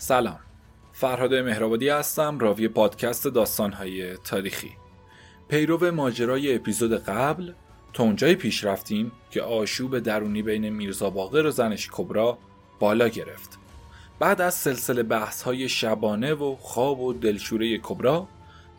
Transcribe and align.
سلام. 0.00 0.38
فرهاد 0.92 1.34
مهرآبادی 1.34 1.88
هستم 1.88 2.38
راوی 2.38 2.68
پادکست 2.68 3.28
داستانهای 3.28 4.16
تاریخی. 4.16 4.70
پیرو 5.48 5.90
ماجرای 5.90 6.54
اپیزود 6.54 7.04
قبل 7.04 7.52
تا 7.92 8.02
اونجایی 8.02 8.34
پیش 8.34 8.64
رفتیم 8.64 9.12
که 9.30 9.42
آشوب 9.42 9.98
درونی 9.98 10.42
بین 10.42 10.68
میرزا 10.68 11.10
باقر 11.10 11.46
و 11.46 11.50
زنش 11.50 11.88
کبرا 11.92 12.38
بالا 12.78 13.08
گرفت. 13.08 13.58
بعد 14.18 14.40
از 14.40 14.54
سلسله 14.54 15.02
بحث 15.02 15.42
های 15.42 15.68
شبانه 15.68 16.34
و 16.34 16.56
خواب 16.56 17.00
و 17.00 17.12
دلشوره 17.12 17.78
کبرا 17.78 18.28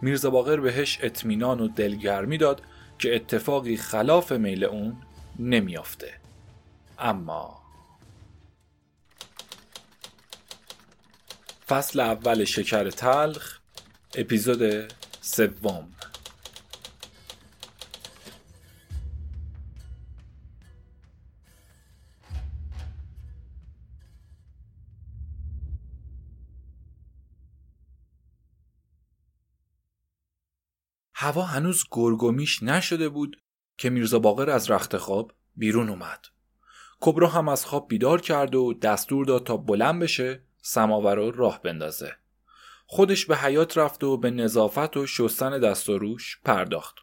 میرزا 0.02 0.30
باقر 0.30 0.59
بهش 0.59 1.00
اطمینان 1.02 1.59
و 1.59 1.67
دلگرمی 1.67 2.38
داد 2.38 2.62
که 3.00 3.16
اتفاقی 3.16 3.78
خلاف 3.78 4.31
میل 4.31 4.64
اون 4.64 4.95
نمیافته. 5.40 6.14
اما 7.00 7.61
فصل 11.71 11.99
اول 11.99 12.43
شکر 12.45 12.89
تلخ 12.89 13.59
اپیزود 14.16 14.93
سوم 15.21 15.89
هوا 31.16 31.44
هنوز 31.44 31.83
گرگومیش 31.91 32.63
نشده 32.63 33.09
بود 33.09 33.38
که 33.78 33.89
میرزا 33.89 34.19
باقر 34.19 34.50
از 34.50 34.72
رخت 34.72 34.97
خواب 34.97 35.31
بیرون 35.56 35.89
اومد. 35.89 36.25
کبرا 37.00 37.28
هم 37.28 37.50
از 37.50 37.66
خواب 37.66 37.88
بیدار 37.88 38.22
کرد 38.22 38.56
و 38.56 38.73
دستور 38.73 39.25
داد 39.25 39.45
تا 39.45 39.58
بلند 39.58 40.02
بشه 40.02 40.50
سماور 40.62 41.16
رو 41.16 41.31
راه 41.31 41.62
بندازه. 41.62 42.16
خودش 42.86 43.26
به 43.26 43.38
حیات 43.38 43.78
رفت 43.78 44.04
و 44.04 44.17
به 44.17 44.31
نظافت 44.31 44.98
و 44.98 45.08
شستن 45.08 45.59
دست 45.59 45.90
و 45.90 45.98
روش 45.98 46.40
پرداخت. 46.45 46.95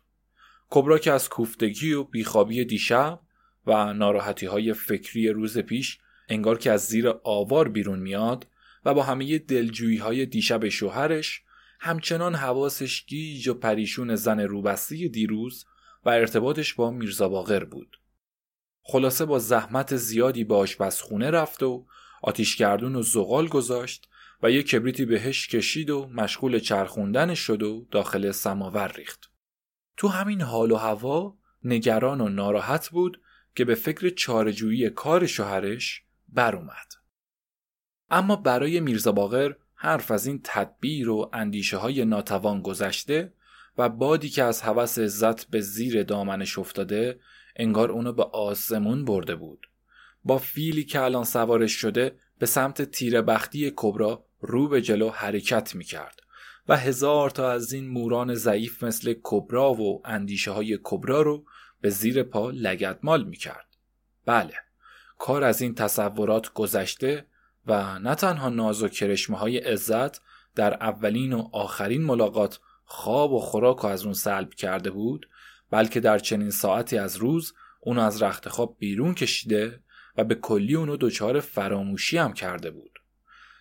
کبرا 0.71 0.99
که 0.99 1.13
از 1.13 1.29
کوفتگی 1.29 1.93
و 1.93 2.05
بیخوابی 2.05 2.65
دیشب 2.65 3.21
و 3.67 3.93
ناراحتی 3.93 4.47
های 4.47 4.73
فکری 4.73 5.29
روز 5.29 5.59
پیش 5.59 5.99
انگار 6.29 6.59
که 6.59 6.73
از 6.73 6.87
زیر 6.87 7.09
آوار 7.25 7.69
بیرون 7.69 7.99
میاد 7.99 8.47
و 8.85 8.95
با 8.95 9.03
همه 9.03 9.39
دلجویی 9.39 9.99
های 9.99 10.27
دیشب 10.27 10.69
شوهرش 10.69 11.43
همچنان 11.81 12.35
حواسش 12.35 13.07
گیج 13.07 13.49
و 13.49 13.55
پریشون 13.55 14.15
زن 14.15 14.41
روبستی 14.41 15.09
دیروز 15.09 15.67
و 16.05 16.09
ارتباطش 16.09 16.75
با 16.75 16.91
میرزا 16.91 17.29
باقر 17.29 17.65
بود. 17.65 18.01
خلاصه 18.83 19.25
با 19.25 19.39
زحمت 19.39 19.97
زیادی 19.97 20.45
به 20.45 20.55
آشپزخونه 20.55 21.31
رفت 21.31 21.63
و 21.63 21.87
آتیشگردون 22.23 22.97
و 22.97 23.03
زغال 23.03 23.49
گذاشت 23.49 24.09
و 24.43 24.51
یک 24.51 24.69
کبریتی 24.69 25.05
بهش 25.05 25.49
کشید 25.49 25.91
و 25.91 26.07
مشغول 26.07 26.59
چرخوندنش 26.59 27.39
شد 27.39 27.63
و 27.63 27.87
داخل 27.91 28.31
سماور 28.31 28.93
ریخت. 28.93 29.31
تو 29.97 30.09
همین 30.09 30.41
حال 30.41 30.71
و 30.71 30.77
هوا 30.77 31.37
نگران 31.65 32.21
و 32.21 32.29
ناراحت 32.29 32.89
بود 32.89 33.21
که 33.55 33.65
به 33.65 33.75
فکر 33.75 34.09
چارجویی 34.09 34.91
کار 34.91 35.27
شوهرش 35.27 36.03
بر 36.29 36.57
اومد. 36.57 36.93
اما 38.11 38.37
برای 38.37 38.81
میرزا 38.81 39.13
باقر 39.13 39.55
حرف 39.75 40.11
از 40.11 40.27
این 40.27 40.41
تدبیر 40.45 41.09
و 41.09 41.31
اندیشه 41.33 41.77
های 41.77 42.05
ناتوان 42.05 42.63
گذشته 42.63 43.33
و 43.79 43.89
بادی 43.89 44.29
که 44.29 44.43
از 44.43 44.61
هوس 44.61 44.99
عزت 44.99 45.51
به 45.51 45.61
زیر 45.61 46.03
دامنش 46.03 46.59
افتاده 46.59 47.21
انگار 47.57 47.91
اونو 47.91 48.13
به 48.13 48.23
آسمون 48.25 49.05
برده 49.05 49.37
بود 49.37 49.68
با 50.29 50.39
فیلی 50.39 50.85
که 50.85 51.01
الان 51.01 51.25
سوارش 51.25 51.73
شده 51.73 52.19
به 52.39 52.47
سمت 52.47 52.83
تیر 52.83 53.23
بختی 53.23 53.73
کبرا 53.77 54.25
رو 54.41 54.69
به 54.69 54.83
جلو 54.83 55.11
حرکت 55.11 55.75
می 55.75 55.85
کرد 55.85 56.21
و 56.69 56.77
هزار 56.77 57.31
تا 57.31 57.51
از 57.51 57.73
این 57.73 57.89
موران 57.89 58.35
ضعیف 58.35 58.85
مثل 58.85 59.15
کبرا 59.23 59.73
و 59.73 60.03
اندیشه 60.05 60.51
های 60.51 60.79
کبرا 60.83 61.23
رو 61.23 61.45
به 61.81 61.91
زیر 61.91 62.23
پا 62.23 62.51
لگدمال 62.51 63.25
می 63.25 63.37
کرد. 63.37 63.77
بله 64.27 64.55
کار 65.19 65.45
از 65.45 65.63
این 65.63 65.75
تصورات 65.75 66.53
گذشته 66.53 67.27
و 67.67 67.99
نه 67.99 68.15
تنها 68.15 68.49
ناز 68.49 68.83
و 68.83 68.89
کرشمه 68.89 69.39
های 69.39 69.59
عزت 69.59 70.21
در 70.55 70.75
اولین 70.75 71.33
و 71.33 71.49
آخرین 71.53 72.05
ملاقات 72.05 72.61
خواب 72.85 73.33
و 73.33 73.41
خوراک 73.41 73.85
از 73.85 74.05
اون 74.05 74.15
سلب 74.15 74.55
کرده 74.55 74.91
بود 74.91 75.29
بلکه 75.71 76.01
در 76.01 76.19
چنین 76.19 76.51
ساعتی 76.51 76.99
از 76.99 77.17
روز 77.17 77.55
اون 77.81 77.99
از 77.99 78.23
رخت 78.23 78.49
خواب 78.49 78.77
بیرون 78.79 79.15
کشیده 79.15 79.81
و 80.19 80.25
به 80.25 80.35
کلی 80.35 80.75
اونو 80.75 80.97
دچار 80.97 81.41
فراموشی 81.41 82.19
هم 82.19 82.33
کرده 82.33 82.71
بود 82.71 82.99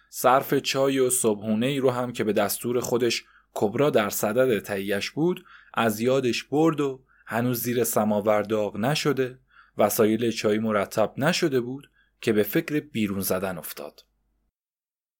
صرف 0.09 0.53
چای 0.53 0.99
و 0.99 1.09
صبحونه 1.09 1.65
ای 1.65 1.79
رو 1.79 1.91
هم 1.91 2.13
که 2.13 2.23
به 2.23 2.33
دستور 2.33 2.79
خودش 2.79 3.25
کبرا 3.53 3.89
در 3.89 4.09
صدد 4.09 4.59
تهیهش 4.59 5.09
بود 5.09 5.45
از 5.73 5.99
یادش 5.99 6.43
برد 6.43 6.81
و 6.81 7.03
هنوز 7.25 7.61
زیر 7.61 7.83
سماور 7.83 8.41
داغ 8.41 8.77
نشده 8.77 9.39
وسایل 9.77 10.31
چای 10.31 10.59
مرتب 10.59 11.13
نشده 11.17 11.61
بود 11.61 11.89
که 12.21 12.33
به 12.33 12.43
فکر 12.43 12.79
بیرون 12.79 13.19
زدن 13.19 13.57
افتاد. 13.57 14.05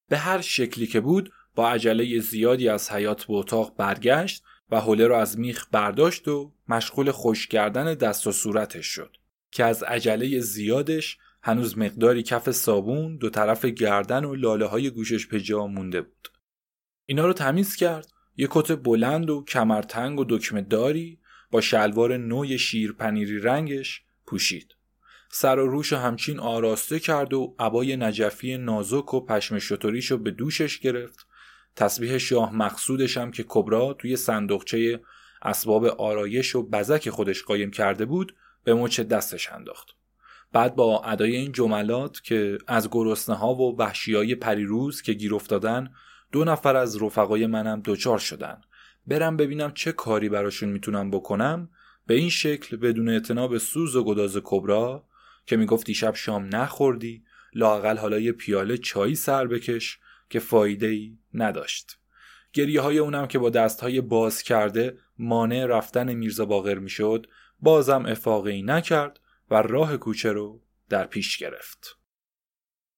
به 0.09 0.17
هر 0.17 0.41
شکلی 0.41 0.87
که 0.87 0.99
بود 0.99 1.33
با 1.55 1.69
عجله 1.69 2.19
زیادی 2.19 2.69
از 2.69 2.91
حیات 2.91 3.25
به 3.25 3.33
اتاق 3.33 3.75
برگشت 3.77 4.43
و 4.71 4.79
حوله 4.79 5.07
را 5.07 5.21
از 5.21 5.39
میخ 5.39 5.67
برداشت 5.71 6.27
و 6.27 6.53
مشغول 6.67 7.11
خوش 7.11 7.47
کردن 7.47 7.93
دست 7.93 8.27
و 8.27 8.31
صورتش 8.31 8.85
شد 8.85 9.17
که 9.51 9.63
از 9.63 9.83
عجله 9.83 10.39
زیادش 10.39 11.17
هنوز 11.47 11.77
مقداری 11.77 12.23
کف 12.23 12.51
صابون 12.51 13.17
دو 13.17 13.29
طرف 13.29 13.65
گردن 13.65 14.25
و 14.25 14.35
لاله 14.35 14.65
های 14.65 14.89
گوشش 14.89 15.25
به 15.25 15.41
جا 15.41 15.67
مونده 15.67 16.01
بود. 16.01 16.27
اینا 17.05 17.25
رو 17.25 17.33
تمیز 17.33 17.75
کرد 17.75 18.07
یه 18.37 18.47
کت 18.51 18.71
بلند 18.71 19.29
و 19.29 19.43
کمرتنگ 19.47 20.19
و 20.19 20.25
دکمه 20.29 20.61
داری 20.61 21.19
با 21.51 21.61
شلوار 21.61 22.17
نوی 22.17 22.57
شیرپنیری 22.57 23.39
رنگش 23.39 24.01
پوشید. 24.25 24.75
سر 25.31 25.59
و 25.59 25.67
روش 25.67 25.93
همچین 25.93 26.39
آراسته 26.39 26.99
کرد 26.99 27.33
و 27.33 27.55
عبای 27.59 27.97
نجفی 27.97 28.57
نازک 28.57 29.13
و 29.13 29.25
پشم 29.25 29.59
شطوریشو 29.59 30.17
به 30.17 30.31
دوشش 30.31 30.79
گرفت 30.79 31.27
تسبیح 31.75 32.17
شاه 32.17 32.55
مقصودش 32.55 33.17
هم 33.17 33.31
که 33.31 33.45
کبرا 33.47 33.93
توی 33.93 34.15
صندوقچه 34.15 35.01
اسباب 35.41 35.85
آرایش 35.85 36.55
و 36.55 36.69
بزک 36.69 37.09
خودش 37.09 37.43
قایم 37.43 37.71
کرده 37.71 38.05
بود 38.05 38.35
به 38.63 38.73
مچ 38.73 38.99
دستش 38.99 39.51
انداخت 39.51 39.96
بعد 40.51 40.75
با 40.75 41.03
ادای 41.03 41.35
این 41.35 41.51
جملات 41.51 42.23
که 42.23 42.57
از 42.67 42.89
گرسنه 42.91 43.35
ها 43.35 43.55
و 43.55 43.77
وحشی 43.77 44.13
های 44.13 44.35
پریروز 44.35 45.01
که 45.01 45.13
گیر 45.13 45.35
افتادن 45.35 45.89
دو 46.31 46.43
نفر 46.43 46.75
از 46.75 47.03
رفقای 47.03 47.47
منم 47.47 47.81
دوچار 47.81 48.19
شدن. 48.19 48.61
برم 49.07 49.37
ببینم 49.37 49.71
چه 49.71 49.91
کاری 49.91 50.29
براشون 50.29 50.69
می‌تونم 50.69 51.11
بکنم. 51.11 51.69
به 52.07 52.13
این 52.13 52.29
شکل 52.29 52.77
بدون 52.77 53.09
اعتنا 53.09 53.57
سوز 53.57 53.95
و 53.95 54.03
گداز 54.03 54.37
کبرا 54.43 55.03
که 55.45 55.57
می‌گفت 55.57 55.85
دیشب 55.85 56.15
شام 56.15 56.55
نخوردی 56.55 57.23
لاقل 57.53 57.97
حالا 57.97 58.19
یه 58.19 58.31
پیاله 58.31 58.77
چایی 58.77 59.15
سر 59.15 59.47
بکش 59.47 59.99
که 60.29 60.39
فایده 60.39 60.87
ای 60.87 61.17
نداشت. 61.33 61.97
گریه 62.53 62.81
های 62.81 62.97
اونم 62.97 63.27
که 63.27 63.39
با 63.39 63.49
دست 63.49 63.81
های 63.81 64.01
باز 64.01 64.43
کرده 64.43 64.97
مانع 65.19 65.65
رفتن 65.65 66.13
میرزا 66.13 66.45
باقر 66.45 66.77
می‌شد 66.77 67.27
بازم 67.59 68.05
افاقی 68.05 68.61
نکرد. 68.61 69.19
و 69.51 69.61
راه 69.61 69.97
کوچه 69.97 70.31
رو 70.31 70.61
در 70.89 71.07
پیش 71.07 71.37
گرفت. 71.37 71.97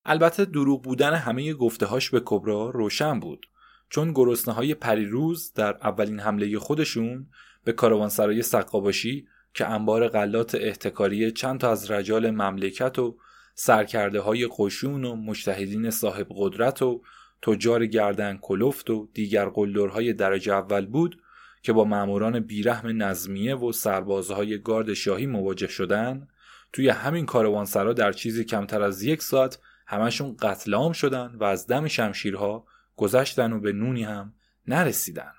البته 0.06 0.46
دروغ 0.46 0.84
بودن 0.84 1.14
همه 1.14 1.54
گفته 1.54 1.86
هاش 1.86 2.10
به 2.10 2.22
کبرا 2.26 2.70
روشن 2.70 3.20
بود 3.20 3.46
چون 3.90 4.14
گرسنه 4.14 4.54
های 4.54 4.74
پریروز 4.74 5.54
در 5.54 5.78
اولین 5.88 6.20
حمله 6.20 6.60
خودشون 6.60 7.28
به 7.64 7.72
کاروانسرای 7.72 8.42
سقاباشی 8.42 9.28
که 9.54 9.70
انبار 9.70 10.08
غلات 10.08 10.56
احتکاری 10.56 11.32
چند 11.32 11.60
تا 11.60 11.72
از 11.72 11.92
رجال 11.92 12.32
مملکت 12.32 13.00
و 13.00 13.18
سرکرده 13.56 14.20
های 14.20 14.50
قشون 14.58 15.06
و 15.06 15.16
مجتهدین 15.16 15.90
صاحب 15.90 16.28
قدرت 16.36 16.82
و 16.82 17.02
تجار 17.42 17.86
گردن 17.86 18.38
کلفت 18.42 18.90
و 18.90 19.10
دیگر 19.14 19.50
قلدرهای 19.50 20.14
درجه 20.14 20.54
اول 20.54 20.86
بود 20.86 21.22
که 21.64 21.74
با 21.74 21.84
ماموران 21.84 22.40
بیرحم 22.40 23.04
نظمیه 23.04 23.56
و 23.56 23.72
سربازهای 23.72 24.58
گارد 24.62 24.94
شاهی 24.94 25.26
مواجه 25.26 25.68
شدن 25.68 26.28
توی 26.74 26.90
همین 26.90 27.26
کاروانسرا 27.26 27.94
در 27.94 28.12
چیزی 28.12 28.44
کمتر 28.44 28.82
از 28.82 29.04
یک 29.04 29.22
ساعت 29.22 29.60
همشون 29.88 30.36
قتل 30.42 30.74
عام 30.74 30.92
شدن 30.92 31.36
و 31.40 31.44
از 31.44 31.68
دم 31.68 31.88
شمشیرها 31.88 32.66
گذشتن 32.96 33.54
و 33.54 33.60
به 33.60 33.72
نونی 33.72 34.04
هم 34.04 34.34
نرسیدن 34.68 35.32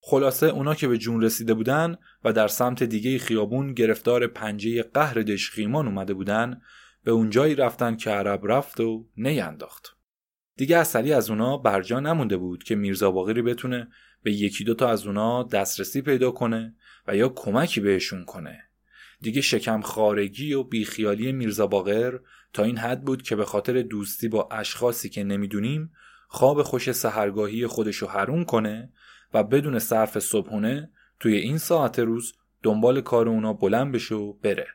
خلاصه 0.00 0.46
اونا 0.46 0.74
که 0.74 0.88
به 0.88 0.98
جون 0.98 1.22
رسیده 1.22 1.54
بودن 1.54 1.96
و 2.24 2.32
در 2.32 2.48
سمت 2.48 2.82
دیگه 2.82 3.18
خیابون 3.18 3.74
گرفتار 3.74 4.26
پنجه 4.26 4.82
قهر 4.82 5.14
دشخیمان 5.14 5.86
اومده 5.86 6.14
بودن 6.14 6.60
به 7.04 7.10
اونجایی 7.10 7.54
رفتن 7.54 7.96
که 7.96 8.10
عرب 8.10 8.40
رفت 8.44 8.80
و 8.80 9.06
نینداخت. 9.16 9.96
دیگه 10.56 10.78
اصلی 10.78 11.12
از 11.12 11.30
اونا 11.30 11.56
برجا 11.56 12.00
نمونده 12.00 12.36
بود 12.36 12.64
که 12.64 12.74
میرزا 12.74 13.10
باقری 13.10 13.42
بتونه 13.42 13.88
به 14.22 14.32
یکی 14.32 14.64
دوتا 14.64 14.88
از 14.88 15.06
اونا 15.06 15.42
دسترسی 15.42 16.02
پیدا 16.02 16.30
کنه 16.30 16.74
و 17.06 17.16
یا 17.16 17.28
کمکی 17.28 17.80
بهشون 17.80 18.24
کنه. 18.24 18.64
دیگه 19.22 19.40
شکم 19.40 19.80
خارگی 19.80 20.54
و 20.54 20.62
بیخیالی 20.62 21.32
میرزا 21.32 21.66
باقر 21.66 22.18
تا 22.52 22.64
این 22.64 22.78
حد 22.78 23.04
بود 23.04 23.22
که 23.22 23.36
به 23.36 23.44
خاطر 23.44 23.82
دوستی 23.82 24.28
با 24.28 24.48
اشخاصی 24.50 25.08
که 25.08 25.24
نمی‌دونیم 25.24 25.92
خواب 26.28 26.62
خوش 26.62 26.92
سهرگاهی 26.92 27.66
خودشو 27.66 28.06
حروم 28.06 28.44
کنه 28.44 28.92
و 29.34 29.44
بدون 29.44 29.78
صرف 29.78 30.18
صبحونه 30.18 30.90
توی 31.20 31.36
این 31.36 31.58
ساعت 31.58 31.98
روز 31.98 32.32
دنبال 32.62 33.00
کار 33.00 33.28
اونا 33.28 33.52
بلند 33.52 33.92
بشه 33.92 34.14
و 34.14 34.32
بره. 34.32 34.66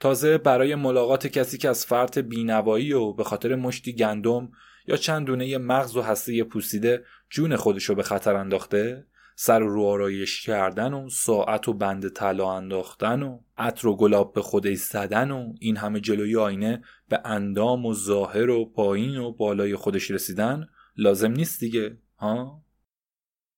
تازه 0.00 0.38
برای 0.38 0.74
ملاقات 0.74 1.26
کسی 1.26 1.58
که 1.58 1.68
از 1.68 1.86
فرط 1.86 2.18
بینوایی 2.18 2.92
و 2.92 3.12
به 3.12 3.24
خاطر 3.24 3.54
مشتی 3.54 3.92
گندم 3.92 4.52
یا 4.86 4.96
چند 4.96 5.26
دونه 5.26 5.58
مغز 5.58 5.96
و 5.96 6.02
هسته 6.02 6.44
پوسیده 6.44 7.04
جون 7.30 7.56
خودشو 7.56 7.94
به 7.94 8.02
خطر 8.02 8.36
انداخته 8.36 9.06
سر 9.44 9.62
و 9.62 9.68
رو 9.68 9.84
آرایش 9.84 10.46
کردن 10.46 10.94
و 10.94 11.08
ساعت 11.08 11.68
و 11.68 11.72
بند 11.72 12.08
طلا 12.08 12.52
انداختن 12.52 13.22
و 13.22 13.40
عطر 13.56 13.88
و 13.88 13.96
گلاب 13.96 14.32
به 14.32 14.42
خود 14.42 14.74
زدن 14.74 15.30
و 15.30 15.54
این 15.60 15.76
همه 15.76 16.00
جلوی 16.00 16.36
آینه 16.36 16.82
به 17.08 17.20
اندام 17.24 17.86
و 17.86 17.94
ظاهر 17.94 18.50
و 18.50 18.64
پایین 18.64 19.16
و 19.16 19.32
بالای 19.32 19.76
خودش 19.76 20.10
رسیدن 20.10 20.66
لازم 20.96 21.32
نیست 21.32 21.60
دیگه 21.60 21.98
ها؟ 22.18 22.64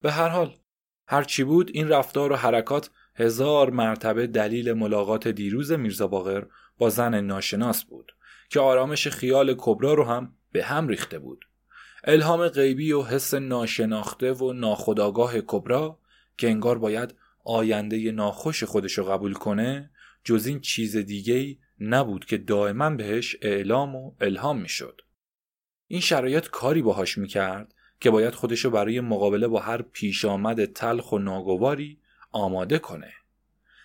به 0.02 0.12
هر 0.12 0.28
حال 0.28 0.56
هر 1.08 1.22
چی 1.22 1.44
بود 1.44 1.70
این 1.74 1.88
رفتار 1.88 2.32
و 2.32 2.36
حرکات 2.36 2.90
هزار 3.16 3.70
مرتبه 3.70 4.26
دلیل 4.26 4.72
ملاقات 4.72 5.28
دیروز 5.28 5.72
میرزا 5.72 6.06
باقر 6.06 6.44
با 6.78 6.90
زن 6.90 7.20
ناشناس 7.20 7.84
بود 7.84 8.12
که 8.50 8.60
آرامش 8.60 9.08
خیال 9.08 9.54
کبرا 9.58 9.94
رو 9.94 10.04
هم 10.04 10.36
به 10.52 10.64
هم 10.64 10.88
ریخته 10.88 11.18
بود. 11.18 11.44
الهام 12.06 12.48
غیبی 12.48 12.92
و 12.92 13.02
حس 13.02 13.34
ناشناخته 13.34 14.32
و 14.32 14.52
ناخداگاه 14.52 15.40
کبرا 15.40 15.98
که 16.38 16.48
انگار 16.48 16.78
باید 16.78 17.14
آینده 17.44 18.12
ناخوش 18.12 18.64
خودشو 18.64 19.04
قبول 19.04 19.32
کنه 19.32 19.90
جز 20.24 20.46
این 20.46 20.60
چیز 20.60 20.96
دیگه 20.96 21.56
نبود 21.80 22.24
که 22.24 22.38
دائما 22.38 22.90
بهش 22.90 23.36
اعلام 23.42 23.96
و 23.96 24.12
الهام 24.20 24.60
می‌شد. 24.60 25.00
این 25.86 26.00
شرایط 26.00 26.48
کاری 26.48 26.82
باهاش 26.82 27.18
می‌کرد 27.18 27.74
که 28.00 28.10
باید 28.10 28.34
خودشو 28.34 28.70
برای 28.70 29.00
مقابله 29.00 29.48
با 29.48 29.60
هر 29.60 29.82
پیش 29.82 30.24
آمد 30.24 30.64
تلخ 30.64 31.12
و 31.12 31.18
ناگواری 31.18 31.98
آماده 32.32 32.78
کنه. 32.78 33.12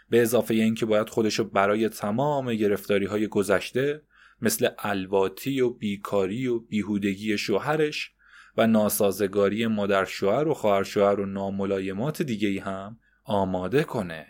به 0.09 0.21
اضافه 0.21 0.53
اینکه 0.53 0.85
باید 0.85 1.09
خودشو 1.09 1.43
برای 1.43 1.89
تمام 1.89 2.53
گرفتاری 2.53 3.05
های 3.05 3.27
گذشته 3.27 4.01
مثل 4.41 4.69
الواتی 4.79 5.61
و 5.61 5.69
بیکاری 5.69 6.47
و 6.47 6.59
بیهودگی 6.59 7.37
شوهرش 7.37 8.11
و 8.57 8.67
ناسازگاری 8.67 9.67
مادر 9.67 10.05
شوهر 10.05 10.47
و 10.47 10.53
خواهر 10.53 10.83
شوهر 10.83 11.19
و 11.19 11.25
ناملایمات 11.25 12.21
دیگه 12.21 12.61
هم 12.61 12.99
آماده 13.23 13.83
کنه. 13.83 14.27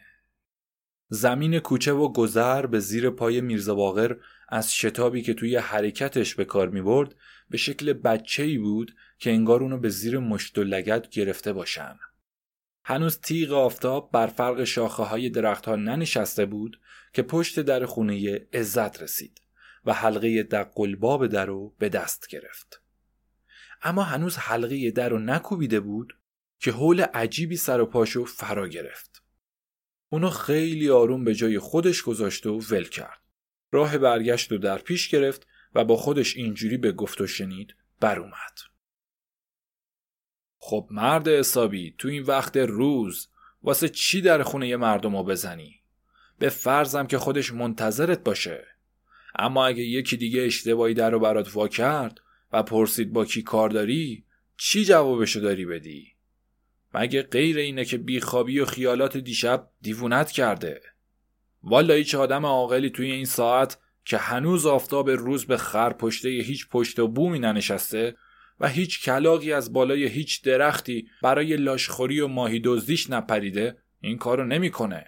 زمین 1.10 1.60
کوچه 1.60 1.94
و 1.94 2.14
گذر 2.14 2.66
به 2.66 2.80
زیر 2.80 3.10
پای 3.10 3.42
میرزا 3.42 3.76
باقر 3.76 4.16
از 4.50 4.76
شتابی 4.76 5.22
که 5.22 5.34
توی 5.34 5.56
حرکتش 5.56 6.36
به 6.36 6.46
کار 6.46 6.70
می 6.70 6.82
برد 6.82 7.16
به 7.50 7.58
شکل 7.58 7.94
بچه 7.94 8.44
ای 8.44 8.58
بود 8.58 8.96
که 9.20 9.32
انگار 9.32 9.64
اونو 9.64 9.78
به 9.78 9.90
زیر 9.90 10.20
مشت 10.20 10.58
و 10.58 10.64
لگت 10.64 11.10
گرفته 11.10 11.54
باشن. 11.54 12.00
هنوز 12.84 13.20
تیغ 13.20 13.52
آفتاب 13.52 14.12
بر 14.12 14.28
فرق 14.28 14.64
شاخه 14.64 15.04
های 15.04 15.30
درختها 15.30 15.76
ننشسته 15.76 16.46
بود 16.46 16.80
که 17.14 17.22
پشت 17.22 17.60
در 17.60 17.86
خونه 17.86 18.48
عزت 18.54 19.04
رسید. 19.04 19.42
و 19.86 19.94
حلقه 19.94 20.44
دقلباب 20.44 21.28
در 21.28 21.46
رو 21.46 21.76
به 21.80 21.90
دست 21.90 22.28
گرفت. 22.28 22.82
اما 23.82 24.04
هنوز 24.04 24.38
حلقه 24.38 24.92
در 24.92 25.10
رو 25.10 25.20
نکوبیده 25.20 25.80
بود 25.80 26.18
که 26.60 26.72
حول 26.72 27.02
عجیبی 27.02 27.58
سر 27.58 27.82
و 27.82 27.86
پاشو 27.86 28.26
فرا 28.26 28.68
گرفت. 28.68 29.24
اونو 30.10 30.30
خیلی 30.30 30.90
آروم 30.90 31.24
به 31.24 31.36
جای 31.36 31.60
خودش 31.60 32.02
گذاشت 32.02 32.46
و 32.46 32.60
ول 32.60 32.84
کرد. 32.84 33.22
راه 33.72 33.98
برگشت 33.98 34.52
و 34.52 34.58
در 34.58 34.78
پیش 34.78 35.10
گرفت 35.10 35.48
و 35.76 35.84
با 35.84 35.98
خودش 35.98 36.36
اینجوری 36.36 36.78
به 36.78 36.92
گفت 36.92 37.22
و 37.22 37.28
شنید 37.28 37.76
بر 38.00 38.20
اومد. 38.20 38.60
خب 40.58 40.88
مرد 40.92 41.28
حسابی 41.28 41.96
تو 41.98 42.08
این 42.08 42.24
وقت 42.24 42.58
روز 42.58 43.28
واسه 43.62 43.90
چی 43.90 44.22
در 44.22 44.44
خونه 44.44 44.76
مردم 44.76 45.18
رو 45.18 45.24
بزنی؟ 45.24 45.84
به 46.40 46.50
فرضم 46.50 47.08
که 47.08 47.18
خودش 47.18 47.54
منتظرت 47.54 48.24
باشه. 48.24 48.68
اما 49.36 49.66
اگه 49.66 49.84
یکی 49.84 50.18
دیگه 50.18 50.42
اشتباهی 50.42 50.94
در 50.94 51.10
رو 51.10 51.20
برات 51.20 51.56
وا 51.56 51.68
کرد 51.68 52.20
و 52.54 52.64
پرسید 52.64 53.14
با 53.14 53.26
کی 53.26 53.42
کار 53.42 53.70
داری 53.70 54.26
چی 54.58 54.86
جوابشو 54.86 55.40
داری 55.40 55.66
بدی؟ 55.66 56.08
مگه 56.94 57.22
غیر 57.22 57.58
اینه 57.58 57.86
که 57.86 57.98
بیخوابی 57.98 58.60
و 58.60 58.66
خیالات 58.66 59.18
دیشب 59.18 59.70
دیوونت 59.82 60.32
کرده؟ 60.32 60.82
والا 61.64 61.94
هیچ 61.94 62.16
آدم 62.16 62.46
عاقلی 62.46 62.90
توی 62.90 63.12
این 63.12 63.26
ساعت 63.26 63.78
که 64.06 64.18
هنوز 64.18 64.66
آفتاب 64.66 65.10
روز 65.10 65.46
به 65.46 65.58
خر 65.58 65.94
پشته 65.94 66.30
هیچ 66.30 66.70
پشت 66.70 67.00
و 67.00 67.08
بومی 67.08 67.40
ننشسته 67.40 68.16
و 68.60 68.68
هیچ 68.68 69.04
کلاقی 69.04 69.54
از 69.54 69.74
بالای 69.74 70.08
هیچ 70.08 70.44
درختی 70.44 71.08
برای 71.22 71.58
لاشخوری 71.58 72.20
و 72.20 72.28
ماهی 72.28 72.62
دزدیش 72.64 73.10
نپریده 73.10 73.78
این 74.02 74.18
کارو 74.18 74.46
نمی‌کنه. 74.46 75.06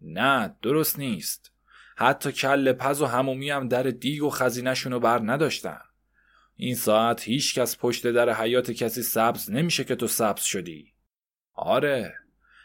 نه 0.00 0.56
درست 0.62 0.98
نیست. 0.98 1.51
حتی 1.96 2.32
کل 2.32 2.72
پز 2.72 3.02
و 3.02 3.06
همومی 3.06 3.50
هم 3.50 3.68
در 3.68 3.82
دیگ 3.82 4.22
و 4.22 4.30
خزینهشون 4.30 4.92
رو 4.92 5.00
بر 5.00 5.20
نداشتن. 5.24 5.80
این 6.56 6.74
ساعت 6.74 7.22
هیچ 7.22 7.58
کس 7.58 7.78
پشت 7.78 8.06
در 8.06 8.30
حیات 8.30 8.70
کسی 8.70 9.02
سبز 9.02 9.50
نمیشه 9.50 9.84
که 9.84 9.94
تو 9.94 10.06
سبز 10.06 10.42
شدی. 10.42 10.92
آره 11.54 12.14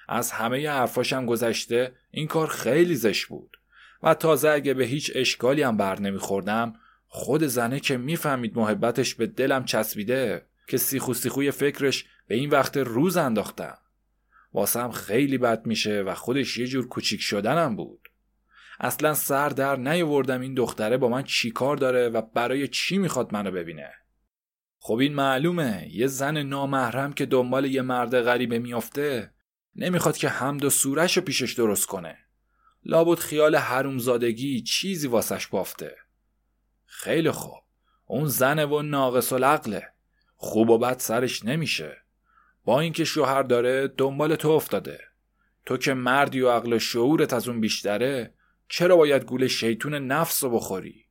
از 0.07 0.31
همه 0.31 0.69
حرفاشم 0.69 1.25
گذشته 1.25 1.95
این 2.11 2.27
کار 2.27 2.47
خیلی 2.47 2.95
زش 2.95 3.25
بود. 3.25 3.57
و 4.03 4.13
تازه 4.13 4.49
اگه 4.49 4.73
به 4.73 4.85
هیچ 4.85 5.11
اشکالی 5.15 5.61
هم 5.61 5.77
بر 5.77 5.99
نمیخوردم 5.99 6.73
خود 7.07 7.43
زنه 7.43 7.79
که 7.79 7.97
می‌فهمید 7.97 8.57
محبتش 8.57 9.15
به 9.15 9.27
دلم 9.27 9.65
چسبیده 9.65 10.45
که 10.67 10.77
سیخو 10.77 11.13
سیخوی 11.13 11.51
فکرش 11.51 12.05
به 12.27 12.35
این 12.35 12.49
وقت 12.49 12.77
روز 12.77 13.17
انداختم. 13.17 13.77
واسم 14.53 14.91
خیلی 14.91 15.37
بد 15.37 15.65
میشه 15.65 16.01
و 16.01 16.13
خودش 16.13 16.57
یه 16.57 16.67
جور 16.67 16.87
کوچیک 16.87 17.21
شدنم 17.21 17.75
بود. 17.75 18.06
اصلا 18.79 19.13
سر 19.13 19.49
در 19.49 19.75
نیاوردم 19.75 20.41
این 20.41 20.53
دختره 20.53 20.97
با 20.97 21.09
من 21.09 21.23
چی 21.23 21.51
کار 21.51 21.77
داره 21.77 22.09
و 22.09 22.21
برای 22.21 22.67
چی 22.67 22.97
می‌خواد 22.97 23.33
منو 23.33 23.51
ببینه. 23.51 23.93
خب 24.79 24.93
این 24.93 25.13
معلومه. 25.13 25.87
یه 25.91 26.07
زن 26.07 26.37
نامحرم 26.37 27.13
که 27.13 27.25
دنبال 27.25 27.65
یه 27.65 27.81
مرد 27.81 28.21
غریبه 28.21 28.59
میافته 28.59 29.31
نمی‌خواد 29.75 30.17
که 30.17 30.29
حمد 30.29 30.63
و 30.63 30.69
سورش 30.69 31.17
رو 31.17 31.23
پیشش 31.23 31.53
درست 31.53 31.87
کنه. 31.87 32.17
لابد 32.85 33.19
خیال 33.19 33.55
حرومزادگی 33.55 34.61
چیزی 34.61 35.07
واسش 35.07 35.47
بافته. 35.47 35.95
خیلی 36.85 37.31
خوب. 37.31 37.63
اون 38.05 38.27
زن 38.27 38.59
و 38.63 38.81
ناقص 38.81 39.33
العقله. 39.33 39.87
خوب 40.35 40.69
و 40.69 40.77
بد 40.77 40.99
سرش 40.99 41.45
نمیشه. 41.45 41.97
با 42.65 42.79
اینکه 42.79 43.05
شوهر 43.05 43.43
داره 43.43 43.87
دنبال 43.87 44.35
تو 44.35 44.49
افتاده. 44.49 44.99
تو 45.65 45.77
که 45.77 45.93
مردی 45.93 46.41
و 46.41 46.49
عقل 46.49 46.77
شعورت 46.77 47.33
از 47.33 47.47
اون 47.47 47.61
بیشتره 47.61 48.33
چرا 48.69 48.95
باید 48.95 49.25
گول 49.25 49.47
شیطون 49.47 49.93
نفس 49.93 50.43
رو 50.43 50.49
بخوری؟ 50.49 51.05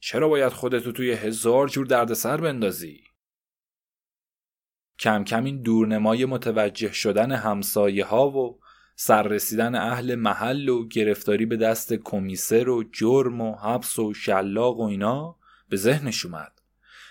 چرا 0.00 0.28
باید 0.28 0.52
خودتو 0.52 0.92
توی 0.92 1.12
هزار 1.12 1.68
جور 1.68 1.86
دردسر 1.86 2.36
بندازی؟ 2.36 3.00
کم 4.98 5.24
کم 5.24 5.44
این 5.44 5.62
دورنمای 5.62 6.24
متوجه 6.24 6.92
شدن 6.92 7.32
همسایه 7.32 8.04
ها 8.04 8.30
و 8.30 8.60
سررسیدن 8.96 9.74
اهل 9.74 10.14
محل 10.14 10.68
و 10.68 10.88
گرفتاری 10.88 11.46
به 11.46 11.56
دست 11.56 11.92
کمیسر 11.92 12.68
و 12.68 12.84
جرم 12.92 13.40
و 13.40 13.54
حبس 13.54 13.98
و 13.98 14.14
شلاق 14.14 14.80
و 14.80 14.82
اینا 14.82 15.36
به 15.68 15.76
ذهنش 15.76 16.26
اومد 16.26 16.52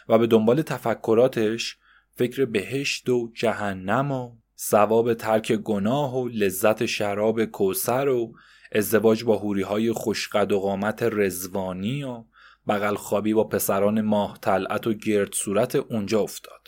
و 0.10 0.18
به 0.18 0.28
دنبال 0.28 0.62
تفکراتش 0.62 1.78
فکر 2.16 2.46
بهشت 2.46 3.10
و 3.10 3.32
جهنم 3.34 4.12
و 4.12 4.36
ثواب 4.58 5.14
ترک 5.14 5.52
گناه 5.52 6.18
و 6.18 6.28
لذت 6.28 6.86
شراب 6.86 7.46
کوسر 7.46 8.08
و 8.08 8.34
ازدواج 8.72 9.24
با 9.24 9.38
هوری 9.38 9.62
های 9.62 9.92
خوشقد 9.92 10.52
و 10.52 10.60
قامت 10.60 11.04
رزوانی 11.04 12.04
و 12.04 12.24
بغل 12.68 12.96
با 13.34 13.44
پسران 13.44 14.02
ماه 14.02 14.38
طلعت 14.42 14.88
و 14.88 14.94
گرد 14.94 15.34
صورت 15.34 15.76
اونجا 15.76 16.20
افتاد. 16.20 16.62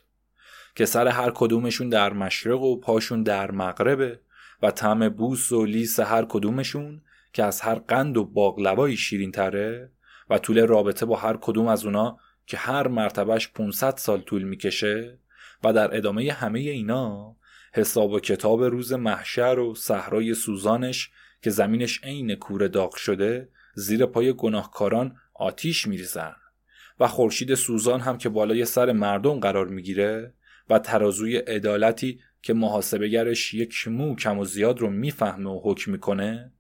که 0.76 0.86
سر 0.86 1.08
هر 1.08 1.32
کدومشون 1.36 1.90
در 1.90 2.14
مشرق 2.14 2.62
و 2.62 2.80
پاشون 2.80 3.24
در 3.24 3.52
مغربه 3.52 4.20
و 4.62 4.72
طعم 4.72 5.10
بوس 5.10 5.52
و 5.52 5.66
لیس 5.66 6.00
هر 6.00 6.26
کدومشون 6.30 7.02
که 7.34 7.44
از 7.44 7.62
هر 7.62 7.76
قند 7.76 8.18
و 8.18 8.26
باقلوایی 8.26 8.98
شیرین 8.98 9.32
تره 9.32 9.92
و 10.30 10.38
طول 10.38 10.68
رابطه 10.68 11.06
با 11.06 11.16
هر 11.16 11.38
کدوم 11.42 11.68
از 11.68 11.86
اونا 11.86 12.18
که 12.46 12.58
هر 12.58 12.88
مرتبهش 12.88 13.48
500 13.48 13.98
سال 13.98 14.22
طول 14.22 14.44
می‌کشه 14.44 15.20
و 15.64 15.74
در 15.74 15.98
ادامه 15.98 16.32
همه 16.32 16.60
اینا 16.60 17.36
حساب 17.74 18.12
و 18.12 18.20
کتاب 18.20 18.64
روز 18.64 18.94
محشر 18.94 19.60
و 19.60 19.76
صحرای 19.76 20.34
سوزانش 20.34 21.10
که 21.44 21.50
زمینش 21.50 22.04
عین 22.04 22.36
کوره 22.36 22.68
داغ 22.68 22.96
شده 22.96 23.50
زیر 23.74 24.06
پای 24.06 24.34
گناهکاران 24.34 25.16
آتیش 25.34 25.88
میریزن. 25.88 26.36
و 27.00 27.08
خورشید 27.08 27.56
سوزان 27.56 28.00
هم 28.00 28.18
که 28.18 28.30
بالای 28.30 28.66
سر 28.66 28.92
مردم 28.92 29.40
قرار 29.40 29.68
می‌گیره 29.68 30.34
و 30.70 30.80
ترازوی 30.80 31.38
عدالتی 31.38 32.20
که 32.42 32.54
محاسبهگرش 32.54 33.54
یک 33.54 33.88
مو 33.88 34.16
کم 34.16 34.40
و 34.40 34.46
زیاد 34.46 34.80
رو 34.80 34.90
می‌فهمه 34.90 35.50
و 35.50 35.62
حکم 35.64 35.92
می‌کنه 35.92 36.52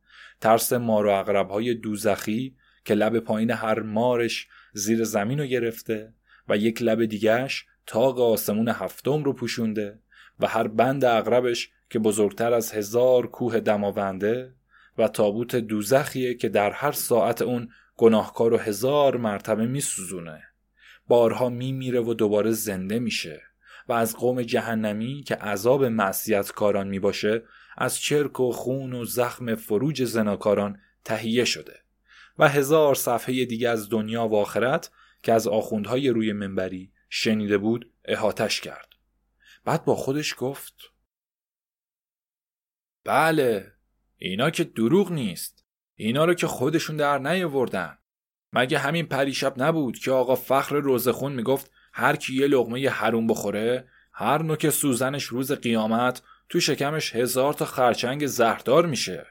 ترس 0.42 0.74
مار 0.74 1.06
و 1.06 1.10
اقربهای 1.10 1.74
دوزخی 1.74 2.56
که 2.86 2.94
لب 2.94 3.20
پایین 3.20 3.52
هر 3.52 3.80
مارش 3.80 4.48
زیر 4.74 5.04
زمین 5.04 5.40
رو 5.40 5.46
گرفته 5.46 6.13
و 6.50 6.58
یک 6.58 6.82
لب 6.82 7.06
دیگهش 7.06 7.66
تاق 7.86 8.20
آسمون 8.20 8.68
هفتم 8.68 9.24
رو 9.24 9.34
پوشونده 9.34 10.00
و 10.40 10.48
هر 10.48 10.68
بند 10.68 11.06
اغربش 11.06 11.70
که 11.90 12.00
بزرگتر 12.00 12.54
از 12.54 12.72
هزار 12.72 13.28
کوه 13.28 13.60
دماونده 13.60 14.54
و 14.98 15.08
تابوت 15.08 15.56
دوزخیه 15.56 16.34
که 16.34 16.50
در 16.50 16.72
هر 16.72 16.92
ساعت 16.92 17.42
اون 17.42 17.70
گناهکار 17.98 18.52
رو 18.52 18.58
هزار 18.58 19.18
مرتبه 19.18 19.68
میسوزونه. 19.68 20.44
بارها 21.08 21.50
میمیره 21.50 22.00
و 22.00 22.14
دوباره 22.14 22.52
زنده 22.52 23.00
میشه 23.00 23.42
و 23.88 23.94
از 23.94 24.16
قوم 24.16 24.42
جهنمی 24.42 25.24
که 25.24 25.36
عذاب 25.36 25.86
معصیت 25.86 26.52
کاران 26.52 26.88
می‌باشه 26.88 27.44
از 27.78 28.00
چرک 28.00 28.40
و 28.40 28.52
خون 28.52 28.94
و 28.94 29.06
زخم 29.06 29.56
فروج 29.56 30.04
زناکاران 30.04 30.80
تهیه 31.04 31.46
شده 31.46 31.80
و 32.40 32.50
هزار 32.50 32.96
صفحه 32.96 33.46
دیگه 33.46 33.70
از 33.70 33.90
دنیا 33.90 34.28
و 34.28 34.36
آخرت 34.36 34.92
که 35.24 35.34
از 35.34 35.48
آخوندهای 35.48 36.10
روی 36.10 36.34
منبری 36.34 36.92
شنیده 37.10 37.58
بود 37.58 37.92
احاتش 38.06 38.62
کرد. 38.62 38.88
بعد 39.66 39.86
با 39.86 39.96
خودش 39.96 40.36
گفت 40.38 40.74
بله 43.04 43.74
اینا 44.25 44.50
که 44.50 44.63
دروغ 44.63 45.12
نیست. 45.12 45.65
اینا 45.96 46.25
رو 46.25 46.34
که 46.34 46.48
خودشون 46.48 46.98
در 46.98 47.18
نیاوردن. 47.18 47.98
مگه 48.53 48.80
همین 48.80 49.06
پریشب 49.06 49.53
نبود 49.58 49.98
که 50.00 50.12
آقا 50.12 50.36
فخر 50.36 50.75
روزخون 50.75 51.34
می‌گفت 51.34 51.72
هر 51.94 52.15
کی 52.15 52.36
یه 52.36 52.48
لغمه 52.48 52.89
حروم 52.89 53.27
بخوره 53.27 53.88
هر 54.13 54.44
نوک 54.44 54.70
سوزنش 54.70 55.24
روز 55.24 55.51
قیامت 55.51 56.22
تو 56.50 56.60
شکمش 56.60 57.15
هزار 57.15 57.53
تا 57.53 57.65
خرچنگ 57.65 58.25
زهردار 58.25 58.86
میشه. 58.86 59.25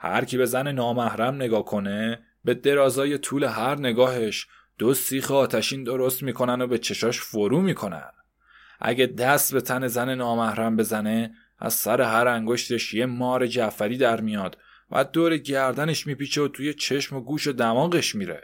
هر 0.00 0.24
کی 0.24 0.36
به 0.36 0.46
زن 0.46 0.72
نامحرم 0.72 1.34
نگاه 1.34 1.64
کنه 1.64 2.22
به 2.44 2.54
درازای 2.54 3.18
طول 3.18 3.44
هر 3.44 3.78
نگاهش 3.78 4.46
دو 4.78 4.94
سیخ 4.94 5.30
آتشین 5.30 5.84
درست 5.84 6.22
می‌کنن 6.22 6.60
و 6.60 6.66
به 6.66 6.78
چشاش 6.78 7.20
فرو 7.20 7.60
می‌کنن. 7.62 8.10
اگه 8.80 9.06
دست 9.06 9.54
به 9.54 9.60
تن 9.60 9.86
زن 9.86 10.14
نامحرم 10.14 10.76
بزنه 10.76 11.34
از 11.60 11.74
سر 11.74 12.00
هر 12.00 12.28
انگشتش 12.28 12.94
یه 12.94 13.06
مار 13.06 13.46
جعفری 13.46 13.98
در 13.98 14.20
میاد 14.20 14.58
و 14.90 15.04
دور 15.04 15.36
گردنش 15.36 16.06
میپیچه 16.06 16.42
و 16.42 16.48
توی 16.48 16.74
چشم 16.74 17.16
و 17.16 17.20
گوش 17.20 17.46
و 17.46 17.52
دماغش 17.52 18.14
میره. 18.14 18.42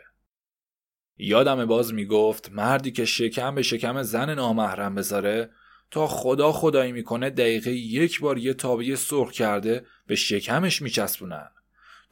یادم 1.16 1.66
باز 1.66 1.94
می‌گفت 1.94 2.52
مردی 2.52 2.90
که 2.90 3.04
شکم 3.04 3.54
به 3.54 3.62
شکم 3.62 4.02
زن 4.02 4.34
نامحرم 4.34 4.94
بذاره 4.94 5.50
تا 5.90 6.06
خدا 6.06 6.52
خدایی 6.52 6.92
می‌کنه 6.92 7.30
دقیقه 7.30 7.70
یک 7.70 8.20
بار 8.20 8.38
یه 8.38 8.54
تابیه 8.54 8.96
سرخ 8.96 9.32
کرده 9.32 9.86
به 10.06 10.14
شکمش 10.14 10.82
میچسبونن. 10.82 11.50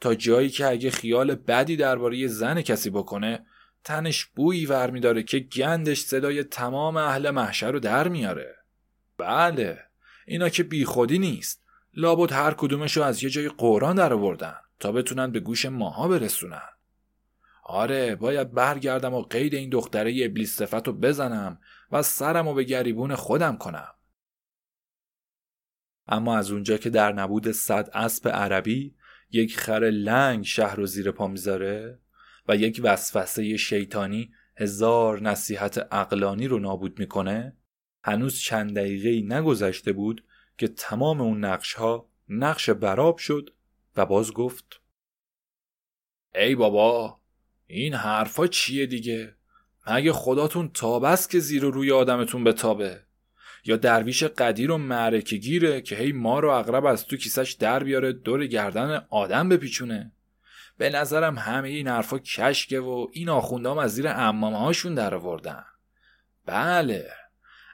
تا 0.01 0.15
جایی 0.15 0.49
که 0.49 0.67
اگه 0.67 0.91
خیال 0.91 1.35
بدی 1.35 1.75
درباره 1.75 2.27
زن 2.27 2.61
کسی 2.61 2.89
بکنه 2.89 3.45
تنش 3.83 4.25
بویی 4.25 4.65
ور 4.65 4.89
میداره 4.89 5.23
که 5.23 5.39
گندش 5.39 5.99
صدای 5.99 6.43
تمام 6.43 6.97
اهل 6.97 7.29
محشر 7.29 7.71
رو 7.71 7.79
در 7.79 8.07
میاره. 8.07 8.55
بله. 9.17 9.79
اینا 10.25 10.49
که 10.49 10.63
بیخودی 10.63 11.19
نیست. 11.19 11.65
لابد 11.93 12.31
هر 12.31 12.53
کدومشو 12.53 13.01
از 13.01 13.23
یه 13.23 13.29
جای 13.29 13.49
قرآن 13.49 13.95
در 13.95 14.13
آوردن 14.13 14.55
تا 14.79 14.91
بتونن 14.91 15.31
به 15.31 15.39
گوش 15.39 15.65
ماها 15.65 16.07
برسونن. 16.07 16.69
آره 17.63 18.15
باید 18.15 18.51
برگردم 18.51 19.13
و 19.13 19.21
قید 19.21 19.53
این 19.53 19.69
دختره 19.69 20.25
ابلیس 20.25 20.55
صفت 20.55 20.87
رو 20.87 20.93
بزنم 20.93 21.59
و 21.91 22.01
سرم 22.01 22.47
رو 22.47 22.53
به 22.53 22.63
گریبون 22.63 23.15
خودم 23.15 23.57
کنم. 23.57 23.93
اما 26.07 26.37
از 26.37 26.51
اونجا 26.51 26.77
که 26.77 26.89
در 26.89 27.13
نبود 27.13 27.51
صد 27.51 27.89
اسب 27.93 28.27
عربی 28.27 28.95
یک 29.31 29.59
خر 29.59 29.79
لنگ 29.79 30.45
شهر 30.45 30.75
رو 30.75 30.85
زیر 30.85 31.11
پا 31.11 31.27
می‌ذاره 31.27 31.99
و 32.47 32.55
یک 32.55 32.81
وسوسه 32.83 33.57
شیطانی 33.57 34.31
هزار 34.57 35.21
نصیحت 35.21 35.87
اقلانی 35.91 36.47
رو 36.47 36.59
نابود 36.59 36.99
می‌کنه 36.99 37.57
هنوز 38.07 38.39
چند 38.39 38.75
دقیقه 38.75 39.35
نگذشته 39.35 39.93
بود 39.93 40.23
که 40.57 40.67
تمام 40.67 41.21
اون 41.21 41.45
نقش 41.45 41.73
ها 41.73 42.09
نقش 42.29 42.69
براب 42.69 43.17
شد 43.17 43.53
و 43.95 44.05
باز 44.05 44.33
گفت 44.33 44.81
ای 46.35 46.55
بابا 46.55 47.19
این 47.67 47.93
حرفا 47.93 48.47
چیه 48.47 48.85
دیگه؟ 48.85 49.35
مگه 49.87 50.13
خداتون 50.13 50.69
تابست 50.73 51.29
که 51.29 51.39
زیر 51.39 51.65
و 51.65 51.71
روی 51.71 51.91
آدمتون 51.91 52.43
بتابه؟ 52.43 53.01
یا 53.65 53.75
درویش 53.75 54.23
قدیر 54.23 54.71
و 54.71 54.77
معرکه 54.77 55.37
گیره 55.37 55.81
که 55.81 55.95
هی 55.95 56.11
ما 56.11 56.39
رو 56.39 56.49
اغرب 56.49 56.85
از 56.85 57.05
تو 57.05 57.17
کیسش 57.17 57.51
در 57.51 57.83
بیاره 57.83 58.13
دور 58.13 58.47
گردن 58.47 59.05
آدم 59.09 59.49
بپیچونه؟ 59.49 60.11
به 60.77 60.89
نظرم 60.89 61.37
همه 61.37 61.69
این 61.69 61.87
حرفا 61.87 62.19
کشکه 62.19 62.79
و 62.79 63.07
این 63.11 63.29
آخوندام 63.29 63.77
از 63.77 63.93
زیر 63.93 64.07
امامه 64.07 64.57
هاشون 64.57 64.95
در 64.95 65.15
آوردن. 65.15 65.65
بله. 66.45 67.24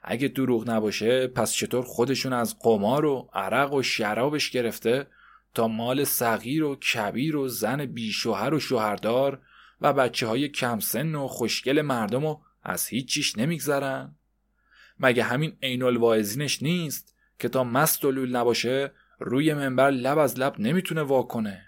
اگه 0.02 0.28
دروغ 0.28 0.70
نباشه 0.70 1.28
پس 1.28 1.54
چطور 1.54 1.84
خودشون 1.84 2.34
از 2.34 2.60
قمار 2.60 3.06
و 3.06 3.30
عرق 3.34 3.74
و 3.74 3.84
شرابش 3.84 4.50
گرفته 4.50 5.08
تا 5.54 5.68
مال 5.68 6.04
صغیر 6.04 6.64
و 6.64 6.76
کبیر 6.76 7.36
و 7.36 7.48
زن 7.48 7.86
بیشوهر 7.86 8.54
و 8.54 8.60
شوهردار 8.60 9.42
و 9.82 9.94
بچه 9.94 10.28
های 10.28 10.50
کم 10.50 10.80
سن 10.80 11.16
و 11.16 11.28
خوشگل 11.28 11.82
مردم 11.82 12.26
و 12.26 12.38
از 12.64 12.88
هیچ 12.88 13.08
چیش 13.08 13.38
نمیگذرن؟ 13.38 14.16
مگه 15.00 15.24
همین 15.24 15.58
عین 15.64 15.84
الواعظینش 15.84 16.64
نیست 16.64 17.16
که 17.40 17.50
تا 17.50 17.64
مست 17.64 18.06
و 18.06 18.12
لول 18.12 18.36
نباشه 18.36 18.92
روی 19.20 19.54
منبر 19.54 19.92
لب 19.92 20.18
از 20.18 20.40
لب 20.40 20.60
نمی‌تونه 20.60 21.02
واکنه 21.02 21.66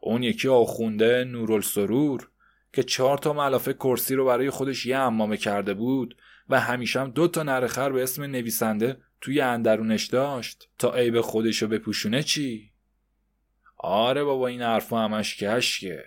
اون 0.00 0.22
یکی 0.22 0.48
آخونده 0.48 1.24
نورالسرور 1.24 2.28
که 2.72 2.82
چهار 2.82 3.18
تا 3.18 3.32
ملافه 3.32 3.72
کرسی 3.72 4.14
رو 4.14 4.24
برای 4.24 4.50
خودش 4.50 4.86
یه 4.86 4.96
امامه 4.96 5.36
کرده 5.36 5.74
بود 5.74 6.16
و 6.48 6.60
همیشه 6.60 7.00
هم 7.00 7.10
دو 7.10 7.28
تا 7.28 7.42
نرخر 7.42 7.92
به 7.92 8.02
اسم 8.02 8.22
نویسنده 8.22 9.00
توی 9.20 9.40
اندرونش 9.40 10.06
داشت. 10.06 10.68
تا 10.78 10.94
عیب 10.94 11.20
خودشو 11.20 11.68
بپوشونه 11.68 12.22
چی؟ 12.22 12.70
آره 13.78 14.24
بابا 14.24 14.46
این 14.46 14.62
حرفا 14.62 15.04
همش 15.04 15.36
کشکه. 15.36 16.04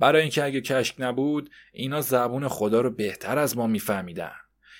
برای 0.00 0.22
اینکه 0.22 0.44
اگه 0.44 0.60
کشک 0.60 0.94
نبود 0.98 1.50
اینا 1.72 2.00
زبون 2.00 2.48
خدا 2.48 2.80
رو 2.80 2.90
بهتر 2.90 3.38
از 3.38 3.56
ما 3.56 3.66
میفهمیدن. 3.66 4.32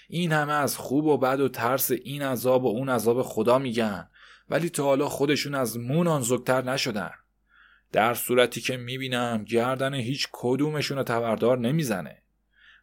این 0.08 0.32
همه 0.32 0.52
از 0.52 0.76
خوب 0.76 1.04
و 1.04 1.18
بد 1.18 1.40
و 1.40 1.48
ترس 1.48 1.90
این 1.90 2.22
عذاب 2.22 2.64
و 2.64 2.68
اون 2.68 2.88
عذاب 2.88 3.22
خدا 3.22 3.58
میگن. 3.58 4.08
ولی 4.50 4.68
تا 4.68 4.82
حالا 4.82 5.08
خودشون 5.08 5.54
از 5.54 5.78
مون 5.78 6.06
آنزوکتر 6.06 6.62
نشدن. 6.62 7.10
در 7.92 8.14
صورتی 8.14 8.60
که 8.60 8.76
می‌بینم 8.76 9.44
گردن 9.44 9.94
هیچ 9.94 10.28
کدومشون 10.32 10.96
رو 10.96 11.02
تبردار 11.02 11.58
نمی‌زنه. 11.58 12.22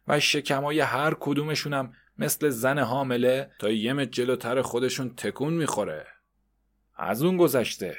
و 0.08 0.20
شکمای 0.20 0.80
هر 0.80 1.14
کدومشونم 1.20 1.92
مثل 2.18 2.48
زن 2.48 2.78
حامله 2.78 3.50
تا 3.58 3.70
یه 3.70 4.06
جلوتر 4.06 4.62
خودشون 4.62 5.14
تکون 5.16 5.52
می‌خوره. 5.52 6.06
از 6.96 7.22
اون 7.22 7.36
گذشته. 7.36 7.96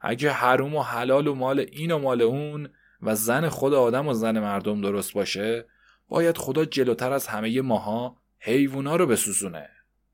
اگه 0.00 0.30
حروم 0.30 0.74
و 0.74 0.82
حلال 0.82 1.26
و 1.26 1.34
مال 1.34 1.60
این 1.60 1.90
و 1.92 1.98
مال 1.98 2.22
اون 2.22 2.68
و 3.02 3.14
زن 3.14 3.48
خود 3.48 3.74
آدم 3.74 4.08
و 4.08 4.14
زن 4.14 4.40
مردم 4.40 4.80
درست 4.80 5.12
باشه 5.12 5.64
باید 6.08 6.38
خدا 6.38 6.64
جلوتر 6.64 7.12
از 7.12 7.26
همه 7.26 7.60
ماها 7.60 8.16
حیوونا 8.38 8.96
رو 8.96 9.06
بسوزونه. 9.06 9.68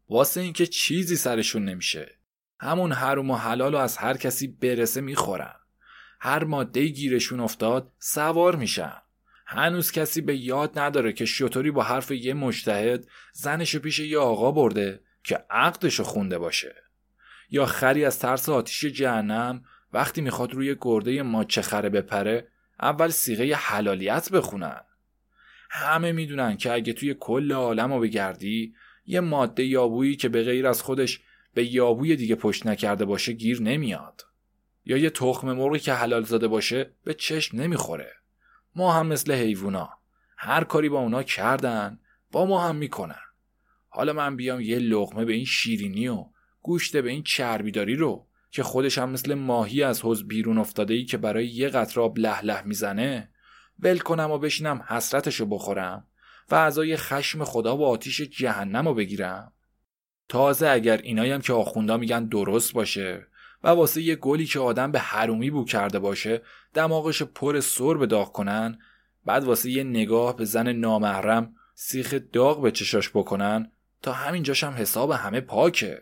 واسه 0.09 0.41
اینکه 0.41 0.67
چیزی 0.67 1.17
سرشون 1.17 1.65
نمیشه. 1.65 2.19
همون 2.61 2.93
حروم 2.93 3.31
و 3.31 3.37
حلال 3.37 3.75
و 3.75 3.79
از 3.79 3.97
هر 3.97 4.17
کسی 4.17 4.47
برسه 4.47 5.01
می‌خورن. 5.01 5.55
هر 6.21 6.45
ماده 6.45 6.87
گیرشون 6.87 7.41
افتاد 7.41 7.93
سوار 7.99 8.57
میشن. 8.57 9.03
هنوز 9.55 9.93
کسی 9.93 10.21
به 10.21 10.37
یاد 10.37 10.79
نداره 10.79 11.13
که 11.13 11.25
شطوری 11.25 11.71
با 11.71 11.83
حرف 11.83 12.11
یه 12.11 12.35
مجتهد 12.35 13.07
زنشو 13.33 13.79
پیش 13.79 13.99
یه 13.99 14.19
آقا 14.19 14.53
برده 14.53 15.01
که 15.25 15.45
عقدشو 15.51 16.03
خونده 16.03 16.39
باشه. 16.39 16.75
یا 17.51 17.67
خری 17.67 18.05
از 18.05 18.19
ترس 18.19 18.49
آتیش 18.49 18.85
جهنم 18.85 19.65
وقتی 19.93 20.21
می‌خواد 20.21 20.55
روی 20.55 20.77
گرده 20.81 21.23
ماچه 21.23 21.63
خره 21.63 21.89
بپره 21.89 22.49
اول 22.81 23.09
سیغه 23.09 23.55
حلالیت 23.55 24.33
بخونن. 24.33 24.81
همه 25.71 26.13
می‌دونن 26.13 26.57
که 26.57 26.73
اگه 26.73 26.93
توی 26.93 27.17
کل 27.21 27.53
عالم 27.53 27.93
رو 27.93 28.01
بگردی 28.01 28.75
یه 29.07 29.21
ماده 29.21 29.65
یابویی 29.65 30.17
که 30.17 30.29
به 30.29 30.43
غیر 30.43 30.67
از 30.67 30.83
خودش 30.83 31.21
به 31.55 31.65
یابوی 31.65 32.17
دیگه 32.17 32.35
پشت 32.35 32.67
نکرده 32.67 33.05
باشه 33.05 33.33
گیر 33.33 33.63
نمیاد. 33.63 34.23
یا 34.85 34.97
یه 34.97 35.11
تخم 35.11 35.53
مرغی 35.53 35.79
که 35.79 35.93
حلال 35.93 36.23
زاده 36.23 36.49
باشه 36.49 36.91
به 37.05 37.15
چشم 37.15 37.61
نمی‌خوره. 37.61 38.22
ما 38.75 38.93
هم 38.93 39.07
مثل 39.07 39.33
حیوونا. 39.33 39.91
هر 40.37 40.65
کاری 40.65 40.89
با 40.89 41.01
اونا 41.01 41.23
کردن 41.23 41.99
با 42.31 42.47
ما 42.47 42.69
هم 42.69 42.77
می‌کنن. 42.77 43.21
حالا 43.89 44.13
من 44.13 44.37
بیام 44.37 44.61
یه 44.61 44.79
لغمه 44.79 45.25
به 45.25 45.33
این 45.33 45.45
شیرینی 45.45 46.09
و 46.09 46.27
گوشت 46.63 46.97
به 46.97 47.11
این 47.11 47.23
چربیداری 47.23 47.97
رو 47.97 48.27
که 48.51 48.63
خودش 48.63 48.99
هم 48.99 49.11
مثل 49.11 49.35
ماهی 49.35 49.83
از 49.83 50.01
حوز 50.01 50.29
بیرون 50.29 50.59
افتاده 50.59 50.95
ای 50.95 51.05
که 51.05 51.17
برای 51.17 51.47
یه 51.47 51.69
قطراب 51.69 52.19
لح 52.19 52.45
لح 52.45 52.63
می‌زنه 52.67 53.31
ول 53.79 53.99
کنم 53.99 54.31
و 54.31 54.39
بشینم 54.39 54.85
حسرتشو 54.89 55.47
بخورم 55.47 56.07
و 56.51 56.55
اعضای 56.55 56.97
خشم 56.97 57.45
خدا 57.45 57.77
و 57.77 57.85
آتیش 57.85 58.21
جهنم 58.21 58.89
رو 58.89 58.95
بگیرم. 58.95 59.53
تازه 60.29 60.69
اگر 60.69 60.97
اینایم 60.97 61.41
که 61.41 61.53
آخوندا 61.53 61.97
میگن 61.97 62.29
درست 62.29 62.73
باشه 62.73 63.27
و 63.65 63.69
واسه 63.69 64.03
یه 64.03 64.17
گلی 64.17 64.47
که 64.47 64.61
آدم 64.61 64.93
به 64.93 64.99
حرومی 64.99 65.51
بو 65.51 65.65
کرده 65.65 65.99
باشه 65.99 66.43
دماغش 66.75 67.23
پر 67.23 67.61
سر 67.61 67.95
به 67.95 68.07
داغ 68.07 68.33
کنن 68.33 68.79
بعد 69.25 69.45
واسه 69.45 69.71
یه 69.71 69.85
نگاه 69.85 70.37
به 70.37 70.45
زن 70.45 70.73
نامحرم 70.73 71.55
سیخ 71.75 72.15
داغ 72.33 72.63
به 72.63 72.71
چشاش 72.71 73.11
بکنن 73.11 73.73
تا 74.03 74.13
همینجاش 74.13 74.65
هم 74.65 74.73
حساب 74.73 75.11
همه 75.11 75.41
پاکه. 75.41 76.01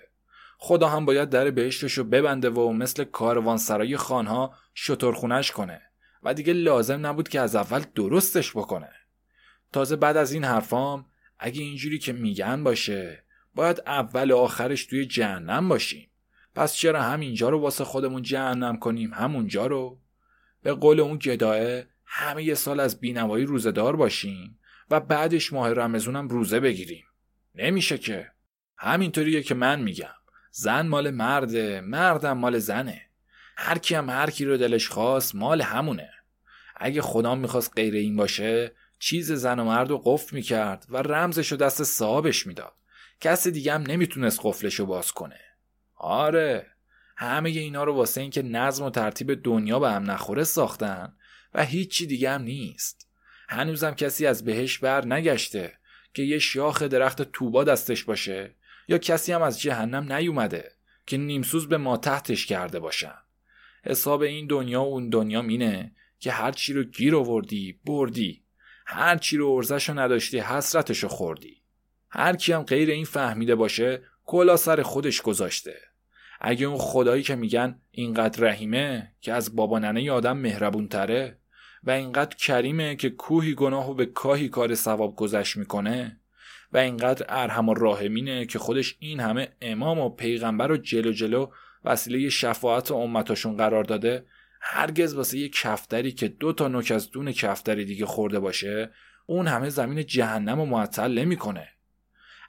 خدا 0.58 0.88
هم 0.88 1.04
باید 1.04 1.28
در 1.28 1.50
بهشتش 1.50 1.92
رو 1.92 2.04
ببنده 2.04 2.50
و 2.50 2.72
مثل 2.72 3.04
کاروانسرای 3.04 3.96
خانها 3.96 4.54
شترخونش 4.74 5.52
کنه. 5.52 5.82
و 6.22 6.34
دیگه 6.34 6.52
لازم 6.52 7.06
نبود 7.06 7.28
که 7.28 7.40
از 7.40 7.56
اول 7.56 7.84
درستش 7.94 8.50
بکنه. 8.50 8.90
تازه 9.72 9.96
بعد 9.96 10.16
از 10.16 10.32
این 10.32 10.44
حرفام 10.44 11.06
اگه 11.38 11.62
اینجوری 11.62 11.98
که 11.98 12.12
میگن 12.12 12.64
باشه 12.64 13.24
باید 13.54 13.82
اول 13.86 14.30
و 14.30 14.36
آخرش 14.36 14.86
توی 14.86 15.06
جهنم 15.06 15.68
باشیم. 15.68 16.09
پس 16.60 16.74
چرا 16.74 17.02
همینجا 17.02 17.48
رو 17.48 17.60
واسه 17.60 17.84
خودمون 17.84 18.22
جهنم 18.22 18.78
کنیم؟ 18.78 19.14
همونجا 19.14 19.66
رو. 19.66 20.00
به 20.62 20.72
قول 20.72 21.00
اون 21.00 21.18
گداه 21.18 21.82
همه 22.04 22.44
یه 22.44 22.54
سال 22.54 22.80
از 22.80 23.00
بینوایی 23.00 23.44
روزدار 23.44 23.96
باشیم 23.96 24.58
و 24.90 25.00
بعدش 25.00 25.52
ماه 25.52 25.72
رمزونم 25.72 26.28
روزه 26.28 26.60
بگیریم. 26.60 27.04
نمیشه 27.54 27.98
که. 27.98 28.30
همینطوریه 28.78 29.42
که 29.42 29.54
من 29.54 29.80
میگم. 29.80 30.14
زن 30.50 30.86
مال 30.86 31.10
مرده 31.10 31.80
مردم 31.80 32.38
مال 32.38 32.58
زنه. 32.58 33.02
هر 33.56 33.78
کی 33.78 33.94
هم 33.94 34.10
هر 34.10 34.30
کی 34.30 34.44
رو 34.44 34.56
دلش 34.56 34.88
خواست 34.88 35.34
مال 35.34 35.62
همونه. 35.62 36.10
اگه 36.76 37.02
خدا 37.02 37.34
می‌خواست 37.34 37.72
غیر 37.76 37.94
این 37.94 38.16
باشه 38.16 38.72
چیز 38.98 39.32
زن 39.32 39.58
و 39.58 39.64
مرد 39.64 39.90
رو 39.90 40.02
قفل 40.04 40.36
می‌کرد 40.36 40.86
و 40.88 40.96
رمزش 40.96 41.52
رو 41.52 41.58
دست 41.58 41.82
صاحبش 41.82 42.46
می‌داد. 42.46 42.74
کس 43.20 43.48
دیگه 43.48 43.74
هم 43.74 43.82
نمی‌تونست 43.82 44.40
قفلش 44.42 44.74
رو 44.74 44.86
باز 44.86 45.12
کنه. 45.12 45.40
آره. 46.02 46.66
همه 47.16 47.50
اینا 47.50 47.84
رو 47.84 47.94
واسه 47.94 48.20
اینکه 48.20 48.42
نظم 48.42 48.84
و 48.84 48.90
ترتیب 48.90 49.42
دنیا 49.42 49.78
به 49.78 49.90
هم 49.90 50.10
نخوره 50.10 50.44
ساختن 50.44 51.12
و 51.54 51.64
هیچی 51.64 52.06
دیگه 52.06 52.30
هم 52.30 52.42
نیست. 52.42 53.08
هنوزم 53.48 53.90
کسی 53.90 54.26
از 54.26 54.44
بهش 54.44 54.78
بر 54.78 55.06
نگشته 55.06 55.72
که 56.14 56.22
یه 56.22 56.38
شاخ 56.38 56.82
درخت 56.82 57.22
توبا 57.22 57.64
دستش 57.64 58.04
باشه 58.04 58.54
یا 58.88 58.98
کسی 58.98 59.32
هم 59.32 59.42
از 59.42 59.60
جهنم 59.60 60.12
نیومده 60.12 60.72
که 61.06 61.16
نیمسوز 61.16 61.68
به 61.68 61.76
ما 61.76 61.96
تحتش 61.96 62.46
کرده 62.46 62.80
باشن. 62.80 63.18
حساب 63.84 64.22
این 64.22 64.46
دنیا 64.46 64.82
و 64.82 64.86
اون 64.86 65.08
دنیا 65.08 65.42
مینه 65.42 65.92
که 66.18 66.32
هر 66.32 66.52
چی 66.52 66.72
رو 66.72 66.82
گیر 66.82 67.16
آوردی 67.16 67.80
بردی. 67.84 68.44
هر 68.86 69.16
چی 69.16 69.36
رو 69.36 69.48
ارزش 69.48 69.90
نداشتی 69.90 70.38
حسرتش 70.38 71.02
رو 71.02 71.08
خوردی. 71.08 71.62
هر 72.10 72.36
کی 72.36 72.52
هم 72.52 72.62
غیر 72.62 72.90
این 72.90 73.04
فهمیده 73.04 73.54
باشه 73.54 74.02
کلا 74.24 74.56
سر 74.56 74.82
خودش 74.82 75.22
گذاشته. 75.22 75.89
اگه 76.40 76.66
اون 76.66 76.78
خدایی 76.78 77.22
که 77.22 77.34
میگن 77.34 77.80
اینقدر 77.90 78.44
رحیمه 78.44 79.12
که 79.20 79.32
از 79.32 79.56
بابا 79.56 79.78
ننه 79.78 80.12
آدم 80.12 80.36
مهربون 80.36 80.88
تره 80.88 81.38
و 81.84 81.90
اینقدر 81.90 82.36
کریمه 82.36 82.96
که 82.96 83.10
کوهی 83.10 83.54
گناه 83.54 83.90
و 83.90 83.94
به 83.94 84.06
کاهی 84.06 84.48
کار 84.48 84.74
ثواب 84.74 85.16
گذشت 85.16 85.56
می‌کنه 85.56 86.20
و 86.72 86.78
اینقدر 86.78 87.26
ارحم 87.28 87.68
و 87.68 87.74
راهمینه 87.74 88.46
که 88.46 88.58
خودش 88.58 88.96
این 88.98 89.20
همه 89.20 89.48
امام 89.60 89.98
و 89.98 90.08
پیغمبر 90.08 90.72
و 90.72 90.76
جلو 90.76 91.12
جلو 91.12 91.46
وسیله 91.84 92.28
شفاعت 92.28 92.90
و 92.90 92.94
امتاشون 92.94 93.56
قرار 93.56 93.84
داده 93.84 94.24
هرگز 94.60 95.14
واسه 95.14 95.38
یه 95.38 95.48
کفتری 95.48 96.12
که 96.12 96.28
دو 96.28 96.52
تا 96.52 96.68
نوک 96.68 96.90
از 96.90 97.10
دون 97.10 97.32
کفتری 97.32 97.84
دیگه 97.84 98.06
خورده 98.06 98.40
باشه 98.40 98.90
اون 99.26 99.46
همه 99.46 99.68
زمین 99.68 100.06
جهنم 100.06 100.60
و 100.60 100.66
معطل 100.66 101.18
نمی‌کنه. 101.18 101.68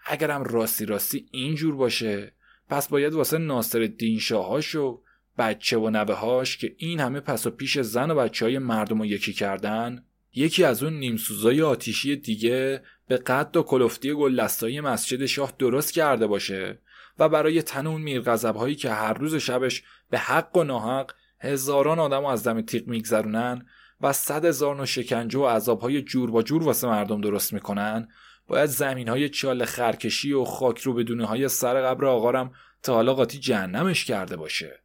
اگرم 0.05 0.43
راستی 0.43 0.85
راستی 0.85 1.25
اینجور 1.31 1.75
باشه 1.75 2.33
پس 2.71 2.87
باید 2.87 3.13
واسه 3.13 3.37
ناصر 3.37 3.79
الدین 3.79 4.19
شاهاش 4.19 4.75
و 4.75 5.01
بچه 5.37 5.77
و 5.77 5.89
نوه 5.89 6.13
هاش 6.13 6.57
که 6.57 6.75
این 6.77 6.99
همه 6.99 7.19
پس 7.19 7.47
و 7.47 7.49
پیش 7.49 7.79
زن 7.79 8.11
و 8.11 8.15
بچه 8.15 8.45
های 8.45 8.59
مردم 8.59 8.99
رو 8.99 9.05
یکی 9.05 9.33
کردن 9.33 10.05
یکی 10.33 10.63
از 10.63 10.83
اون 10.83 10.93
نیمسوزای 10.93 11.61
آتیشی 11.61 12.15
دیگه 12.15 12.83
به 13.07 13.17
قد 13.17 13.57
و 13.57 13.63
کلفتی 13.63 14.13
گلدستایی 14.13 14.81
مسجد 14.81 15.25
شاه 15.25 15.53
درست 15.59 15.93
کرده 15.93 16.27
باشه 16.27 16.79
و 17.19 17.29
برای 17.29 17.61
تن 17.61 17.87
اون 17.87 18.01
میرغضب 18.01 18.55
هایی 18.55 18.75
که 18.75 18.91
هر 18.91 19.13
روز 19.13 19.35
شبش 19.35 19.83
به 20.09 20.17
حق 20.17 20.57
و 20.57 20.63
ناحق 20.63 21.11
هزاران 21.39 21.99
آدم 21.99 22.25
از 22.25 22.43
دم 22.43 22.61
تیغ 22.61 22.87
میگذرونن 22.87 23.65
و 24.01 24.13
صد 24.13 24.45
هزار 24.45 24.75
نوع 24.75 24.85
شکنجه 24.85 25.39
و 25.39 25.45
عذابهای 25.45 26.01
جور 26.01 26.31
با 26.31 26.43
جور 26.43 26.63
واسه 26.63 26.87
مردم 26.87 27.21
درست 27.21 27.53
می‌کنن 27.53 28.07
باید 28.51 28.69
زمین 28.69 29.07
های 29.07 29.29
چال 29.29 29.65
خرکشی 29.65 30.33
و 30.33 30.43
خاک 30.43 30.79
رو 30.79 30.93
بدونه 30.93 31.25
های 31.25 31.47
سر 31.47 31.81
قبر 31.81 32.05
آقارم 32.05 32.53
تا 32.83 32.93
حالا 32.93 33.13
قاطی 33.13 33.39
جهنمش 33.39 34.05
کرده 34.05 34.35
باشه. 34.37 34.79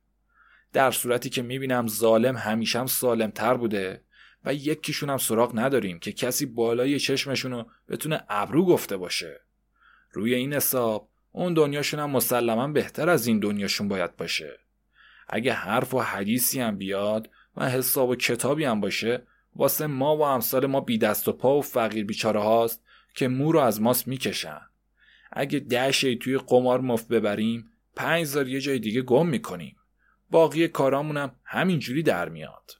در 0.72 0.90
صورتی 0.90 1.30
که 1.30 1.42
می‌بینم 1.42 1.86
ظالم 1.86 2.36
همیشم 2.36 2.86
سالم 2.86 3.30
تر 3.30 3.54
بوده 3.54 4.04
و 4.44 4.54
یکیشون 4.54 5.10
هم 5.10 5.16
سراغ 5.16 5.58
نداریم 5.58 5.98
که 5.98 6.12
کسی 6.12 6.46
بالای 6.46 6.98
چشمشون 6.98 7.52
رو 7.52 7.66
بتونه 7.88 8.22
ابرو 8.28 8.66
گفته 8.66 8.96
باشه. 8.96 9.40
روی 10.12 10.34
این 10.34 10.54
حساب 10.54 11.08
اون 11.32 11.54
دنیاشون 11.54 12.00
هم 12.00 12.10
مسلما 12.10 12.68
بهتر 12.68 13.08
از 13.10 13.26
این 13.26 13.40
دنیاشون 13.40 13.88
باید 13.88 14.16
باشه. 14.16 14.58
اگه 15.28 15.52
حرف 15.52 15.94
و 15.94 16.00
حدیثی 16.00 16.60
هم 16.60 16.78
بیاد 16.78 17.30
و 17.56 17.70
حساب 17.70 18.08
و 18.08 18.16
کتابی 18.16 18.64
هم 18.64 18.80
باشه 18.80 19.26
واسه 19.56 19.86
ما 19.86 20.16
و 20.16 20.22
امثال 20.22 20.66
ما 20.66 20.80
بی 20.80 20.98
دست 20.98 21.28
و 21.28 21.32
پا 21.32 21.58
و 21.58 21.62
فقیر 21.62 22.04
بیچاره 22.04 22.40
هاست. 22.40 22.85
که 23.16 23.28
مو 23.28 23.52
رو 23.52 23.58
از 23.58 23.80
ماست 23.80 24.08
می‌کشن. 24.08 24.60
اگه 25.32 25.58
ده 25.58 25.92
توی 25.92 26.38
قمار 26.38 26.80
مفت 26.80 27.08
ببریم 27.08 27.70
پنج 27.94 28.24
زار 28.24 28.48
یه 28.48 28.60
جای 28.60 28.78
دیگه 28.78 29.02
گم 29.02 29.28
می‌کنیم. 29.28 29.76
باقی 30.30 30.68
کارامونم 30.68 31.36
همینجوری 31.44 32.02
در 32.02 32.28
میاد. 32.28 32.70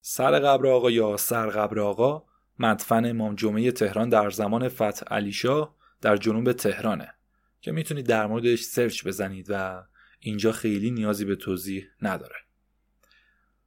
سر 0.00 0.38
قبر 0.38 0.66
آقا 0.66 0.90
یا 0.90 1.16
سر 1.16 1.46
قبر 1.46 1.80
آقا 1.80 2.24
مدفن 2.58 3.04
امام 3.04 3.34
جمعه 3.34 3.72
تهران 3.72 4.08
در 4.08 4.30
زمان 4.30 4.68
فتح 4.68 5.14
علی 5.14 5.32
شاه 5.32 5.76
در 6.00 6.16
جنوب 6.16 6.52
تهرانه 6.52 7.14
که 7.60 7.72
می‌تونید 7.72 8.06
در 8.06 8.26
موردش 8.26 8.60
سرچ 8.60 9.06
بزنید 9.06 9.46
و 9.48 9.84
اینجا 10.20 10.52
خیلی 10.52 10.90
نیازی 10.90 11.24
به 11.24 11.36
توضیح 11.36 11.86
نداره. 12.02 12.36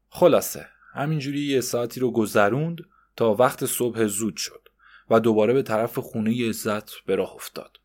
خلاصه 0.10 0.68
همینجوری 0.94 1.40
یه 1.40 1.62
ساعتی 1.62 2.00
رو 2.00 2.12
گذروند 2.12 2.82
تا 3.16 3.34
وقت 3.34 3.66
صبح 3.66 4.06
زود 4.06 4.38
شد 4.38 4.70
و 5.10 5.20
دوباره 5.20 5.54
به 5.54 5.62
طرف 5.62 6.00
خونه 6.00 6.50
عزت 6.50 6.92
به 7.06 7.16
راه 7.16 7.36
افتاد 7.36 7.78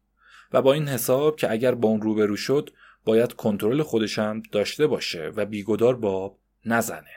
و 0.53 0.62
با 0.62 0.73
این 0.73 0.88
حساب 0.88 1.37
که 1.37 1.51
اگر 1.51 1.75
با 1.75 1.88
اون 1.88 2.03
روبرو 2.03 2.37
شد 2.37 2.71
باید 3.05 3.33
کنترل 3.33 3.83
خودشم 3.83 4.43
داشته 4.53 4.87
باشه 4.87 5.33
و 5.37 5.47
بیگدار 5.47 5.97
باب 5.97 6.38
نزنه. 6.64 7.14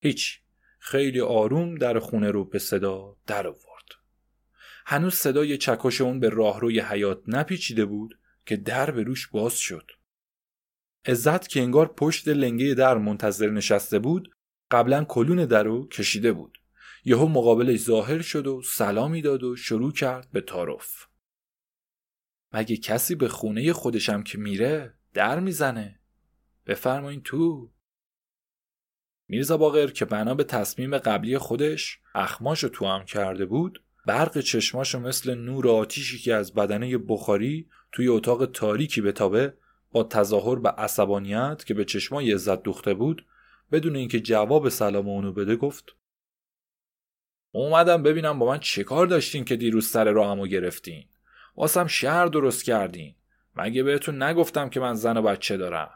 هیچ. 0.00 0.40
خیلی 0.78 1.20
آروم 1.20 1.74
در 1.74 1.98
خونه 1.98 2.30
رو 2.30 2.44
به 2.44 2.58
صدا 2.58 3.16
در 3.26 3.46
آورد. 3.46 3.84
هنوز 4.86 5.14
صدای 5.14 5.58
چکش 5.58 6.00
اون 6.00 6.20
به 6.20 6.28
راهروی 6.28 6.80
حیات 6.80 7.22
نپیچیده 7.26 7.84
بود 7.84 8.18
که 8.46 8.56
در 8.56 8.90
به 8.90 9.02
روش 9.02 9.28
باز 9.28 9.54
شد. 9.58 9.90
عزت 11.06 11.48
که 11.48 11.60
انگار 11.60 11.92
پشت 11.92 12.28
لنگه 12.28 12.74
در 12.74 12.98
منتظر 12.98 13.50
نشسته 13.50 13.98
بود 13.98 14.36
قبلا 14.70 15.04
کلون 15.04 15.44
در 15.44 15.62
رو 15.62 15.88
کشیده 15.88 16.32
بود. 16.32 16.58
یهو 17.04 17.28
مقابلش 17.28 17.80
ظاهر 17.80 18.22
شد 18.22 18.46
و 18.46 18.62
سلامی 18.62 19.22
داد 19.22 19.42
و 19.42 19.56
شروع 19.56 19.92
کرد 19.92 20.28
به 20.32 20.40
تعارف. 20.40 21.06
مگه 22.52 22.76
کسی 22.76 23.14
به 23.14 23.28
خونه 23.28 23.72
خودشم 23.72 24.22
که 24.22 24.38
میره 24.38 24.94
در 25.14 25.40
می‌زنه؟ 25.40 26.00
بفرمایین 26.66 27.22
تو. 27.22 27.72
میرزا 29.28 29.56
باقر 29.56 29.86
که 29.86 30.04
بنا 30.04 30.34
به 30.34 30.44
تصمیم 30.44 30.98
قبلی 30.98 31.38
خودش 31.38 32.00
اخماشو 32.14 32.68
تو 32.68 32.86
هم 32.86 33.04
کرده 33.04 33.46
بود 33.46 33.84
برق 34.06 34.40
چشماشو 34.40 35.00
مثل 35.00 35.34
نور 35.34 35.68
آتیشی 35.68 36.18
که 36.18 36.34
از 36.34 36.54
بدنه 36.54 36.98
بخاری 36.98 37.68
توی 37.92 38.08
اتاق 38.08 38.46
تاریکی 38.46 39.00
بتابه 39.00 39.54
با 39.92 40.02
تظاهر 40.02 40.56
به 40.56 40.68
عصبانیت 40.68 41.64
که 41.66 41.74
به 41.74 41.84
چشمای 41.84 42.32
عزت 42.32 42.62
دوخته 42.62 42.94
بود 42.94 43.26
بدون 43.72 43.96
اینکه 43.96 44.20
جواب 44.20 44.68
سلام 44.68 45.08
اونو 45.08 45.32
بده 45.32 45.56
گفت 45.56 45.96
اومدم 47.52 48.02
ببینم 48.02 48.38
با 48.38 48.46
من 48.46 48.58
چه 48.58 48.84
کار 48.84 49.06
داشتین 49.06 49.44
که 49.44 49.56
دیروز 49.56 49.88
سر 49.88 50.04
راهمو 50.04 50.46
گرفتین. 50.46 51.08
واسم 51.56 51.86
شهر 51.86 52.26
درست 52.26 52.64
کردین. 52.64 53.14
مگه 53.56 53.82
بهتون 53.82 54.22
نگفتم 54.22 54.68
که 54.68 54.80
من 54.80 54.94
زن 54.94 55.16
و 55.16 55.22
بچه 55.22 55.56
دارم؟ 55.56 55.90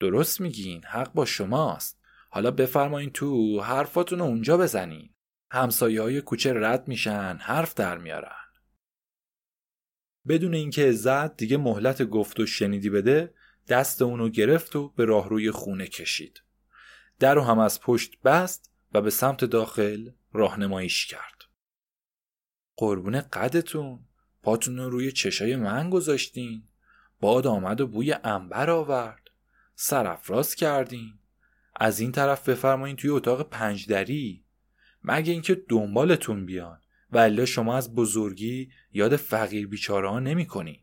درست 0.00 0.40
میگین 0.40 0.84
حق 0.84 1.12
با 1.12 1.24
شماست. 1.24 2.00
حالا 2.30 2.50
بفرمایین 2.50 3.10
تو 3.10 3.60
حرفاتون 3.60 4.18
رو 4.18 4.24
اونجا 4.24 4.56
بزنین. 4.56 5.10
همسایه 5.50 6.02
های 6.02 6.20
کوچه 6.20 6.52
رد 6.54 6.88
میشن 6.88 7.38
حرف 7.40 7.74
در 7.74 7.98
میارن. 7.98 8.44
بدون 10.28 10.54
اینکه 10.54 10.88
عزت 10.88 11.36
دیگه 11.36 11.56
مهلت 11.56 12.02
گفت 12.02 12.40
و 12.40 12.46
شنیدی 12.46 12.90
بده 12.90 13.34
دست 13.68 14.02
اونو 14.02 14.28
گرفت 14.28 14.76
و 14.76 14.88
به 14.88 15.04
راهروی 15.04 15.50
خونه 15.50 15.86
کشید. 15.86 16.42
در 17.18 17.34
رو 17.34 17.42
هم 17.42 17.58
از 17.58 17.80
پشت 17.80 18.20
بست 18.22 18.73
و 18.94 19.00
به 19.00 19.10
سمت 19.10 19.44
داخل 19.44 20.10
راهنماییش 20.32 21.06
کرد. 21.06 21.44
قربون 22.76 23.20
قدتون. 23.20 24.00
پاتون 24.42 24.78
رو 24.78 24.90
روی 24.90 25.12
چشای 25.12 25.56
من 25.56 25.90
گذاشتین. 25.90 26.62
باد 27.20 27.46
آمد 27.46 27.80
و 27.80 27.86
بوی 27.86 28.12
انبر 28.24 28.70
آورد. 28.70 29.30
سرافراز 29.74 30.54
کردین. 30.54 31.18
از 31.76 32.00
این 32.00 32.12
طرف 32.12 32.48
بفرمایین 32.48 32.96
توی 32.96 33.10
اتاق 33.10 33.48
پنجدری 33.48 34.44
مگه 35.04 35.32
اینکه 35.32 35.64
دنبالتون 35.68 36.46
بیان. 36.46 36.80
و 37.12 37.46
شما 37.46 37.76
از 37.76 37.94
بزرگی 37.94 38.70
یاد 38.92 39.16
فقیر 39.16 39.66
بیچاره 39.66 40.10
ها 40.10 40.20
نمی 40.20 40.46
کنین. 40.46 40.80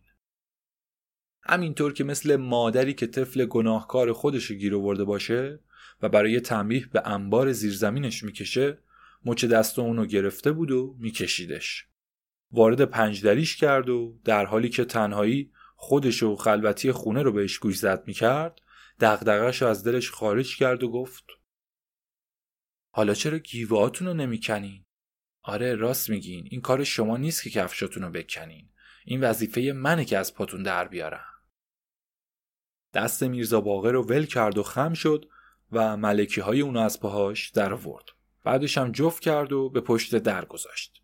همینطور 1.43 1.93
که 1.93 2.03
مثل 2.03 2.35
مادری 2.35 2.93
که 2.93 3.07
طفل 3.07 3.45
گناهکار 3.45 4.13
خودش 4.13 4.51
گیر 4.51 4.75
آورده 4.75 5.03
باشه 5.03 5.59
و 6.01 6.09
برای 6.09 6.39
تنبیه 6.39 6.85
به 6.85 7.07
انبار 7.07 7.51
زیرزمینش 7.51 8.23
می‌کشه 8.23 8.77
مچ 9.25 9.45
دست 9.45 9.79
اونو 9.79 10.05
گرفته 10.05 10.51
بود 10.51 10.71
و 10.71 10.95
میکشیدش. 10.99 11.87
وارد 12.51 12.85
پنجدریش 12.85 13.55
کرد 13.55 13.89
و 13.89 14.19
در 14.23 14.45
حالی 14.45 14.69
که 14.69 14.85
تنهایی 14.85 15.51
خودش 15.75 16.23
و 16.23 16.35
خلوتی 16.35 16.91
خونه 16.91 17.23
رو 17.23 17.31
بهش 17.31 17.57
گوش 17.57 17.77
زد 17.77 18.07
می‌کرد 18.07 18.61
دقدقش 18.99 19.61
رو 19.61 19.67
از 19.67 19.83
دلش 19.83 20.11
خارج 20.11 20.57
کرد 20.57 20.83
و 20.83 20.91
گفت 20.91 21.23
حالا 22.93 23.13
چرا 23.13 23.37
گیوهاتون 23.37 24.07
رو 24.07 24.13
نمی‌کنین؟ 24.13 24.85
آره 25.43 25.75
راست 25.75 26.09
میگین. 26.09 26.47
این 26.51 26.61
کار 26.61 26.83
شما 26.83 27.17
نیست 27.17 27.43
که 27.43 27.49
کفشاتون 27.49 28.03
رو 28.03 28.09
بکنین. 28.09 28.69
این 29.05 29.21
وظیفه 29.21 29.73
منه 29.75 30.05
که 30.05 30.17
از 30.17 30.33
پاتون 30.33 30.63
در 30.63 30.87
بیارم. 30.87 31.25
دست 32.93 33.23
میرزا 33.23 33.61
باقر 33.61 33.91
رو 33.91 34.03
ول 34.03 34.25
کرد 34.25 34.57
و 34.57 34.63
خم 34.63 34.93
شد 34.93 35.25
و 35.71 35.97
ملکی 35.97 36.41
های 36.41 36.61
اونو 36.61 36.79
از 36.79 36.99
پاهاش 36.99 37.49
در 37.49 37.73
آورد 37.73 38.05
بعدش 38.43 38.77
هم 38.77 38.91
جفت 38.91 39.19
کرد 39.21 39.51
و 39.51 39.69
به 39.69 39.81
پشت 39.81 40.15
در 40.15 40.45
گذاشت. 40.45 41.03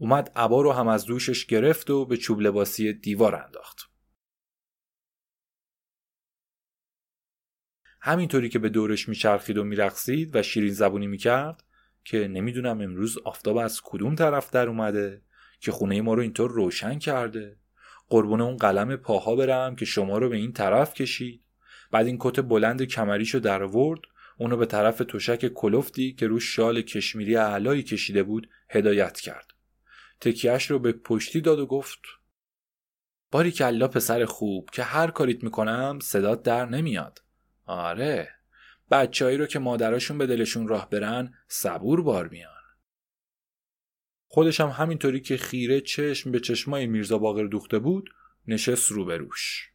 اومد 0.00 0.32
عبا 0.36 0.62
رو 0.62 0.72
هم 0.72 0.88
از 0.88 1.04
دوشش 1.04 1.46
گرفت 1.46 1.90
و 1.90 2.04
به 2.04 2.16
چوب 2.16 2.40
لباسی 2.40 2.92
دیوار 2.92 3.34
انداخت. 3.34 3.90
همینطوری 8.00 8.48
که 8.48 8.58
به 8.58 8.68
دورش 8.68 9.08
میچرخید 9.08 9.58
و 9.58 9.64
میرقصید 9.64 10.36
و 10.36 10.42
شیرین 10.42 10.72
زبونی 10.72 11.06
می‌کرد 11.06 11.64
که 12.04 12.28
نمی‌دونم 12.28 12.80
امروز 12.80 13.18
آفتاب 13.18 13.56
از 13.56 13.80
کدوم 13.84 14.14
طرف 14.14 14.50
در 14.50 14.68
اومده 14.68 15.22
که 15.60 15.72
خونه 15.72 16.02
ما 16.02 16.14
رو 16.14 16.22
اینطور 16.22 16.50
روشن 16.50 16.98
کرده. 16.98 17.56
قربون 18.08 18.40
اون 18.40 18.56
قلم 18.56 18.96
پاها 18.96 19.36
برم 19.36 19.76
که 19.76 19.84
شما 19.84 20.18
رو 20.18 20.28
به 20.28 20.36
این 20.36 20.52
طرف 20.52 20.94
کشید. 20.94 21.44
بعد 21.90 22.06
این 22.06 22.16
کت 22.20 22.40
بلند 22.40 22.82
کمریشو 22.82 23.38
در 23.38 23.62
آورد 23.62 24.00
اونو 24.38 24.56
به 24.56 24.66
طرف 24.66 24.98
تشک 24.98 25.48
کلفتی 25.48 26.12
که 26.12 26.26
روش 26.26 26.56
شال 26.56 26.82
کشمیری 26.82 27.34
علایی 27.34 27.82
کشیده 27.82 28.22
بود 28.22 28.48
هدایت 28.68 29.20
کرد. 29.20 29.46
تکیهش 30.20 30.70
رو 30.70 30.78
به 30.78 30.92
پشتی 30.92 31.40
داد 31.40 31.58
و 31.58 31.66
گفت 31.66 32.00
باری 33.30 33.52
کلا 33.52 33.88
پسر 33.88 34.24
خوب 34.24 34.70
که 34.72 34.82
هر 34.82 35.10
کاریت 35.10 35.44
می‌کنم 35.44 35.98
صدات 36.02 36.42
در 36.42 36.66
نمیاد. 36.66 37.22
آره. 37.66 38.28
بچههایی 38.90 39.36
رو 39.36 39.46
که 39.46 39.58
مادراشون 39.58 40.18
به 40.18 40.26
دلشون 40.26 40.68
راه 40.68 40.90
برن 40.90 41.34
صبور 41.48 42.02
بار 42.02 42.28
میان. 42.28 42.52
خودش 44.26 44.60
هم 44.60 44.68
همینطوری 44.68 45.20
که 45.20 45.36
خیره 45.36 45.80
چشم 45.80 46.30
به 46.30 46.40
چشمای 46.40 46.86
میرزا 46.86 47.18
باقر 47.18 47.46
دوخته 47.46 47.78
بود 47.78 48.10
نشست 48.46 48.92
روبروش. 48.92 49.69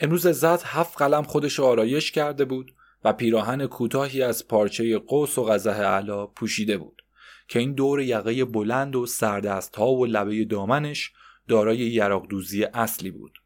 امروز 0.00 0.26
زد 0.26 0.62
هفت 0.64 0.98
قلم 0.98 1.22
خودش 1.22 1.60
آرایش 1.60 2.12
کرده 2.12 2.44
بود 2.44 2.72
و 3.04 3.12
پیراهن 3.12 3.66
کوتاهی 3.66 4.22
از 4.22 4.48
پارچه 4.48 4.98
قوس 4.98 5.38
و 5.38 5.44
غزه 5.44 5.70
علا 5.70 6.26
پوشیده 6.26 6.78
بود 6.78 7.02
که 7.48 7.58
این 7.58 7.72
دور 7.72 8.00
یقه 8.00 8.44
بلند 8.44 8.96
و 8.96 9.06
سردست 9.06 9.76
ها 9.76 9.92
و 9.92 10.06
لبه 10.06 10.44
دامنش 10.44 11.12
دارای 11.48 11.78
یراق 11.78 12.28
دوزی 12.28 12.64
اصلی 12.64 13.10
بود. 13.10 13.38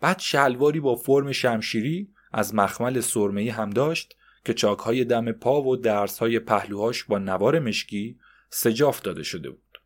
بعد 0.00 0.18
شلواری 0.18 0.80
با 0.80 0.96
فرم 0.96 1.32
شمشیری 1.32 2.08
از 2.32 2.54
مخمل 2.54 3.00
سرمهی 3.00 3.48
هم 3.48 3.70
داشت 3.70 4.16
که 4.44 4.54
چاکهای 4.54 5.04
دم 5.04 5.32
پا 5.32 5.62
و 5.62 5.76
درسهای 5.76 6.38
پهلوهاش 6.38 7.04
با 7.04 7.18
نوار 7.18 7.58
مشکی 7.58 8.18
سجاف 8.50 9.02
داده 9.02 9.22
شده 9.22 9.50
بود. 9.50 9.78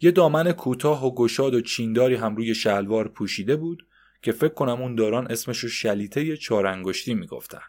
یه 0.00 0.10
دامن 0.10 0.52
کوتاه 0.52 1.06
و 1.06 1.14
گشاد 1.14 1.54
و 1.54 1.60
چینداری 1.60 2.14
هم 2.14 2.36
روی 2.36 2.54
شلوار 2.54 3.08
پوشیده 3.08 3.56
بود 3.56 3.86
که 4.22 4.32
فکر 4.32 4.54
کنم 4.54 4.82
اون 4.82 4.94
دوران 4.94 5.26
اسمشو 5.30 5.68
شلیته 5.68 6.36
چارانگشتی 6.36 7.14
می‌گفتن. 7.14 7.62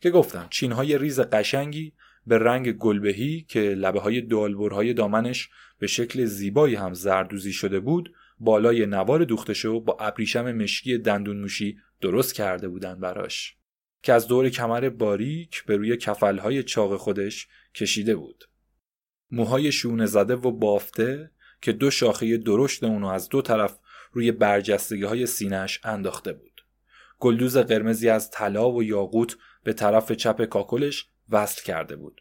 که 0.00 0.10
گفتم 0.10 0.46
چینهای 0.50 0.98
ریز 0.98 1.20
قشنگی 1.20 1.92
به 2.26 2.38
رنگ 2.38 2.72
گلبهی 2.72 3.46
که 3.48 3.60
لبه 3.60 4.00
های 4.00 4.20
دالبرهای 4.20 4.94
دامنش 4.94 5.48
به 5.78 5.86
شکل 5.86 6.24
زیبایی 6.24 6.74
هم 6.74 6.94
زردوزی 6.94 7.52
شده 7.52 7.80
بود 7.80 8.14
بالای 8.40 8.86
نوار 8.86 9.24
دوختشو 9.24 9.80
با 9.80 9.96
ابریشم 10.00 10.52
مشکی 10.52 10.98
دندون 10.98 11.40
موشی 11.40 11.78
درست 12.00 12.34
کرده 12.34 12.68
بودن 12.68 13.00
براش. 13.00 13.56
که 14.02 14.12
از 14.12 14.28
دور 14.28 14.48
کمر 14.48 14.88
باریک 14.88 15.64
به 15.64 15.76
روی 15.76 15.96
کفلهای 15.96 16.62
چاق 16.62 16.96
خودش 16.96 17.48
کشیده 17.74 18.16
بود. 18.16 18.44
موهای 19.30 19.72
شونه 19.72 20.06
زده 20.06 20.34
و 20.34 20.50
بافته 20.50 21.30
که 21.62 21.72
دو 21.72 21.90
شاخه 21.90 22.36
درشت 22.36 22.84
اونو 22.84 23.06
از 23.06 23.28
دو 23.28 23.42
طرف 23.42 23.78
روی 24.12 24.32
برجستگی 24.32 25.04
های 25.04 25.26
سینش 25.26 25.80
انداخته 25.84 26.32
بود. 26.32 26.64
گلدوز 27.18 27.56
قرمزی 27.56 28.08
از 28.08 28.30
طلا 28.30 28.70
و 28.70 28.82
یاقوت 28.82 29.36
به 29.62 29.72
طرف 29.72 30.12
چپ 30.12 30.44
کاکلش 30.44 31.08
وصل 31.28 31.62
کرده 31.62 31.96
بود. 31.96 32.20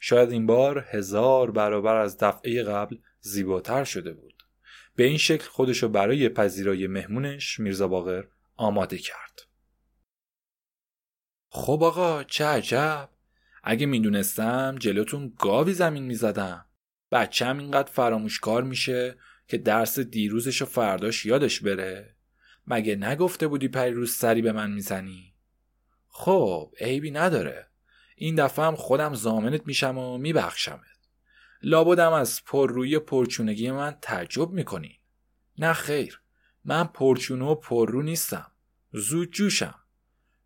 شاید 0.00 0.32
این 0.32 0.46
بار 0.46 0.84
هزار 0.90 1.50
برابر 1.50 1.96
از 1.96 2.18
دفعه 2.18 2.62
قبل 2.62 2.96
زیباتر 3.20 3.84
شده 3.84 4.12
بود. 4.12 4.42
به 4.96 5.04
این 5.04 5.18
شکل 5.18 5.48
خودشو 5.48 5.88
برای 5.88 6.28
پذیرای 6.28 6.86
مهمونش 6.86 7.60
میرزا 7.60 7.88
باقر 7.88 8.24
آماده 8.56 8.98
کرد. 8.98 9.40
خب 11.48 11.82
آقا 11.82 12.24
چه 12.24 12.44
عجب 12.44 13.08
اگه 13.62 13.86
می‌دونستم 13.86 14.76
جلوتون 14.78 15.34
گاوی 15.38 15.72
زمین 15.72 16.02
می‌زدم 16.02 16.66
بچم 17.12 17.58
اینقدر 17.58 17.90
فراموشکار 17.90 18.62
میشه 18.62 19.16
که 19.50 19.58
درس 19.58 19.98
دیروزش 19.98 20.62
و 20.62 20.64
فرداش 20.64 21.26
یادش 21.26 21.60
بره. 21.60 22.16
مگه 22.66 22.96
نگفته 22.96 23.46
بودی 23.46 23.68
روز 23.68 24.12
سری 24.12 24.42
به 24.42 24.52
من 24.52 24.70
می‌زنی؟ 24.70 25.34
خب 26.08 26.74
عیبی 26.80 27.10
نداره. 27.10 27.66
این 28.16 28.34
دفعه 28.34 28.64
هم 28.64 28.76
خودم 28.76 29.14
زامنت 29.14 29.66
میشم 29.66 29.98
و 29.98 30.18
میبخشمت. 30.18 30.80
لابدم 31.62 32.12
از 32.12 32.44
پررویی 32.44 32.98
پرچونگی 32.98 33.70
من 33.70 33.96
تعجب 34.02 34.50
می‌کنی. 34.50 35.00
نه 35.58 35.72
خیر 35.72 36.20
من 36.64 36.84
پرچونه 36.84 37.44
و 37.44 37.54
پررو 37.54 38.02
نیستم. 38.02 38.52
زود 38.92 39.30
جوشم. 39.30 39.74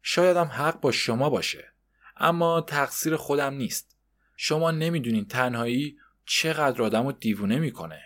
شایدم 0.02 0.46
حق 0.46 0.80
با 0.80 0.92
شما 0.92 1.30
باشه 1.30 1.72
اما 2.16 2.60
تقصیر 2.60 3.16
خودم 3.16 3.54
نیست. 3.54 3.96
شما 4.36 4.70
نمی‌دونین 4.70 5.24
تنهایی 5.24 5.98
چقدر 6.26 6.82
آدم 6.82 7.06
رو 7.06 7.12
دیوونه 7.12 7.58
می‌کنه. 7.58 8.02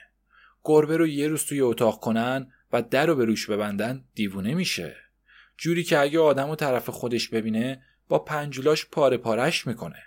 گربه 0.68 0.96
رو 0.96 1.06
یه 1.06 1.28
روز 1.28 1.44
توی 1.44 1.60
اتاق 1.60 2.00
کنن 2.00 2.52
و 2.72 2.82
در 2.82 3.06
رو 3.06 3.14
به 3.14 3.24
روش 3.24 3.50
ببندن 3.50 4.04
دیوونه 4.14 4.54
میشه. 4.54 4.96
جوری 5.58 5.84
که 5.84 5.98
اگه 5.98 6.20
آدم 6.20 6.50
و 6.50 6.56
طرف 6.56 6.88
خودش 6.88 7.28
ببینه 7.28 7.82
با 8.08 8.18
پنجولاش 8.18 8.86
پاره 8.86 9.16
پارش 9.16 9.66
می‌کنه. 9.66 10.02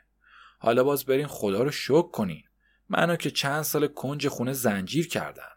حالا 0.60 0.84
باز 0.84 1.06
برین 1.06 1.28
خدا 1.28 1.63
رو 1.63 1.71
شک 1.71 2.12
کنین. 2.12 2.43
منو 2.89 3.15
که 3.15 3.32
چند 3.32 3.62
سال 3.62 3.88
کنج 3.88 4.28
خونه 4.28 4.54
زنجیر 4.54 5.08
کردم. 5.08 5.52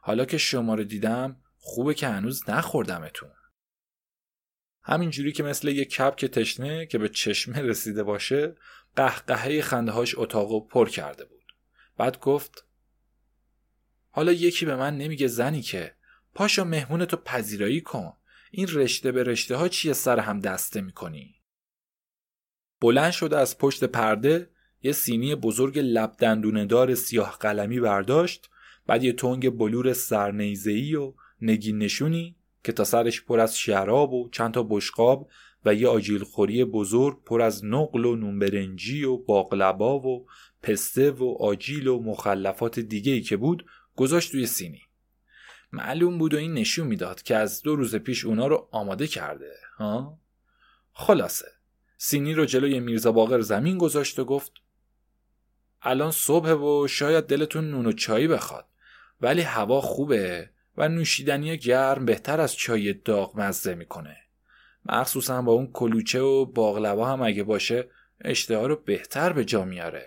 حالا 0.00 0.24
که 0.24 0.38
شما 0.38 0.74
رو 0.74 0.84
دیدم 0.84 1.36
خوبه 1.58 1.94
که 1.94 2.08
هنوز 2.08 2.50
نخوردمتون. 2.50 3.30
همینجوری 4.82 5.32
که 5.32 5.42
مثل 5.42 5.68
یه 5.68 5.84
کپ 5.84 6.14
تشنه 6.14 6.86
که 6.86 6.98
به 6.98 7.08
چشمه 7.08 7.60
رسیده 7.60 8.02
باشه 8.02 8.56
قهقهه 8.96 9.60
خنده 9.60 9.92
هاش 9.92 10.14
اتاق 10.18 10.68
پر 10.68 10.88
کرده 10.88 11.24
بود. 11.24 11.44
بعد 11.96 12.20
گفت 12.20 12.69
حالا 14.10 14.32
یکی 14.32 14.66
به 14.66 14.76
من 14.76 14.98
نمیگه 14.98 15.26
زنی 15.26 15.62
که. 15.62 15.94
پاشا 16.34 16.64
مهمونتو 16.64 17.16
پذیرایی 17.16 17.80
کن. 17.80 18.12
این 18.50 18.68
رشته 18.72 19.12
به 19.12 19.22
رشته 19.22 19.56
ها 19.56 19.68
چیه 19.68 19.92
سر 19.92 20.18
هم 20.18 20.40
دسته 20.40 20.80
می‌کنی؟ 20.80 21.34
بلند 22.80 23.12
شده 23.12 23.38
از 23.38 23.58
پشت 23.58 23.84
پرده 23.84 24.50
یه 24.82 24.92
سینی 24.92 25.34
بزرگ 25.34 25.78
لب 25.78 26.16
دار 26.66 26.94
سیاه 26.94 27.36
قلمی 27.40 27.80
برداشت 27.80 28.50
بعد 28.86 29.04
یه 29.04 29.12
تنگ 29.12 29.50
بلور 29.50 29.92
سرنیزهی 29.92 30.94
و 30.94 31.14
نگین 31.42 31.78
نشونی 31.78 32.36
که 32.64 32.72
تا 32.72 32.84
سرش 32.84 33.22
پر 33.22 33.40
از 33.40 33.58
شراب 33.58 34.12
و 34.12 34.28
چند 34.32 34.54
تا 34.54 34.62
بشقاب 34.62 35.28
و 35.64 35.74
یه 35.74 35.88
آجیل 35.88 36.24
خوری 36.24 36.64
بزرگ 36.64 37.24
پر 37.24 37.42
از 37.42 37.64
نقل 37.64 38.04
و 38.04 38.16
نونبرنجی 38.16 39.04
و 39.04 39.16
باقلبا 39.16 39.98
و 39.98 40.26
پسته 40.62 41.10
و 41.10 41.36
آجیل 41.40 41.86
و 41.86 42.02
مخلفات 42.02 42.80
دیگه 42.80 43.12
ای 43.12 43.20
که 43.20 43.36
بود 43.36 43.66
گذاشت 43.96 44.32
توی 44.32 44.46
سینی. 44.46 44.82
معلوم 45.72 46.18
بود 46.18 46.34
و 46.34 46.36
این 46.36 46.54
نشون 46.54 46.86
می‌داد 46.86 47.22
که 47.22 47.36
از 47.36 47.62
دو 47.62 47.76
روز 47.76 47.96
پیش 47.96 48.24
اونا 48.24 48.46
رو 48.46 48.68
آماده 48.70 49.06
کرده 49.06 49.52
ها؟ 49.76 50.18
خلاصه. 50.92 51.46
سینی 51.96 52.34
رو 52.34 52.44
جلوی 52.44 52.80
میرزا 52.80 53.12
باقر 53.12 53.40
زمین 53.40 53.78
گذاشت 53.78 54.18
و 54.18 54.24
گفت 54.24 54.52
الان 55.82 56.10
صبح 56.10 56.50
و 56.50 56.88
شاید 56.88 57.24
دلتون 57.24 57.70
نون 57.70 57.86
و 57.86 57.92
چایی 57.92 58.28
بخواد 58.28 58.66
ولی 59.20 59.40
هوا 59.40 59.80
خوبه 59.80 60.50
و 60.76 60.88
نوشیدنی 60.88 61.58
گرم 61.58 62.04
بهتر 62.04 62.40
از 62.40 62.56
چای 62.56 62.92
داغ 62.92 63.40
مزه 63.40 63.74
می‌کنه. 63.74 64.16
مخصوصا 64.86 65.42
با 65.42 65.52
اون 65.52 65.66
کلوچه 65.72 66.20
و 66.20 66.44
باقلوا 66.44 67.12
هم 67.12 67.22
اگه 67.22 67.42
باشه 67.42 67.90
اشتها 68.20 68.66
رو 68.66 68.76
بهتر 68.76 69.32
به 69.32 69.44
جا 69.44 69.64
میاره. 69.64 70.06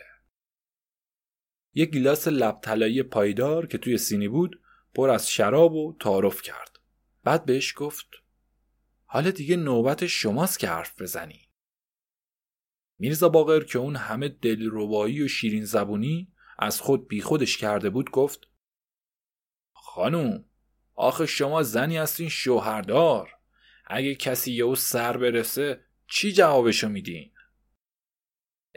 یک 1.74 1.92
گیلاس 1.92 2.28
لب 2.28 3.02
پایدار 3.02 3.68
که 3.68 3.78
توی 3.78 3.98
سینی 3.98 4.28
بود 4.28 4.62
پر 4.94 5.10
از 5.10 5.32
شراب 5.32 5.74
و 5.74 5.98
تعارف 6.00 6.42
کرد. 6.42 6.80
بعد 7.24 7.46
بهش 7.46 7.74
گفت 7.78 8.08
حالا 9.06 9.32
دیگه 9.32 9.56
نوبت 9.56 10.08
شماست 10.08 10.60
که 10.60 10.68
حرف 10.68 11.02
بزنی. 11.02 11.50
میرزا 13.00 13.30
باقر 13.30 13.64
که 13.64 13.80
اون 13.80 13.96
همه 13.96 14.30
دلربایی 14.30 15.22
و 15.22 15.28
شیرین 15.28 15.66
زبونی 15.66 16.34
از 16.60 16.82
خود 16.82 17.08
بیخودش 17.08 17.58
کرده 17.58 17.90
بود 17.90 18.12
گفت 18.12 18.48
خانوم 19.72 20.46
آخه 20.96 21.26
شما 21.26 21.64
زنی 21.64 21.98
هستین 21.98 22.30
شوهردار. 22.30 23.30
اگه 23.86 24.16
کسی 24.16 24.54
یهو 24.54 24.76
سر 24.76 25.18
برسه 25.18 25.86
چی 26.08 26.32
جوابشو 26.34 26.90
میدین؟ 26.90 27.33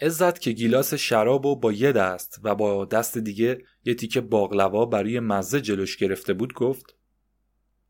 عزت 0.03 0.39
که 0.39 0.53
گیلاس 0.53 0.95
شراب 0.95 1.47
و 1.47 1.57
با 1.57 1.73
یه 1.73 1.93
دست 1.93 2.41
و 2.43 2.55
با 2.55 2.85
دست 2.85 3.19
دیگه 3.19 3.65
یه 3.85 3.95
تیکه 3.95 4.21
باقلوا 4.21 4.87
برای 4.87 5.21
مزه 5.21 5.61
جلوش 5.61 5.97
گرفته 5.97 6.33
بود 6.33 6.53
گفت 6.53 6.97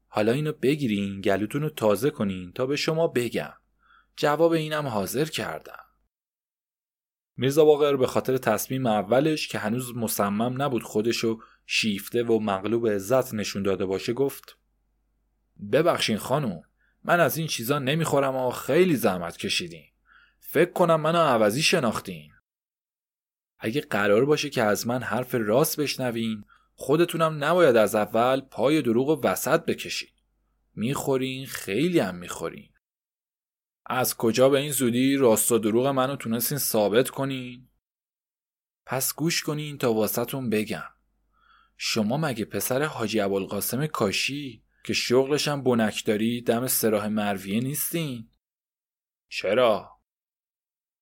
حالا 0.09 0.33
اینو 0.33 0.53
بگیرین 0.53 1.21
گلوتون 1.21 1.63
رو 1.63 1.71
تازه 1.71 2.11
کنین 2.11 2.53
تا 2.53 2.67
به 2.67 2.77
شما 2.77 3.07
بگم. 3.07 3.53
جواب 4.17 4.53
اینم 4.53 4.87
حاضر 4.87 5.25
کردم. 5.25 5.83
میرزا 7.37 7.65
باقر 7.65 7.97
به 7.97 8.07
خاطر 8.07 8.37
تصمیم 8.37 8.87
اولش 8.87 9.49
که 9.49 9.59
هنوز 9.59 9.97
مصمم 9.97 10.63
نبود 10.63 10.83
خودشو 10.83 11.39
شیفته 11.67 12.23
و 12.23 12.39
مغلوب 12.39 12.89
عزت 12.89 13.35
نشون 13.35 13.63
داده 13.63 13.87
باشه 13.87 14.13
گفت 14.13 14.59
ببخشین 15.73 16.17
خانم 16.17 16.63
من 17.05 17.21
از 17.21 17.37
این 17.37 17.47
چیزا 17.47 17.79
نمی‌خورم 17.79 18.37
و 18.37 18.51
خیلی 18.51 18.97
زحمت 18.97 19.37
کشیدین. 19.37 19.85
فکر 20.49 20.73
کنم 20.73 21.01
منو 21.01 21.19
عوضی 21.19 21.63
شناختین. 21.63 22.33
اگه 23.59 23.81
قرار 23.81 24.25
باشه 24.25 24.51
که 24.51 24.63
از 24.63 24.87
من 24.87 25.03
حرف 25.03 25.35
راست 25.35 25.81
بشنوین 25.81 26.45
خودتونم 26.75 27.45
نباید 27.45 27.77
از 27.77 27.95
اول 27.95 28.41
پای 28.41 28.83
دروغ 28.83 29.09
و 29.09 29.21
وسط 29.27 29.65
بکشین. 29.65 30.09
می‌خورین 30.75 31.47
خیلی 31.47 31.99
هم 31.99 32.15
می‌خورین. 32.15 32.73
از 33.87 34.17
کجا 34.17 34.49
به 34.49 34.59
این 34.59 34.71
زودی 34.71 35.17
راست 35.17 35.53
و 35.53 35.59
دروغ 35.59 35.87
منو 35.87 36.17
تونستین 36.17 36.59
ثابت 36.59 37.11
کنین؟ 37.11 37.69
پس 38.87 39.15
گوش 39.15 39.43
کنین 39.43 39.79
تا 39.79 39.93
واسطون 39.93 40.51
بگم. 40.51 40.89
شما 41.77 42.17
مگه 42.17 42.45
پسر 42.45 42.83
حاجی 42.83 43.21
ابوالقاسم 43.21 43.87
کاشی 43.87 44.65
که 44.85 44.93
شغلش 44.93 45.49
هم 45.49 45.63
بنکداری 45.63 46.43
دم 46.43 46.67
سراح 46.67 47.07
مرویه 47.07 47.61
نیستین؟ 47.61 48.29
چرا؟ 49.29 49.96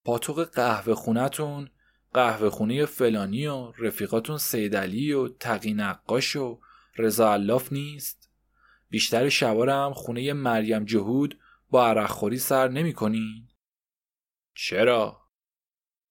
پاتوق 0.05 0.45
قهوه 0.45 0.95
خونتون 0.95 1.71
قهوه 2.15 2.51
خونه 2.51 2.87
فلانی 2.87 3.47
و 3.47 3.73
رفیقاتون 3.79 4.39
سیدلی 4.39 5.13
و 5.13 5.29
تقی 5.29 5.75
نقاش 5.75 6.37
و 6.37 6.61
رضا 6.97 7.33
علاف 7.33 7.73
نیست. 7.73 8.31
بیشتر 8.91 9.29
شوارم 9.29 9.93
خونه 9.93 10.33
مریم 10.33 10.85
جهود 10.85 11.39
با 11.71 11.87
عرقخوری 11.87 12.39
سر 12.39 12.69
نمی 12.69 12.93
کنین؟ 12.93 13.49
چرا؟ 14.55 15.21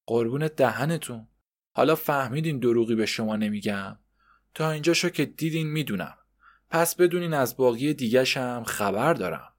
قربون 0.06 0.48
دهنتون. 0.48 1.28
حالا 1.72 1.96
فهمیدین 1.96 2.60
دروغی 2.60 2.96
به 2.96 3.06
شما 3.06 3.36
نمیگم. 3.36 4.00
تا 4.54 4.72
اینجا 4.72 4.94
شو 4.94 5.10
که 5.10 5.26
دیدین 5.26 5.68
می‌دونم. 5.68 6.18
پس 6.70 6.96
بدونین 6.96 7.34
از 7.34 7.58
باقی 7.58 7.94
دیگش 7.94 8.38
هم 8.38 8.64
خبر 8.64 9.14
دارم. 9.14 9.54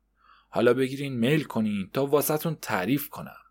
حالا 0.48 0.74
بگیرین 0.74 1.12
میل 1.12 1.44
کنین 1.44 1.90
تا 1.92 2.06
واسهتون 2.06 2.54
تعریف 2.54 3.08
کنم. 3.08 3.43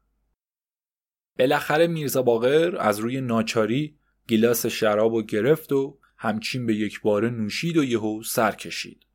بالاخره 1.39 1.87
میرزا 1.87 2.21
باقر 2.21 2.77
از 2.79 2.99
روی 2.99 3.21
ناچاری 3.21 3.97
گیلاس 4.27 4.65
شراب 4.65 5.13
و 5.13 5.23
گرفت 5.23 5.71
و 5.71 5.99
همچین 6.17 6.65
به 6.65 6.75
یک 6.75 7.01
باره 7.01 7.29
نوشید 7.29 7.77
و 7.77 7.83
یهو 7.83 8.23
سر 8.23 8.51
کشید. 8.51 9.05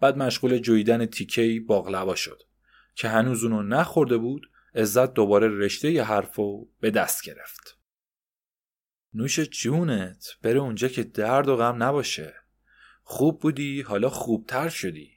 بعد 0.00 0.16
مشغول 0.16 0.58
جویدن 0.58 1.06
تیکهی 1.06 1.60
باقلوا 1.60 2.14
شد 2.14 2.42
که 2.94 3.08
هنوز 3.08 3.44
اونو 3.44 3.62
نخورده 3.62 4.16
بود 4.16 4.50
عزت 4.74 5.14
دوباره 5.14 5.48
رشته 5.48 5.90
ی 5.90 5.98
حرفو 5.98 6.68
به 6.80 6.90
دست 6.90 7.24
گرفت. 7.24 7.78
نوش 9.14 9.40
جونت 9.40 10.26
بره 10.42 10.60
اونجا 10.60 10.88
که 10.88 11.02
درد 11.02 11.48
و 11.48 11.56
غم 11.56 11.82
نباشه. 11.82 12.34
خوب 13.02 13.40
بودی 13.40 13.82
حالا 13.82 14.10
خوبتر 14.10 14.68
شدی. 14.68 15.10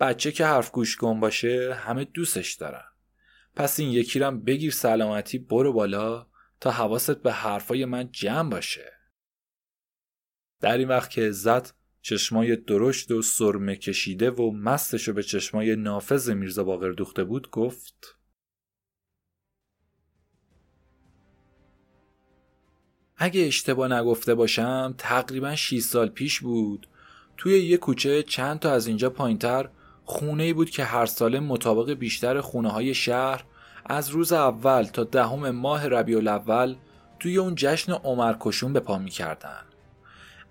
بچه 0.00 0.32
که 0.32 0.46
حرف 0.46 0.70
گوش 0.70 0.96
کن 0.96 1.20
باشه 1.20 1.74
همه 1.74 2.04
دوستش 2.04 2.52
دارن. 2.52 2.89
پس 3.56 3.80
این 3.80 3.90
یکی 3.90 4.18
رم 4.18 4.40
بگیر 4.40 4.70
سلامتی 4.70 5.38
برو 5.38 5.72
بالا 5.72 6.26
تا 6.60 6.70
حواست 6.70 7.22
به 7.22 7.32
حرفای 7.32 7.84
من 7.84 8.08
جمع 8.12 8.50
باشه. 8.50 8.92
در 10.60 10.78
این 10.78 10.88
وقت 10.88 11.10
که 11.10 11.22
عزت 11.22 11.74
چشمای 12.02 12.56
درشت 12.56 13.10
و 13.10 13.22
سرمه 13.22 13.76
کشیده 13.76 14.30
و 14.30 14.50
مستشو 14.50 15.12
به 15.12 15.22
چشمای 15.22 15.76
نافذ 15.76 16.30
میرزا 16.30 16.64
باقر 16.64 16.90
دوخته 16.90 17.24
بود 17.24 17.50
گفت 17.50 18.16
اگه 23.22 23.46
اشتباه 23.46 23.92
نگفته 23.92 24.34
باشم 24.34 24.94
تقریبا 24.98 25.56
6 25.56 25.80
سال 25.80 26.08
پیش 26.08 26.40
بود. 26.40 26.86
توی 27.36 27.58
یه 27.58 27.76
کوچه 27.76 28.22
چند 28.22 28.58
تا 28.58 28.72
از 28.72 28.86
اینجا 28.86 29.10
پایینتر 29.10 29.68
خونه 30.10 30.52
بود 30.52 30.70
که 30.70 30.84
هر 30.84 31.06
ساله 31.06 31.40
مطابق 31.40 31.90
بیشتر 31.92 32.40
خونه 32.40 32.70
های 32.70 32.94
شهر 32.94 33.44
از 33.86 34.08
روز 34.08 34.32
اول 34.32 34.82
تا 34.82 35.04
دهم 35.04 35.50
ماه 35.50 35.88
ربیع 35.88 36.16
الاول 36.16 36.76
توی 37.20 37.36
اون 37.36 37.54
جشن 37.56 37.92
عمرکشون 37.92 38.72
به 38.72 38.80
پا 38.80 38.98
می‌کردن. 38.98 39.62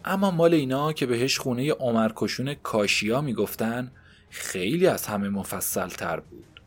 اما 0.06 0.32
مال 0.32 0.54
اینا 0.54 0.94
که 0.94 1.06
بهش 1.06 1.38
خونه 1.38 1.72
عمرکشون 1.72 2.54
کاشیا 2.54 3.22
می‌گفتن 3.22 3.92
خیلی 4.30 4.88
از 4.88 5.08
همه 5.08 5.30
مفصل 5.30 5.88
تر 5.88 6.20
بود. 6.20 6.62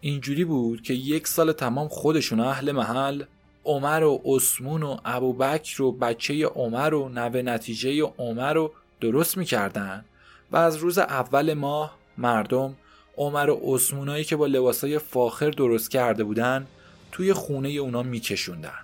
اینجوری 0.00 0.44
بود 0.44 0.82
که 0.82 0.94
یک 0.94 1.28
سال 1.28 1.52
تمام 1.52 1.88
خودشون 1.88 2.40
اهل 2.40 2.72
محل 2.72 3.22
عمر 3.64 4.02
و 4.02 4.20
عثمون 4.24 4.82
و 4.82 4.96
ابوبکر 5.04 5.82
و 5.82 5.92
بچه 5.92 6.46
عمر 6.46 6.94
و 6.94 7.08
نوه 7.08 7.42
نتیجه 7.42 8.02
عمر 8.02 8.52
رو 8.52 8.72
درست 9.00 9.36
می‌کردن 9.36 10.04
و 10.52 10.56
از 10.56 10.76
روز 10.76 10.98
اول 10.98 11.54
ماه 11.54 12.01
مردم 12.22 12.76
عمر 13.16 13.50
و 13.50 13.60
عثمونایی 13.62 14.24
که 14.24 14.36
با 14.36 14.46
لباسای 14.46 14.98
فاخر 14.98 15.50
درست 15.50 15.90
کرده 15.90 16.24
بودن 16.24 16.66
توی 17.12 17.32
خونه 17.32 17.68
اونا 17.68 18.02
میکشوندن. 18.02 18.78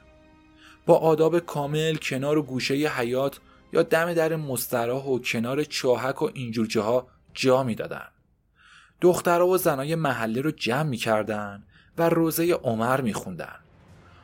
با 0.87 0.97
آداب 0.97 1.39
کامل 1.39 1.95
کنار 1.95 2.39
و 2.39 2.43
گوشه 2.43 2.75
حیات 2.75 3.41
یا 3.73 3.83
دم 3.83 4.15
در 4.15 4.37
مستراح 4.37 5.05
و 5.05 5.19
کنار 5.19 5.65
چاهک 5.65 6.23
و 6.23 6.31
اینجور 6.35 6.67
جاها 6.67 7.07
جا 7.35 7.63
می‌دادن. 7.63 8.09
دخترها 9.01 9.47
و 9.47 9.59
زنای 9.59 9.95
محله 9.95 10.41
رو 10.41 10.51
جمع 10.51 10.83
می‌کردن 10.83 11.63
و 11.99 12.09
روزه 12.09 12.53
عمر 12.53 13.01
میخوندن. 13.01 13.57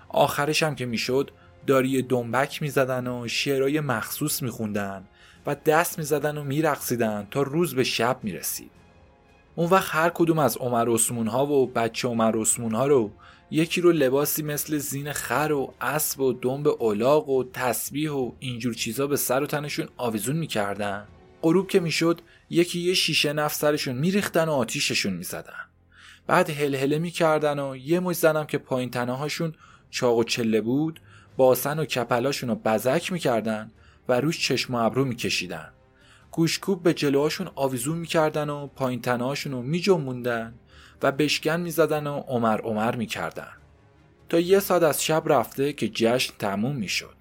آخرش 0.09 0.63
هم 0.63 0.75
که 0.75 0.87
می‌شد 0.87 1.31
داری 1.67 2.03
دنبک 2.03 2.63
می‌زدن 2.63 3.07
و 3.07 3.29
شعرهای 3.29 3.81
مخصوص 3.81 4.43
میخوندن 4.43 5.05
و 5.47 5.55
دست 5.55 5.99
می‌زدن 5.99 6.39
و 6.39 6.45
میرقصیدن 6.45 7.27
تا 7.31 7.43
روز 7.43 7.75
به 7.75 7.85
شب 7.85 8.19
می‌رسید. 8.23 8.71
اون 9.57 9.71
وقت 9.71 9.89
هر 9.95 10.11
کدوم 10.11 10.39
از 10.39 10.57
عمر 10.57 10.95
عثمون 10.95 11.27
ها 11.27 11.47
و 11.47 11.67
بچه 11.67 12.09
عمر 12.09 12.41
عثمون 12.41 12.75
ها 12.75 12.87
رو 12.87 13.11
یکی 13.51 13.81
رو 13.81 13.93
لباسی 13.93 14.43
مثل 14.43 14.79
زین 14.79 15.13
خر 15.13 15.53
و 15.53 15.75
اسب 15.81 16.21
و 16.21 16.33
دنب 16.33 16.69
اولاغ 16.69 17.29
و 17.29 17.45
تسبیح 17.53 18.11
و 18.11 18.33
اینجور 18.39 18.75
چیزا 18.75 19.07
به 19.07 19.17
سر 19.17 19.43
و 19.43 19.47
تنشون 19.47 19.89
آویزون 19.97 20.37
می‌کردن. 20.37 21.07
غروب 21.43 21.69
که 21.69 21.81
می‌شد 21.81 22.21
یکی 22.51 22.81
یه 22.81 22.95
شیشه 22.95 23.33
نفت 23.33 23.57
سرشون 23.57 23.97
میریختن 23.97 24.49
و 24.49 24.53
آتیششون 24.53 25.13
می‌زدن. 25.13 25.65
بعد 26.27 26.51
هلهله 26.51 26.99
می‌کردن 26.99 27.59
و 27.59 27.77
یه 27.77 28.01
مش 28.01 28.17
زنم 28.17 28.47
که 28.47 28.59
پایین 28.59 28.91
تنهاشون 28.91 29.55
چاق 29.91 30.19
و 30.19 30.25
چله 30.25 30.61
بود 30.61 31.01
باسن 31.37 31.79
و 31.79 31.85
کپلاشون 31.85 32.51
رو 32.51 32.55
بزک 32.55 33.13
می‌کردن 33.13 33.71
و 34.09 34.21
روش 34.21 34.49
چشم 34.49 34.75
و 34.75 34.79
ابرو 34.79 35.05
میکشیدن. 35.05 35.73
گوشکوب 36.37 36.83
به 36.83 36.95
جلوهاشون 36.95 37.51
آویزون 37.55 37.99
می‌کردن 37.99 38.51
و 38.51 38.67
پایین 38.67 39.01
تنهاشون 39.01 39.53
رو 39.53 39.63
و 41.03 41.13
بشکن 41.13 41.61
می‌زدن 41.61 42.07
و 42.07 42.21
عمر 42.21 42.61
عمر 42.61 42.97
می‌کردن. 42.97 43.53
تا 44.29 44.41
یه 44.41 44.61
ساعت 44.61 44.83
از 44.83 45.05
شب 45.05 45.23
رفته 45.27 45.73
که 45.73 45.89
جشن 45.89 46.35
تموم 46.39 46.77
می‌شد. 46.77 47.15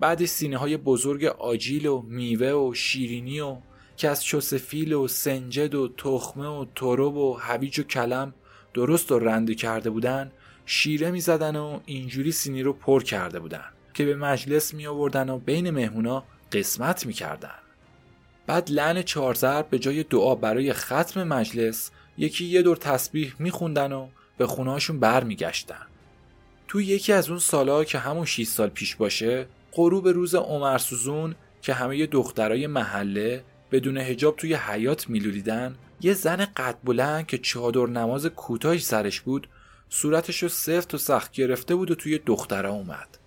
بعد 0.00 0.24
سینه 0.24 0.56
های 0.56 0.76
بزرگ 0.76 1.24
آجیل 1.24 1.86
و 1.86 2.02
میوه 2.02 2.52
و 2.52 2.74
شیرینی 2.74 3.40
و 3.40 3.56
از 4.02 4.24
چوسفیل 4.24 4.92
و 4.92 5.08
سنجد 5.08 5.74
و 5.74 5.88
تخمه 5.96 6.46
و 6.46 6.66
تروب 6.74 7.16
و 7.16 7.34
هویج 7.34 7.80
و 7.80 7.82
کلم 7.82 8.34
درست 8.74 9.12
و 9.12 9.18
رنده 9.18 9.54
کرده 9.54 9.90
بودن 9.90 10.32
شیره 10.66 11.10
می‌زدن 11.10 11.56
و 11.56 11.80
اینجوری 11.86 12.32
سینی 12.32 12.62
رو 12.62 12.72
پر 12.72 13.02
کرده 13.02 13.40
بودن 13.40 13.64
که 13.94 14.04
به 14.04 14.16
مجلس 14.16 14.74
می 14.74 14.86
آوردن 14.86 15.28
و 15.28 15.38
بین 15.38 15.70
مهمونا 15.70 16.24
قسمت 16.52 17.06
می‌کردن. 17.06 17.58
بعد 18.48 18.70
لعن 18.70 19.02
چهارزر 19.02 19.62
به 19.62 19.78
جای 19.78 20.02
دعا 20.02 20.34
برای 20.34 20.72
ختم 20.72 21.24
مجلس 21.24 21.90
یکی 22.18 22.44
یه 22.44 22.62
دور 22.62 22.76
تسبیح 22.76 23.34
میخوندن 23.38 23.92
و 23.92 24.08
به 24.38 24.46
خونهاشون 24.46 25.00
برمیگشتن. 25.00 25.86
تو 26.68 26.80
یکی 26.80 27.12
از 27.12 27.28
اون 27.28 27.38
سالا 27.38 27.84
که 27.84 27.98
همون 27.98 28.24
6 28.24 28.46
سال 28.46 28.68
پیش 28.68 28.96
باشه 28.96 29.46
غروب 29.72 30.08
روز 30.08 30.34
عمر 30.34 30.78
سوزون 30.78 31.34
که 31.62 31.74
همه 31.74 32.06
دخترای 32.06 32.66
محله 32.66 33.44
بدون 33.72 33.98
هجاب 33.98 34.36
توی 34.36 34.54
حیات 34.54 35.10
میلولیدن 35.10 35.74
یه 36.00 36.14
زن 36.14 36.44
قد 36.56 36.78
بلند 36.84 37.26
که 37.26 37.38
چادر 37.38 37.86
نماز 37.86 38.26
کوتاهی 38.26 38.78
سرش 38.78 39.20
بود 39.20 39.48
صورتش 39.88 40.42
رو 40.42 40.48
سفت 40.48 40.94
و 40.94 40.98
سخت 40.98 41.32
گرفته 41.32 41.74
بود 41.74 41.90
و 41.90 41.94
توی 41.94 42.18
دخترا 42.18 42.70
اومد. 42.70 43.18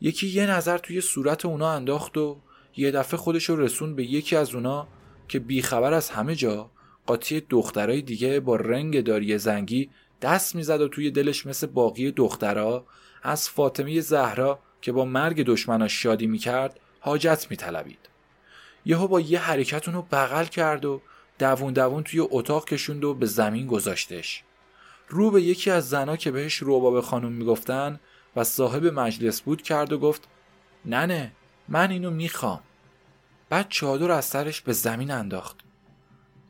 یکی 0.00 0.26
یه 0.26 0.46
نظر 0.46 0.78
توی 0.78 1.00
صورت 1.00 1.44
اونا 1.44 1.72
انداخت 1.72 2.16
و 2.18 2.38
یه 2.76 2.90
دفعه 2.90 3.18
خودش 3.18 3.44
رو 3.44 3.56
رسون 3.56 3.94
به 3.94 4.04
یکی 4.04 4.36
از 4.36 4.54
اونا 4.54 4.88
که 5.28 5.38
بیخبر 5.38 5.92
از 5.92 6.10
همه 6.10 6.34
جا 6.34 6.70
قاطی 7.06 7.40
دخترای 7.40 8.02
دیگه 8.02 8.40
با 8.40 8.56
رنگ 8.56 9.04
داری 9.04 9.38
زنگی 9.38 9.90
دست 10.22 10.54
می‌زد 10.54 10.80
و 10.80 10.88
توی 10.88 11.10
دلش 11.10 11.46
مثل 11.46 11.66
باقی 11.66 12.10
دخترها 12.10 12.86
از 13.22 13.48
فاطمه 13.48 14.00
زهرا 14.00 14.58
که 14.80 14.92
با 14.92 15.04
مرگ 15.04 15.44
دشمناش 15.44 16.02
شادی 16.02 16.26
می‌کرد 16.26 16.80
حاجت 17.00 17.46
میطلبید. 17.50 17.98
یهو 18.84 19.08
با 19.08 19.20
یه 19.20 19.38
حرکت 19.38 19.88
اونو 19.88 20.02
بغل 20.02 20.44
کرد 20.44 20.84
و 20.84 21.00
دوون 21.38 21.72
دوون 21.72 22.02
توی 22.02 22.20
اتاق 22.20 22.64
کشوند 22.64 23.04
و 23.04 23.14
به 23.14 23.26
زمین 23.26 23.66
گذاشتش. 23.66 24.42
رو 25.08 25.30
به 25.30 25.42
یکی 25.42 25.70
از 25.70 25.88
زنا 25.88 26.16
که 26.16 26.30
بهش 26.30 26.54
روباب 26.54 27.00
خانم 27.00 27.32
می‌گفتن 27.32 28.00
و 28.36 28.44
صاحب 28.44 28.86
مجلس 28.86 29.40
بود 29.40 29.62
کرد 29.62 29.92
و 29.92 29.98
گفت 29.98 30.28
ننه 30.84 31.32
من 31.68 31.90
اینو 31.90 32.10
می‌خوام. 32.10 32.60
بعد 33.48 33.66
چادر 33.68 34.10
از 34.10 34.24
سرش 34.24 34.60
به 34.60 34.72
زمین 34.72 35.10
انداخت. 35.10 35.56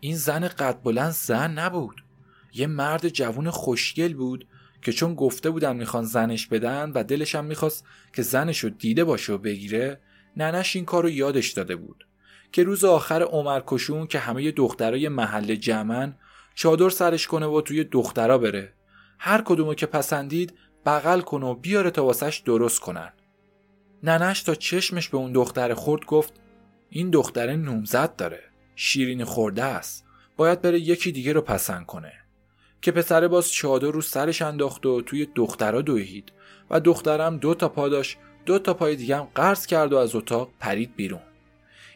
این 0.01 0.17
زن 0.17 0.49
قد 0.49 0.83
بلند 0.83 1.13
زن 1.13 1.59
نبود. 1.59 2.05
یه 2.53 2.67
مرد 2.67 3.09
جوون 3.09 3.51
خوشگل 3.51 4.15
بود 4.15 4.49
که 4.83 4.93
چون 4.93 5.15
گفته 5.15 5.51
بودن 5.51 5.77
می‌خوان 5.77 6.05
زنش 6.05 6.47
بدن 6.47 6.93
و 6.95 7.05
دلش 7.05 7.35
هم 7.35 7.45
می‌خواست 7.45 7.85
که 8.13 8.23
زنش 8.23 8.59
رو 8.59 8.71
دیده 8.71 9.05
باشه 9.05 9.33
و 9.33 9.39
بگیره 9.39 10.01
ننش 10.37 10.77
این 10.77 10.85
کار 10.85 11.03
رو 11.03 11.11
یادش 11.11 11.51
داده 11.51 11.77
بود. 11.77 12.07
که 12.53 12.65
روز 12.65 12.85
آخر 12.85 13.23
عمر 13.23 13.63
کشون 13.67 14.07
که 14.07 14.19
همه 14.19 14.51
دخترای 14.51 15.09
محل 15.09 15.55
جمعن 15.55 16.17
چادر 16.55 16.89
سرش 16.89 17.27
کنه 17.27 17.47
و 17.47 17.61
توی 17.61 17.85
دخترا 17.85 18.39
بره. 18.39 18.73
هر 19.19 19.43
کدومو 19.43 19.75
که 19.75 19.87
پسندید 19.87 20.55
بغل 20.87 21.21
کن 21.21 21.43
و 21.43 21.55
بیاره 21.55 21.91
تا 21.91 22.05
واسش 22.05 22.43
درست 22.45 22.81
کنن. 22.81 23.13
ننش 24.03 24.43
تا 24.43 24.55
چشمش 24.55 25.09
به 25.09 25.17
اون 25.17 25.33
دختر 25.33 25.75
خورد 25.75 26.05
گفت 26.05 26.33
این 26.91 27.11
دختره 27.11 27.57
نومزد 27.57 28.17
داره 28.17 28.41
شیرین 28.77 29.25
خورده 29.25 29.65
است 29.65 30.05
باید 30.37 30.63
بره 30.63 30.81
یکی 30.81 31.13
دیگه 31.13 31.33
رو 31.33 31.41
پسند 31.41 31.87
کنه. 31.87 32.13
که 32.83 32.93
پسر 32.93 33.29
باز 33.29 33.53
چادر 33.53 33.91
رو 33.91 34.01
سرش 34.01 34.43
انداخت 34.43 34.87
و 34.87 35.01
توی 35.01 35.29
دخترا 35.35 35.83
دوید 35.83 36.33
و 36.71 36.81
دخترم 36.81 37.37
دو 37.37 37.55
تا 37.55 37.69
پا 37.69 37.89
داشت 37.89 38.19
دو 38.47 38.59
تا 38.59 38.75
پای 38.75 38.97
دیگه 38.97 39.17
هم 39.17 39.29
قرض 39.35 39.67
کرد 39.67 39.93
و 39.93 39.97
از 39.97 40.15
اتاق 40.15 40.51
پرید 40.61 40.97
بیرون. 40.97 41.21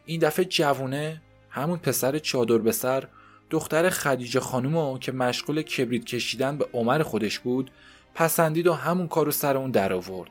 این 0.07 0.21
دفعه 0.21 0.45
جوونه 0.45 1.23
همون 1.51 1.79
پسر 1.79 2.19
چادر 2.19 2.59
به 2.59 2.73
سر 2.73 3.05
دختر 3.51 3.91
خدیجه 3.91 4.41
خانومو 4.41 4.99
که 4.99 5.13
مشغول 5.13 5.63
کبریت 5.63 6.05
کشیدن 6.05 6.59
به 6.59 6.67
عمر 6.73 7.03
خودش 7.03 7.39
بود 7.39 7.71
پسندید 8.15 8.67
و 8.67 8.73
همون 8.73 9.09
کارو 9.09 9.31
سر 9.31 9.57
اون 9.57 9.71
در 9.71 9.93
آورد. 9.93 10.31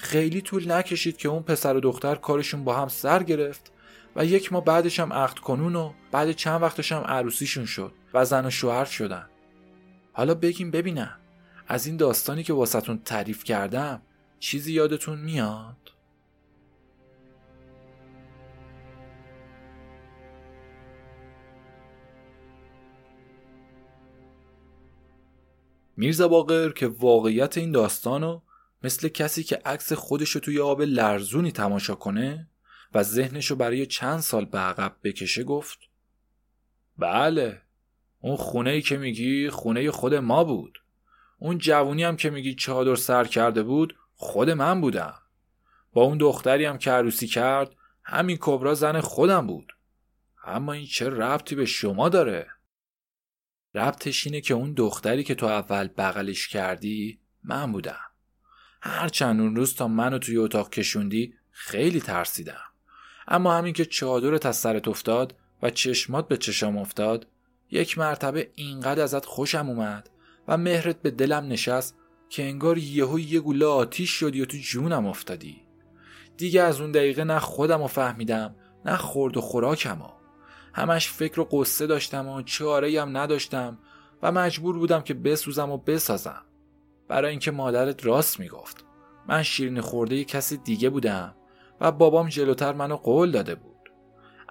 خیلی 0.00 0.40
طول 0.40 0.72
نکشید 0.72 1.16
که 1.16 1.28
اون 1.28 1.42
پسر 1.42 1.76
و 1.76 1.80
دختر 1.80 2.14
کارشون 2.14 2.64
با 2.64 2.76
هم 2.76 2.88
سر 2.88 3.22
گرفت 3.22 3.72
و 4.16 4.24
یک 4.24 4.52
ماه 4.52 4.64
بعدش 4.64 5.00
هم 5.00 5.12
عقد 5.12 5.38
کنون 5.38 5.76
و 5.76 5.92
بعد 6.12 6.32
چند 6.32 6.62
وقتش 6.62 6.92
هم 6.92 7.02
عروسیشون 7.02 7.64
شد 7.66 7.92
و 8.14 8.24
زن 8.24 8.46
و 8.46 8.50
شوهر 8.50 8.84
شدن 8.84 9.26
حالا 10.12 10.34
بگیم 10.34 10.70
ببینم 10.70 11.16
از 11.68 11.86
این 11.86 11.96
داستانی 11.96 12.42
که 12.42 12.52
واسهتون 12.52 12.98
تعریف 13.04 13.44
کردم 13.44 14.02
چیزی 14.38 14.72
یادتون 14.72 15.18
میاد؟ 15.18 15.76
میرزا 25.96 26.28
باقر 26.28 26.70
که 26.70 26.86
واقعیت 26.86 27.58
این 27.58 27.72
داستانو 27.72 28.40
مثل 28.82 29.08
کسی 29.08 29.42
که 29.42 29.56
عکس 29.64 29.92
خودش 29.92 30.32
توی 30.32 30.60
آب 30.60 30.82
لرزونی 30.82 31.52
تماشا 31.52 31.94
کنه 31.94 32.48
و 32.94 33.02
ذهنشو 33.02 33.56
برای 33.56 33.86
چند 33.86 34.20
سال 34.20 34.44
به 34.44 34.58
عقب 34.58 34.96
بکشه 35.04 35.44
گفت 35.44 35.78
بله 36.98 37.62
اون 38.20 38.36
خونه 38.36 38.70
ای 38.70 38.82
که 38.82 38.96
میگی 38.96 39.50
خونه 39.50 39.90
خود 39.90 40.14
ما 40.14 40.44
بود. 40.44 40.82
اون 41.38 41.58
جوونی 41.58 42.04
هم 42.04 42.16
که 42.16 42.30
میگی 42.30 42.54
چادر 42.54 42.94
سر 42.94 43.24
کرده 43.24 43.62
بود 43.62 43.96
خود 44.14 44.50
من 44.50 44.80
بودم. 44.80 45.14
با 45.92 46.02
اون 46.02 46.18
دختری 46.18 46.64
هم 46.64 46.78
که 46.78 46.90
عروسی 46.90 47.26
کرد 47.26 47.74
همین 48.02 48.38
کبرا 48.40 48.74
زن 48.74 49.00
خودم 49.00 49.46
بود. 49.46 49.72
اما 50.44 50.72
این 50.72 50.86
چه 50.86 51.10
ربطی 51.10 51.54
به 51.54 51.64
شما 51.64 52.08
داره؟ 52.08 52.46
ربطش 53.74 54.26
اینه 54.26 54.40
که 54.40 54.54
اون 54.54 54.72
دختری 54.72 55.24
که 55.24 55.34
تو 55.34 55.46
اول 55.46 55.88
بغلش 55.88 56.48
کردی 56.48 57.20
من 57.44 57.72
بودم. 57.72 58.09
هرچند 58.82 59.40
اون 59.40 59.56
روز 59.56 59.74
تا 59.74 59.88
منو 59.88 60.18
توی 60.18 60.36
اتاق 60.36 60.70
کشوندی 60.70 61.34
خیلی 61.50 62.00
ترسیدم. 62.00 62.62
اما 63.28 63.54
همین 63.54 63.72
که 63.72 63.84
چادرت 63.84 64.46
از 64.46 64.56
سرت 64.56 64.88
افتاد 64.88 65.34
و 65.62 65.70
چشمات 65.70 66.28
به 66.28 66.36
چشم 66.36 66.78
افتاد 66.78 67.26
یک 67.70 67.98
مرتبه 67.98 68.50
اینقدر 68.54 69.02
ازت 69.02 69.24
خوشم 69.24 69.68
اومد 69.68 70.10
و 70.48 70.56
مهرت 70.56 71.02
به 71.02 71.10
دلم 71.10 71.48
نشست 71.48 71.96
که 72.28 72.42
انگار 72.42 72.78
یهو 72.78 73.18
یه 73.18 73.40
گوله 73.40 73.66
آتیش 73.66 74.10
شدی 74.10 74.40
و 74.42 74.44
تو 74.44 74.56
جونم 74.56 75.06
افتادی. 75.06 75.62
دیگه 76.36 76.62
از 76.62 76.80
اون 76.80 76.92
دقیقه 76.92 77.24
نه 77.24 77.38
خودم 77.38 77.80
رو 77.80 77.86
فهمیدم 77.86 78.54
نه 78.84 78.96
خورد 78.96 79.36
و 79.36 79.40
خوراکم 79.40 80.02
همش 80.74 81.08
فکر 81.08 81.40
و 81.40 81.44
قصه 81.44 81.86
داشتم 81.86 82.28
و 82.28 82.42
چاره 82.42 83.02
هم 83.02 83.16
نداشتم 83.16 83.78
و 84.22 84.32
مجبور 84.32 84.78
بودم 84.78 85.00
که 85.00 85.14
بسوزم 85.14 85.70
و 85.70 85.78
بسازم. 85.78 86.42
برای 87.10 87.30
اینکه 87.30 87.50
مادرت 87.50 88.06
راست 88.06 88.40
می‌گفت. 88.40 88.84
من 89.28 89.42
شیرین 89.42 89.80
خورده 89.80 90.24
کسی 90.24 90.56
دیگه 90.56 90.90
بودم 90.90 91.34
و 91.80 91.92
بابام 91.92 92.28
جلوتر 92.28 92.72
منو 92.72 92.96
قول 92.96 93.30
داده 93.30 93.54
بود. 93.54 93.90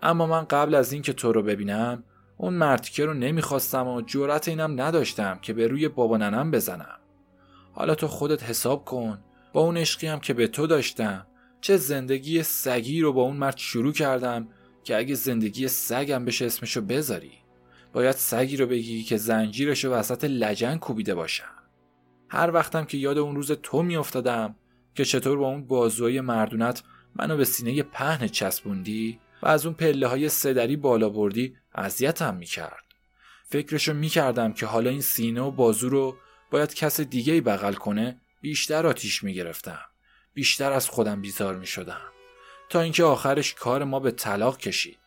اما 0.02 0.26
من 0.26 0.44
قبل 0.44 0.76
از 0.76 0.94
اینکه 0.94 1.14
تو 1.14 1.32
رو 1.32 1.44
ببینم 1.44 2.04
اون 2.38 2.54
مرتیکه 2.54 3.06
رو 3.06 3.14
نمی‌خواستم 3.14 3.88
و 3.88 4.02
جرأت 4.02 4.48
اینم 4.48 4.82
نداشتم 4.82 5.40
که 5.42 5.54
به 5.54 5.68
روی 5.68 5.88
بابا 5.88 6.18
ننم 6.18 6.52
بزنم. 6.52 7.00
حالا 7.74 7.96
تو 7.96 8.08
خودت 8.08 8.44
حساب 8.44 8.86
کن 8.86 9.20
با 9.54 9.62
اون 9.62 9.78
عشقی 9.78 10.08
هم 10.08 10.20
که 10.20 10.34
به 10.34 10.48
تو 10.48 10.68
داشتم 10.68 11.28
چه 11.62 11.78
زندگی 11.78 12.44
سگی 12.44 13.02
رو 13.02 13.14
با 13.14 13.22
اون 13.22 13.38
مرد 13.38 13.58
شروع 13.58 13.94
کردم 13.94 14.48
که 14.84 14.98
اگه 14.98 15.16
زندگی 15.16 15.68
سگم 15.68 16.26
بشه 16.26 16.46
اسمشو 16.46 16.82
بذاری. 16.82 17.34
باید 17.94 18.16
سگی 18.16 18.58
رو 18.58 18.68
بگی 18.68 19.04
که 19.04 19.18
زنجیرش 19.18 19.86
وسط 19.86 20.24
لجن 20.24 20.78
کوبیده 20.78 21.16
باشم. 21.16 21.59
هر 22.30 22.52
وقتم 22.52 22.86
که 22.86 22.98
یاد 22.98 23.18
اون 23.18 23.36
روز 23.36 23.52
تو 23.52 23.82
میافتادم 23.84 24.56
که 24.96 25.06
چطور 25.06 25.38
با 25.38 25.48
اون 25.48 25.66
بازوی 25.66 26.22
مردونت 26.22 26.84
منو 27.16 27.38
به 27.38 27.46
سینه 27.46 27.84
پهن 27.84 28.28
چسبوندی 28.28 29.20
و 29.42 29.48
از 29.48 29.66
اون 29.66 29.76
پله 29.76 30.08
های 30.08 30.30
سدری 30.30 30.76
بالا 30.76 31.10
بردی 31.10 31.56
اذیتم 31.76 32.36
می‌کرد. 32.36 32.84
فکرشو 33.46 33.94
می‌کردم 33.94 34.54
که 34.54 34.66
حالا 34.66 34.90
این 34.90 35.02
سینه 35.02 35.42
و 35.42 35.52
بازو 35.52 35.90
رو 35.90 36.18
باید 36.52 36.74
کس 36.74 37.02
دیگه 37.02 37.34
ای 37.34 37.42
بغل 37.42 37.74
کنه 37.74 38.22
بیشتر 38.42 38.88
آتیش 38.88 39.24
می‌گرفتم. 39.24 39.80
بیشتر 40.34 40.72
از 40.72 40.90
خودم 40.90 41.22
بیزار 41.22 41.56
می‌شدم. 41.56 42.02
تا 42.70 42.82
اینکه 42.82 43.04
آخرش 43.04 43.54
کار 43.54 43.84
ما 43.84 44.00
به 44.00 44.12
طلاق 44.12 44.58
کشید. 44.58 44.98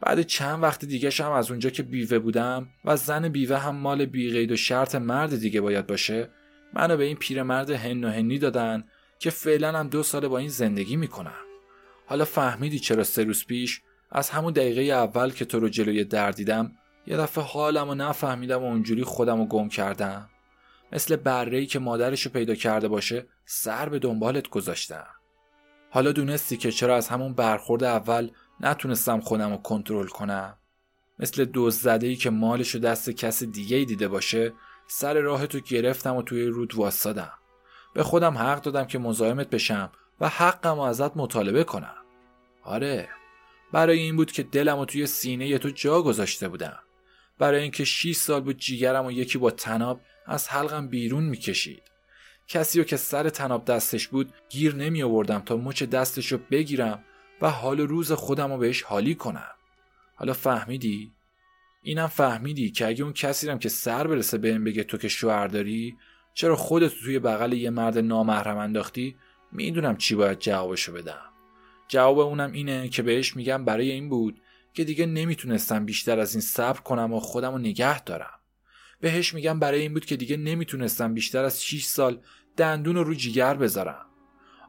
بعد 0.00 0.22
چند 0.22 0.62
وقت 0.62 0.84
دیگه 0.84 1.10
هم 1.10 1.32
از 1.32 1.50
اونجا 1.50 1.70
که 1.70 1.82
بیوه 1.82 2.18
بودم 2.18 2.68
و 2.84 2.96
زن 2.96 3.28
بیوه 3.28 3.56
هم 3.56 3.76
مال 3.76 4.04
بیقید 4.06 4.52
و 4.52 4.56
شرط 4.56 4.94
مرد 4.94 5.36
دیگه 5.36 5.60
باید 5.60 5.86
باشه 5.86 6.30
منو 6.76 6.96
به 6.96 7.04
این 7.04 7.16
پیرمرد 7.16 7.70
هن 7.70 8.04
و 8.04 8.08
هنی 8.08 8.38
دادن 8.38 8.84
که 9.18 9.30
فعلا 9.30 9.78
هم 9.78 9.88
دو 9.88 10.02
ساله 10.02 10.28
با 10.28 10.38
این 10.38 10.48
زندگی 10.48 10.96
می‌کنم 10.96 11.44
حالا 12.06 12.24
فهمیدی 12.24 12.78
چرا 12.78 13.04
سه 13.04 13.24
روز 13.24 13.46
پیش 13.46 13.82
از 14.12 14.30
همون 14.30 14.52
دقیقه 14.52 14.82
اول 14.82 15.30
که 15.30 15.44
تو 15.44 15.60
رو 15.60 15.68
جلوی 15.68 16.04
در 16.04 16.30
دیدم 16.30 16.72
یه 17.06 17.16
دفعه 17.16 17.44
حالم 17.44 17.88
و 17.88 17.94
نفهمیدم 17.94 18.62
و 18.62 18.66
اونجوری 18.66 19.04
خودم 19.04 19.38
رو 19.38 19.46
گم 19.46 19.68
کردم. 19.68 20.30
مثل 20.92 21.16
بره 21.16 21.66
که 21.66 21.78
مادرشو 21.78 22.30
پیدا 22.30 22.54
کرده 22.54 22.88
باشه 22.88 23.26
سر 23.44 23.88
به 23.88 23.98
دنبالت 23.98 24.48
گذاشتم. 24.48 25.06
حالا 25.90 26.12
دونستی 26.12 26.56
که 26.56 26.72
چرا 26.72 26.96
از 26.96 27.08
همون 27.08 27.34
برخورد 27.34 27.84
اول 27.84 28.30
نتونستم 28.60 29.20
خودم 29.20 29.50
رو 29.50 29.56
کنترل 29.56 30.06
کنم. 30.06 30.58
مثل 31.18 31.44
دوز 31.44 31.80
زده 31.80 32.16
که 32.16 32.30
مالشو 32.30 32.78
دست 32.78 33.10
کس 33.10 33.42
دیگه 33.42 33.84
دیده 33.84 34.08
باشه 34.08 34.52
سر 34.86 35.14
راه 35.14 35.46
تو 35.46 35.60
گرفتم 35.60 36.16
و 36.16 36.22
توی 36.22 36.46
رود 36.46 36.74
واسادم 36.74 37.32
به 37.94 38.02
خودم 38.02 38.38
حق 38.38 38.62
دادم 38.62 38.84
که 38.84 38.98
مزاحمت 38.98 39.50
بشم 39.50 39.90
و 40.20 40.28
حقم 40.28 40.74
رو 40.74 40.80
ازت 40.80 41.16
مطالبه 41.16 41.64
کنم. 41.64 41.96
آره 42.62 43.08
برای 43.72 43.98
این 43.98 44.16
بود 44.16 44.32
که 44.32 44.42
دلم 44.42 44.78
رو 44.78 44.84
توی 44.84 45.06
سینه 45.06 45.58
تو 45.58 45.70
جا 45.70 46.02
گذاشته 46.02 46.48
بودم. 46.48 46.78
برای 47.38 47.62
اینکه 47.62 47.84
6 47.84 48.16
سال 48.16 48.40
بود 48.40 48.56
جیگرم 48.56 49.06
و 49.06 49.12
یکی 49.12 49.38
با 49.38 49.50
تناب 49.50 50.00
از 50.26 50.48
حلقم 50.48 50.88
بیرون 50.88 51.24
می‌کشید. 51.24 51.82
کسی 52.48 52.78
رو 52.78 52.84
که 52.84 52.96
سر 52.96 53.28
تناب 53.28 53.64
دستش 53.64 54.08
بود 54.08 54.32
گیر 54.48 54.74
نمی 54.74 55.02
آوردم 55.02 55.38
تا 55.38 55.56
مچ 55.56 55.82
دستش 55.82 56.32
رو 56.32 56.38
بگیرم 56.50 57.04
و 57.42 57.50
حال 57.50 57.80
روز 57.80 58.12
خودم 58.12 58.52
رو 58.52 58.58
بهش 58.58 58.82
حالی 58.82 59.14
کنم. 59.14 59.50
حالا 60.14 60.32
فهمیدی؟ 60.32 61.13
اینم 61.86 62.06
فهمیدی 62.06 62.70
که 62.70 62.86
اگه 62.86 63.04
اون 63.04 63.12
کسی 63.12 63.46
رم 63.46 63.58
که 63.58 63.68
سر 63.68 64.06
برسه 64.06 64.38
بهم 64.38 64.64
بگه 64.64 64.84
تو 64.84 64.98
که 64.98 65.08
شوهر 65.08 65.46
داری 65.46 65.96
چرا 66.34 66.56
خودت 66.56 66.92
توی 67.04 67.18
بغل 67.18 67.52
یه 67.52 67.70
مرد 67.70 67.98
نامحرم 67.98 68.58
انداختی؟ 68.58 69.16
می‌دونم 69.52 69.96
چی 69.96 70.14
باید 70.14 70.38
جوابشو 70.38 70.92
بدم. 70.92 71.32
جواب 71.88 72.18
اونم 72.18 72.52
اینه 72.52 72.88
که 72.88 73.02
بهش 73.02 73.36
میگم 73.36 73.64
برای 73.64 73.90
این 73.90 74.08
بود 74.08 74.40
که 74.74 74.84
دیگه 74.84 75.06
نمی‌تونستم 75.06 75.84
بیشتر 75.84 76.20
از 76.20 76.34
این 76.34 76.40
صبر 76.40 76.80
کنم 76.80 77.12
و 77.12 77.20
خودم 77.20 77.52
رو 77.52 77.58
نگه 77.58 78.00
دارم. 78.00 78.40
بهش 79.00 79.34
میگم 79.34 79.58
برای 79.58 79.80
این 79.80 79.94
بود 79.94 80.04
که 80.04 80.16
دیگه 80.16 80.36
نمی‌تونستم 80.36 81.14
بیشتر 81.14 81.44
از 81.44 81.64
6 81.64 81.84
سال 81.84 82.20
دندون 82.56 82.96
رو 82.96 83.14
جیگر 83.14 83.54
بذارم. 83.54 84.06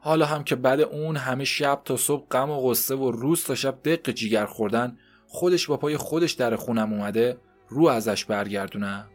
حالا 0.00 0.26
هم 0.26 0.44
که 0.44 0.56
بعد 0.56 0.80
اون 0.80 1.16
همه 1.16 1.44
شب 1.44 1.82
تا 1.84 1.96
صبح 1.96 2.28
غم 2.28 2.50
و 2.50 2.60
غصه 2.60 2.94
و 2.94 3.10
روز 3.10 3.44
تا 3.44 3.54
شب 3.54 3.82
دق 3.84 4.10
جیگر 4.10 4.46
خوردن 4.46 4.98
خودش 5.28 5.66
با 5.66 5.76
پای 5.76 5.96
خودش 5.96 6.32
در 6.32 6.56
خونم 6.56 6.92
اومده 6.92 7.40
رو 7.68 7.86
ازش 7.86 8.24
برگردونم 8.24 9.10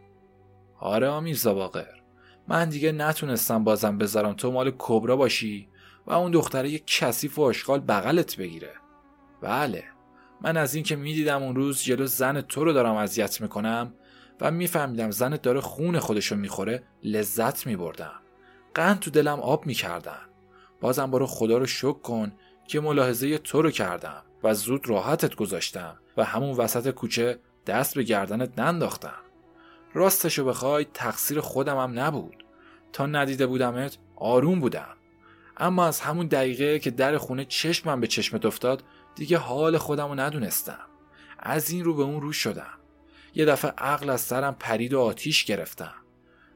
آره 0.79 1.07
آمیرزا 1.07 1.53
باقر 1.53 2.01
من 2.47 2.69
دیگه 2.69 2.91
نتونستم 2.91 3.63
بازم 3.63 3.97
بذارم. 3.97 4.33
تو 4.33 4.51
مال 4.51 4.71
کبرا 4.77 5.15
باشی 5.15 5.69
و 6.07 6.13
اون 6.13 6.31
دختره 6.31 6.69
یک 6.69 6.83
کثیف 6.87 7.39
و 7.39 7.43
آشغال 7.43 7.79
بغلت 7.79 8.37
بگیره. 8.37 8.73
بله 9.41 9.83
من 10.41 10.57
از 10.57 10.75
اینکه 10.75 10.95
می‌دیدم 10.95 11.43
اون 11.43 11.55
روز 11.55 11.83
جلو 11.83 12.05
زن 12.05 12.41
تو 12.41 12.63
رو 12.63 12.73
دارم 12.73 12.95
اذیت 12.95 13.41
می‌کنم 13.41 13.93
و 14.41 14.51
میفهمیدم 14.51 15.11
زنت 15.11 15.41
داره 15.41 15.61
خون 15.61 15.99
خودشو 15.99 16.35
می‌خوره 16.35 16.83
لذت 17.03 17.67
میبردم. 17.67 18.21
قند 18.73 18.99
تو 18.99 19.11
دلم 19.11 19.39
آب 19.39 19.65
می‌کردن. 19.65 20.21
بازم 20.81 21.11
برو 21.11 21.25
خدا 21.25 21.57
رو 21.57 21.65
شک 21.65 22.01
کن 22.01 22.31
که 22.67 22.79
ملاحظه 22.79 23.37
تو 23.37 23.61
رو 23.61 23.71
کردم. 23.71 24.23
و 24.43 24.53
زود 24.53 24.89
راحتت 24.89 25.35
گذاشتم 25.35 25.97
و 26.17 26.23
همون 26.23 26.57
وسط 26.57 26.89
کوچه 26.89 27.39
دست 27.67 27.95
به 27.95 28.03
گردنت 28.03 28.59
ننداختم. 28.59 29.21
راستشو 29.93 30.45
بخوای 30.45 30.85
تقصیر 30.93 31.39
خودم 31.39 31.77
هم 31.77 31.99
نبود. 31.99 32.45
تا 32.93 33.05
ندیده 33.05 33.47
بودمت 33.47 33.97
آروم 34.15 34.59
بودم. 34.59 34.97
اما 35.57 35.85
از 35.85 36.01
همون 36.01 36.27
دقیقه 36.27 36.79
که 36.79 36.91
در 36.91 37.17
خونه 37.17 37.45
چشمم 37.45 38.01
به 38.01 38.07
چشمت 38.07 38.45
افتاد 38.45 38.83
دیگه 39.15 39.37
حال 39.37 39.77
خودم 39.77 40.07
رو 40.07 40.19
ندونستم. 40.19 40.85
از 41.39 41.69
این 41.69 41.83
رو 41.83 41.95
به 41.95 42.03
اون 42.03 42.21
رو 42.21 42.31
شدم. 42.33 42.77
یه 43.35 43.45
دفعه 43.45 43.71
عقل 43.71 44.09
از 44.09 44.21
سرم 44.21 44.55
پرید 44.59 44.93
و 44.93 44.99
آتیش 44.99 45.45
گرفتم. 45.45 45.93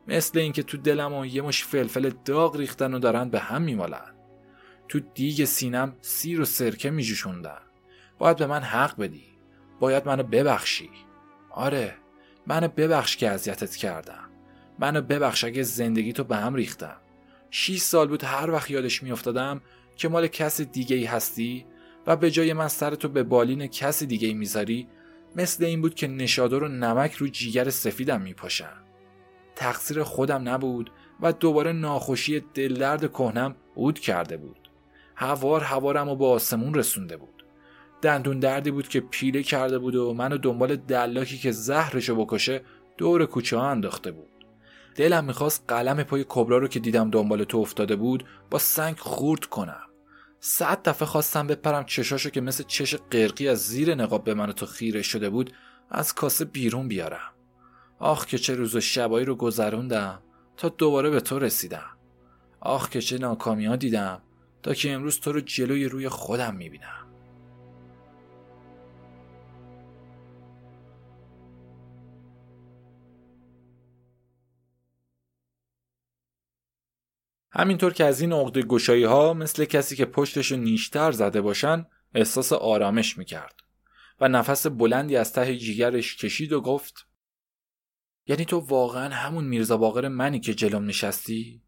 مثل 0.07 0.39
اینکه 0.39 0.63
تو 0.63 0.77
دلم 0.77 1.13
و 1.13 1.25
یه 1.25 1.41
مش 1.41 1.63
فلفل 1.63 2.11
داغ 2.25 2.55
ریختن 2.55 2.93
و 2.93 2.99
دارن 2.99 3.29
به 3.29 3.39
هم 3.39 3.61
میمالن. 3.61 4.15
تو 4.87 4.99
دیگ 4.99 5.45
سینم 5.45 5.95
سیر 6.01 6.41
و 6.41 6.45
سرکه 6.45 6.89
میجوشوندن. 6.89 7.57
باید 8.17 8.37
به 8.37 8.47
من 8.47 8.61
حق 8.61 8.97
بدی. 8.97 9.25
باید 9.79 10.07
منو 10.07 10.23
ببخشی. 10.23 10.89
آره 11.49 11.93
منو 12.47 12.67
ببخش 12.67 13.17
که 13.17 13.29
اذیتت 13.29 13.75
کردم. 13.75 14.29
منو 14.79 15.01
ببخش 15.01 15.43
اگه 15.43 15.63
زندگی 15.63 16.13
تو 16.13 16.23
به 16.23 16.35
هم 16.35 16.55
ریختم. 16.55 16.97
6 17.49 17.77
سال 17.77 18.07
بود 18.07 18.23
هر 18.23 18.51
وقت 18.51 18.71
یادش 18.71 19.03
میافتادم 19.03 19.61
که 19.95 20.09
مال 20.09 20.27
کس 20.27 20.61
دیگه 20.61 20.95
ای 20.95 21.05
هستی 21.05 21.65
و 22.07 22.15
به 22.15 22.31
جای 22.31 22.53
من 22.53 22.67
سرتو 22.67 23.09
به 23.09 23.23
بالین 23.23 23.67
کس 23.67 24.03
دیگه 24.03 24.27
ای 24.27 24.33
می‌ذاری 24.33 24.87
مثل 25.35 25.63
این 25.63 25.81
بود 25.81 25.95
که 25.95 26.07
نشادر 26.07 26.63
و 26.63 26.67
نمک 26.67 27.13
رو 27.13 27.27
جیگر 27.27 27.69
سفیدم 27.69 28.21
میپاشن 28.21 28.73
تقصیر 29.55 30.03
خودم 30.03 30.49
نبود 30.49 30.91
و 31.21 31.33
دوباره 31.33 31.71
ناخوشی 31.71 32.39
دلدرد 32.53 33.11
کهنم 33.11 33.55
عود 33.75 33.99
کرده 33.99 34.37
بود. 34.37 34.69
هوار 35.15 35.61
هوارم 35.61 36.09
و 36.09 36.15
به 36.15 36.25
آسمون 36.25 36.73
رسونده 36.73 37.17
بود. 37.17 37.34
دندون 38.05 38.39
دردی 38.39 38.71
بود 38.71 38.87
که 38.87 38.99
پیله 38.99 39.43
کرده 39.43 39.79
بود 39.79 39.95
و 39.95 40.13
منو 40.13 40.37
دنبال 40.37 40.75
دلاکی 40.75 41.37
که 41.37 41.51
زهرشو 41.51 42.15
بکشه 42.15 42.61
دور 42.97 43.25
کوچه 43.25 43.57
ها 43.57 43.69
انداخته 43.69 44.11
بود. 44.11 44.45
دلم 44.95 45.25
می‌خواست 45.25 45.63
قلم 45.67 46.03
پای 46.03 46.25
کبرا 46.29 46.57
رو 46.57 46.67
که 46.67 46.79
دیدم 46.79 47.09
دنبال 47.09 47.43
تو 47.43 47.57
افتاده 47.57 47.95
بود 47.95 48.25
با 48.49 48.57
سنگ 48.57 48.97
خورد 48.97 49.45
کنم. 49.45 49.85
صد 50.39 50.83
دفعه 50.83 51.07
خواستم 51.07 51.47
بپرم 51.47 51.83
چشاشو 51.83 52.29
که 52.29 52.41
مثل 52.41 52.63
چش 52.67 52.95
قرقی 52.95 53.47
از 53.47 53.67
زیر 53.67 53.95
نقاب 53.95 54.23
به 54.23 54.33
من 54.33 54.51
تو 54.51 54.65
خیره 54.65 55.01
شده 55.01 55.29
بود 55.29 55.53
از 55.89 56.13
کاسه 56.13 56.45
بیرون 56.45 56.87
بیارم. 56.87 57.33
آخ 57.99 58.25
که 58.25 58.37
چه 58.37 58.55
روز 58.55 58.75
و 58.75 58.79
شبایی 58.79 59.25
رو 59.25 59.35
گذروندم 59.35 60.21
تا 60.57 60.69
دوباره 60.69 61.09
به 61.09 61.21
تو 61.21 61.39
رسیدم. 61.39 61.97
آخ 62.59 62.89
که 62.89 63.01
چه 63.01 63.17
ناکامی 63.17 63.65
ها 63.65 63.75
دیدم 63.75 64.21
تا 64.63 64.73
که 64.73 64.91
امروز 64.91 65.19
تو 65.19 65.31
رو 65.31 65.39
جلوی 65.39 65.85
روی 65.85 66.09
خودم 66.09 66.55
می‌بینم. 66.55 67.04
همینطور 77.55 77.93
که 77.93 78.05
از 78.05 78.21
این 78.21 78.33
عقده 78.33 78.61
گشایی 78.61 79.03
ها 79.03 79.33
مثل 79.33 79.65
کسی 79.65 79.95
که 79.95 80.05
پشتش 80.05 80.51
نیشتر 80.51 81.11
زده 81.11 81.41
باشن 81.41 81.85
احساس 82.13 82.53
آرامش 82.53 83.17
می‌کرد 83.17 83.55
و 84.21 84.27
نفس 84.27 84.67
بلندی 84.67 85.17
از 85.17 85.33
ته 85.33 85.57
جیگرش 85.57 86.17
کشید 86.17 86.53
و 86.53 86.61
گفت 86.61 87.07
یعنی 88.27 88.45
تو 88.45 88.59
واقعا 88.59 89.09
همون 89.09 89.43
میرزا 89.43 89.77
باقر 89.77 90.07
منی 90.07 90.39
که 90.39 90.53
جلوم 90.53 90.85
نشستی؟ 90.85 91.61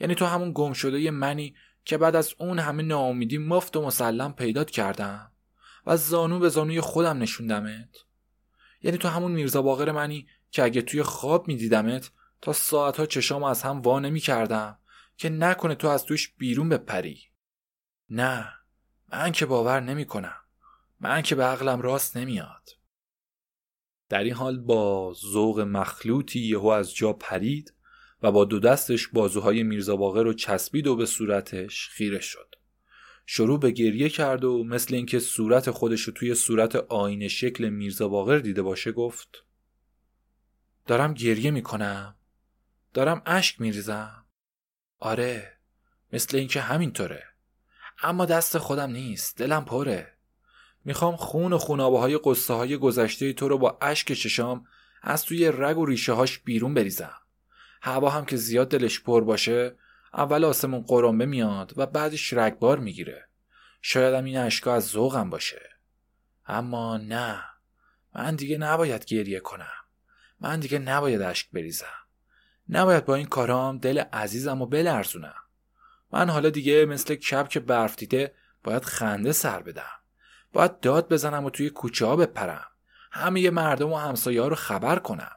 یعنی 0.00 0.14
تو 0.14 0.26
همون 0.26 0.52
گم 0.54 0.72
شده 0.72 1.10
منی 1.10 1.54
که 1.84 1.98
بعد 1.98 2.16
از 2.16 2.34
اون 2.38 2.58
همه 2.58 2.82
ناامیدی 2.82 3.38
مفت 3.38 3.76
و 3.76 3.82
مسلم 3.82 4.32
پیدات 4.32 4.70
کردم 4.70 5.32
و 5.86 5.96
زانو 5.96 6.38
به 6.38 6.48
زانوی 6.48 6.80
خودم 6.80 7.18
نشوندمت؟ 7.18 7.96
یعنی 8.82 8.98
تو 8.98 9.08
همون 9.08 9.32
میرزا 9.32 9.62
باقر 9.62 9.92
منی 9.92 10.26
که 10.50 10.62
اگه 10.62 10.82
توی 10.82 11.02
خواب 11.02 11.48
میدیدمت 11.48 12.10
تا 12.42 12.52
ساعتها 12.52 13.06
چشام 13.06 13.44
از 13.44 13.62
هم 13.62 13.80
وا 13.80 14.00
نمی 14.00 14.20
کردم 14.20 14.78
که 15.16 15.28
نکنه 15.28 15.74
تو 15.74 15.88
از 15.88 16.04
توش 16.04 16.34
بیرون 16.38 16.68
بپری. 16.68 17.20
نه 18.10 18.52
من 19.12 19.32
که 19.32 19.46
باور 19.46 19.80
نمی 19.80 20.04
کنم 20.04 20.36
من 21.00 21.22
که 21.22 21.34
به 21.34 21.44
عقلم 21.44 21.80
راست 21.80 22.16
نمیاد. 22.16 22.70
در 24.08 24.24
این 24.24 24.34
حال 24.34 24.58
با 24.58 25.14
ذوق 25.32 25.60
مخلوطی 25.60 26.40
یهو 26.40 26.66
از 26.66 26.94
جا 26.94 27.12
پرید 27.12 27.74
و 28.22 28.32
با 28.32 28.44
دو 28.44 28.60
دستش 28.60 29.08
بازوهای 29.08 29.62
میرزا 29.62 29.96
باقر 29.96 30.22
رو 30.22 30.32
چسبید 30.32 30.86
و 30.86 30.96
به 30.96 31.06
صورتش 31.06 31.88
خیره 31.88 32.20
شد. 32.20 32.54
شروع 33.26 33.60
به 33.60 33.70
گریه 33.70 34.08
کرد 34.08 34.44
و 34.44 34.64
مثل 34.64 34.94
اینکه 34.94 35.18
صورت 35.18 35.70
خودش 35.70 36.00
رو 36.00 36.12
توی 36.12 36.34
صورت 36.34 36.76
آینه 36.76 37.28
شکل 37.28 37.68
میرزا 37.68 38.08
باقر 38.08 38.38
دیده 38.38 38.62
باشه 38.62 38.92
گفت 38.92 39.44
دارم 40.86 41.14
گریه 41.14 41.50
می‌کنم. 41.50 42.16
دارم 42.94 43.22
اشک 43.26 43.60
میریزم. 43.60 44.23
آره 45.00 45.52
مثل 46.12 46.36
اینکه 46.36 46.60
همینطوره. 46.60 47.24
اما 48.02 48.26
دست 48.26 48.58
خودم 48.58 48.90
نیست 48.90 49.38
دلم 49.38 49.64
پره. 49.64 50.12
می‌خوام 50.84 51.16
خون 51.16 51.52
و 51.52 51.58
خونابه 51.58 51.98
های 51.98 52.20
قصه 52.24 52.54
های 52.54 52.76
گذشته 52.76 53.32
تو 53.32 53.48
رو 53.48 53.58
با 53.58 53.78
اشک 53.80 54.12
چشام 54.12 54.66
از 55.02 55.24
توی 55.24 55.52
رگ 55.54 55.78
و 55.78 55.86
ریشه 55.86 56.12
هاش 56.12 56.38
بیرون 56.38 56.74
بریزم. 56.74 57.18
هوا 57.82 58.10
هم 58.10 58.24
که 58.24 58.36
زیاد 58.36 58.68
دلش 58.68 59.00
پر 59.00 59.24
باشه 59.24 59.76
اول 60.14 60.44
آسمون 60.44 60.82
قرنبه 60.82 61.26
میاد 61.26 61.72
و 61.76 61.86
بعدش 61.86 62.32
رگبار 62.32 62.78
می‌گیره. 62.78 63.28
شایدم 63.82 64.24
این 64.24 64.36
اشکا 64.36 64.74
از 64.74 64.88
ذوقم 64.88 65.30
باشه. 65.30 65.70
اما 66.46 66.96
نه 66.96 67.44
من 68.14 68.36
دیگه 68.36 68.58
نباید 68.58 69.04
گریه 69.04 69.40
کنم. 69.40 69.72
من 70.40 70.60
دیگه 70.60 70.78
نباید 70.78 71.22
اشک 71.22 71.50
بریزم. 71.50 72.03
نباید 72.68 73.04
با 73.04 73.14
این 73.14 73.26
کارام 73.26 73.78
دل 73.78 73.98
عزیزم 73.98 74.62
و 74.62 74.66
بلرزونم. 74.66 75.34
من 76.12 76.30
حالا 76.30 76.50
دیگه 76.50 76.84
مثل 76.84 77.14
کپ 77.14 77.48
که 77.48 77.60
برف 77.60 77.96
دیده 77.96 78.34
باید 78.64 78.84
خنده 78.84 79.32
سر 79.32 79.62
بدم. 79.62 79.90
باید 80.52 80.80
داد 80.80 81.08
بزنم 81.12 81.44
و 81.44 81.50
توی 81.50 81.70
کوچه 81.70 82.06
ها 82.06 82.16
بپرم. 82.16 82.66
همه 83.12 83.50
مردم 83.50 83.92
و 83.92 83.96
همسایه 83.96 84.42
ها 84.42 84.48
رو 84.48 84.54
خبر 84.54 84.98
کنم. 84.98 85.36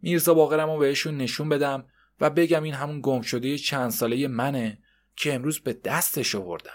میرزا 0.00 0.34
باقرم 0.34 0.70
رو 0.70 0.78
بهشون 0.78 1.16
نشون 1.16 1.48
بدم 1.48 1.84
و 2.20 2.30
بگم 2.30 2.62
این 2.62 2.74
همون 2.74 3.00
گم 3.02 3.20
شده 3.20 3.58
چند 3.58 3.90
ساله 3.90 4.28
منه 4.28 4.78
که 5.16 5.34
امروز 5.34 5.60
به 5.60 5.72
دستش 5.72 6.34
آوردم. 6.34 6.70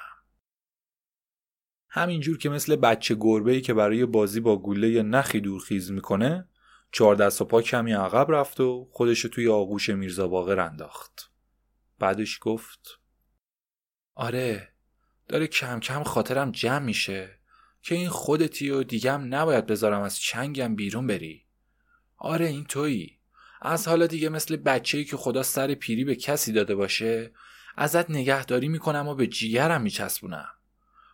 همینجور 1.89 2.37
که 2.37 2.49
مثل 2.49 2.75
بچه 2.75 3.15
گربه 3.19 3.61
که 3.61 3.73
برای 3.73 4.05
بازی 4.05 4.39
با 4.39 4.57
گوله 4.57 4.89
یا 4.89 5.01
نخی 5.01 5.39
دورخیز 5.39 5.91
می‌کنه 5.91 6.47
چهار 6.93 7.15
دست 7.15 7.41
و 7.41 7.45
پا 7.45 7.61
کمی 7.61 7.93
عقب 7.93 8.31
رفت 8.31 8.59
و 8.59 8.89
خودش 8.91 9.21
توی 9.21 9.47
آغوش 9.47 9.89
میرزا 9.89 10.27
باقر 10.27 10.59
انداخت. 10.59 11.31
بعدش 11.99 12.39
گفت 12.41 12.99
آره 14.15 14.73
داره 15.27 15.47
کم 15.47 15.79
کم 15.79 16.03
خاطرم 16.03 16.51
جمع 16.51 16.85
میشه 16.85 17.39
که 17.81 17.95
این 17.95 18.09
خودتی 18.09 18.69
و 18.69 18.83
دیگم 18.83 19.35
نباید 19.35 19.65
بذارم 19.65 20.01
از 20.01 20.19
چنگم 20.19 20.75
بیرون 20.75 21.07
بری. 21.07 21.45
آره 22.17 22.45
این 22.45 22.65
تویی. 22.65 23.19
از 23.61 23.87
حالا 23.87 24.07
دیگه 24.07 24.29
مثل 24.29 24.55
بچه‌ای 24.55 25.05
که 25.05 25.17
خدا 25.17 25.43
سر 25.43 25.73
پیری 25.73 26.03
به 26.03 26.15
کسی 26.15 26.51
داده 26.51 26.75
باشه 26.75 27.31
ازت 27.77 28.09
نگهداری 28.09 28.67
می‌کنم 28.67 29.07
و 29.07 29.15
به 29.15 29.27
جیگرم 29.27 29.81
میچسبونم. 29.81 30.49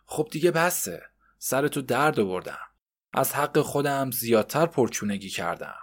خب 0.04 0.28
دیگه 0.30 0.50
بسه. 0.50 1.02
سرتو 1.38 1.82
درد 1.82 2.20
آوردم. 2.20 2.69
از 3.12 3.34
حق 3.34 3.60
خودم 3.60 4.10
زیادتر 4.10 4.66
پرچونگی 4.66 5.28
کردم. 5.28 5.76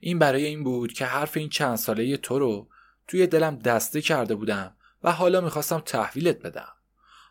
این 0.00 0.18
برای 0.18 0.44
این 0.44 0.64
بود 0.64 0.92
که 0.92 1.06
حرف 1.06 1.36
این 1.36 1.48
چند 1.48 1.76
ساله 1.76 2.16
تو 2.16 2.38
رو 2.38 2.68
توی 3.08 3.26
دلم 3.26 3.56
دسته 3.56 4.00
کرده 4.00 4.34
بودم 4.34 4.76
و 5.02 5.12
حالا 5.12 5.40
می‌خواستم 5.40 5.78
تحویلت 5.78 6.42
بدم. 6.42 6.72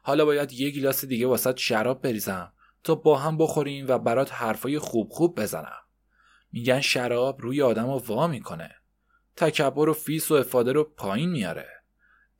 حالا 0.03 0.25
باید 0.25 0.53
یه 0.53 0.69
گیلاس 0.69 1.05
دیگه 1.05 1.27
واست 1.27 1.57
شراب 1.57 2.01
بریزم 2.01 2.53
تا 2.83 2.95
با 2.95 3.17
هم 3.17 3.37
بخوریم 3.37 3.85
و 3.87 3.97
برات 3.97 4.33
حرفای 4.33 4.79
خوب 4.79 5.09
خوب 5.09 5.41
بزنم. 5.41 5.81
میگن 6.51 6.81
شراب 6.81 7.41
روی 7.41 7.61
آدم 7.61 7.87
رو 7.87 7.97
وا 7.97 8.27
می‌کنه. 8.27 8.75
تکبر 9.35 9.89
و 9.89 9.93
فیس 9.93 10.31
و 10.31 10.33
افاده 10.33 10.71
رو 10.71 10.83
پایین 10.83 11.29
میاره. 11.29 11.69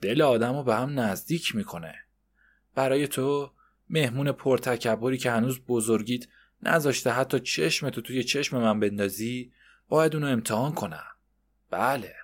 دل 0.02 0.22
آدم 0.22 0.56
رو 0.56 0.64
به 0.64 0.76
هم 0.76 1.00
نزدیک 1.00 1.56
می‌کنه. 1.56 1.96
برای 2.76 3.08
تو 3.08 3.52
مهمون 3.90 4.32
پرتکبری 4.32 5.18
که 5.18 5.32
هنوز 5.32 5.60
بزرگیت 5.60 6.26
نذاشته 6.66 7.12
حتی 7.12 7.40
چشمتو 7.40 8.02
توی 8.02 8.24
چشم 8.24 8.58
من 8.58 8.80
بندازی 8.80 9.52
باید 9.90 10.16
اونو 10.16 10.28
امتحان 10.28 10.72
کنم. 10.72 11.06
بله 11.70 12.16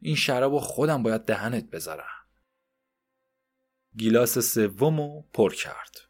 این 0.00 0.16
شراب 0.16 0.52
و 0.52 0.60
خودم 0.60 1.02
باید 1.02 1.20
دهنت 1.24 1.70
بذارم. 1.70 2.04
گیلاس 3.96 4.38
سومو 4.38 5.22
پر 5.32 5.54
کرد. 5.54 6.06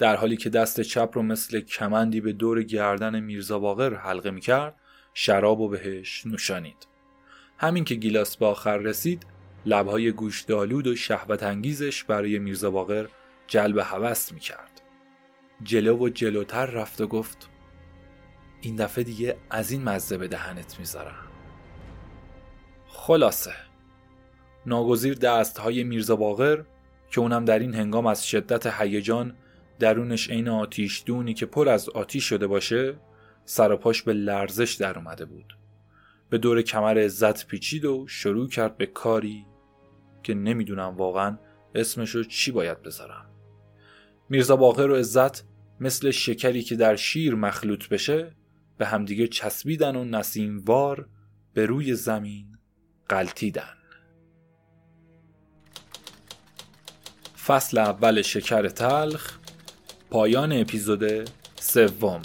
در 0.00 0.16
حالی 0.16 0.36
که 0.36 0.50
دست 0.50 0.80
چپ 0.80 1.10
رو 1.12 1.22
مثل 1.22 1.60
کمندی 1.60 2.20
به 2.20 2.32
دور 2.32 2.62
گردن 2.62 3.20
میرزا 3.20 3.58
باقر 3.58 3.94
حلقه 3.94 4.30
می 4.30 4.40
کرد 4.40 4.74
شراب 5.14 5.60
و 5.60 5.68
بهش 5.68 6.26
نوشانید 6.26 6.86
همین 7.58 7.84
که 7.84 7.94
گیلاس 7.94 8.36
به 8.36 8.46
آخر 8.46 8.76
رسید 8.76 9.26
لبهای 9.66 10.12
گوشدالود 10.12 10.86
و 10.86 10.96
شهوت 10.96 11.42
انگیزش 11.42 12.04
برای 12.04 12.38
میرزا 12.38 12.70
باقر 12.70 13.08
جلب 13.46 13.78
هوس 13.78 14.32
می 14.32 14.40
کرد 14.40 14.69
جلو 15.62 15.98
و 15.98 16.08
جلوتر 16.08 16.66
رفت 16.66 17.00
و 17.00 17.06
گفت 17.06 17.48
این 18.60 18.76
دفعه 18.76 19.04
دیگه 19.04 19.36
از 19.50 19.70
این 19.70 19.84
مزه 19.84 20.18
به 20.18 20.28
دهنت 20.28 20.78
می‌ذارم. 20.78 21.24
خلاصه. 22.86 23.52
ناگزیر 24.66 25.14
دست 25.14 25.58
های 25.58 25.84
میرزا 25.84 26.16
باقر 26.16 26.62
که 27.10 27.20
اونم 27.20 27.44
در 27.44 27.58
این 27.58 27.74
هنگام 27.74 28.06
از 28.06 28.26
شدت 28.26 28.80
هیجان 28.80 29.36
درونش 29.78 30.30
عین 30.30 30.48
آتیش 30.48 31.02
دونی 31.06 31.34
که 31.34 31.46
پر 31.46 31.68
از 31.68 31.88
آتیش 31.88 32.24
شده 32.24 32.46
باشه 32.46 32.94
سر 33.44 33.76
پاش 33.76 34.02
به 34.02 34.12
لرزش 34.12 34.74
در 34.74 34.98
اومده 34.98 35.24
بود. 35.24 35.56
به 36.30 36.38
دور 36.38 36.62
کمر 36.62 36.98
عزت 36.98 37.46
پیچید 37.46 37.84
و 37.84 38.06
شروع 38.08 38.48
کرد 38.48 38.76
به 38.76 38.86
کاری 38.86 39.46
که 40.22 40.34
نمی‌دونم 40.34 40.96
واقعا 40.96 41.38
اسمشو 41.74 42.24
چی 42.24 42.52
باید 42.52 42.82
بذارم. 42.82 43.26
میرزا 44.28 44.56
باقر 44.56 44.90
و 44.90 44.96
عزت 44.96 45.44
مثل 45.80 46.10
شکری 46.10 46.62
که 46.62 46.76
در 46.76 46.96
شیر 46.96 47.34
مخلوط 47.34 47.88
بشه 47.88 48.32
به 48.78 48.86
همدیگه 48.86 49.28
چسبیدن 49.28 49.96
و 49.96 50.04
نسیموار 50.04 51.08
به 51.54 51.66
روی 51.66 51.94
زمین 51.94 52.58
قلتیدن 53.08 53.76
فصل 57.46 57.78
اول 57.78 58.22
شکر 58.22 58.68
تلخ 58.68 59.38
پایان 60.10 60.52
اپیزود 60.52 61.30
سوم. 61.60 62.22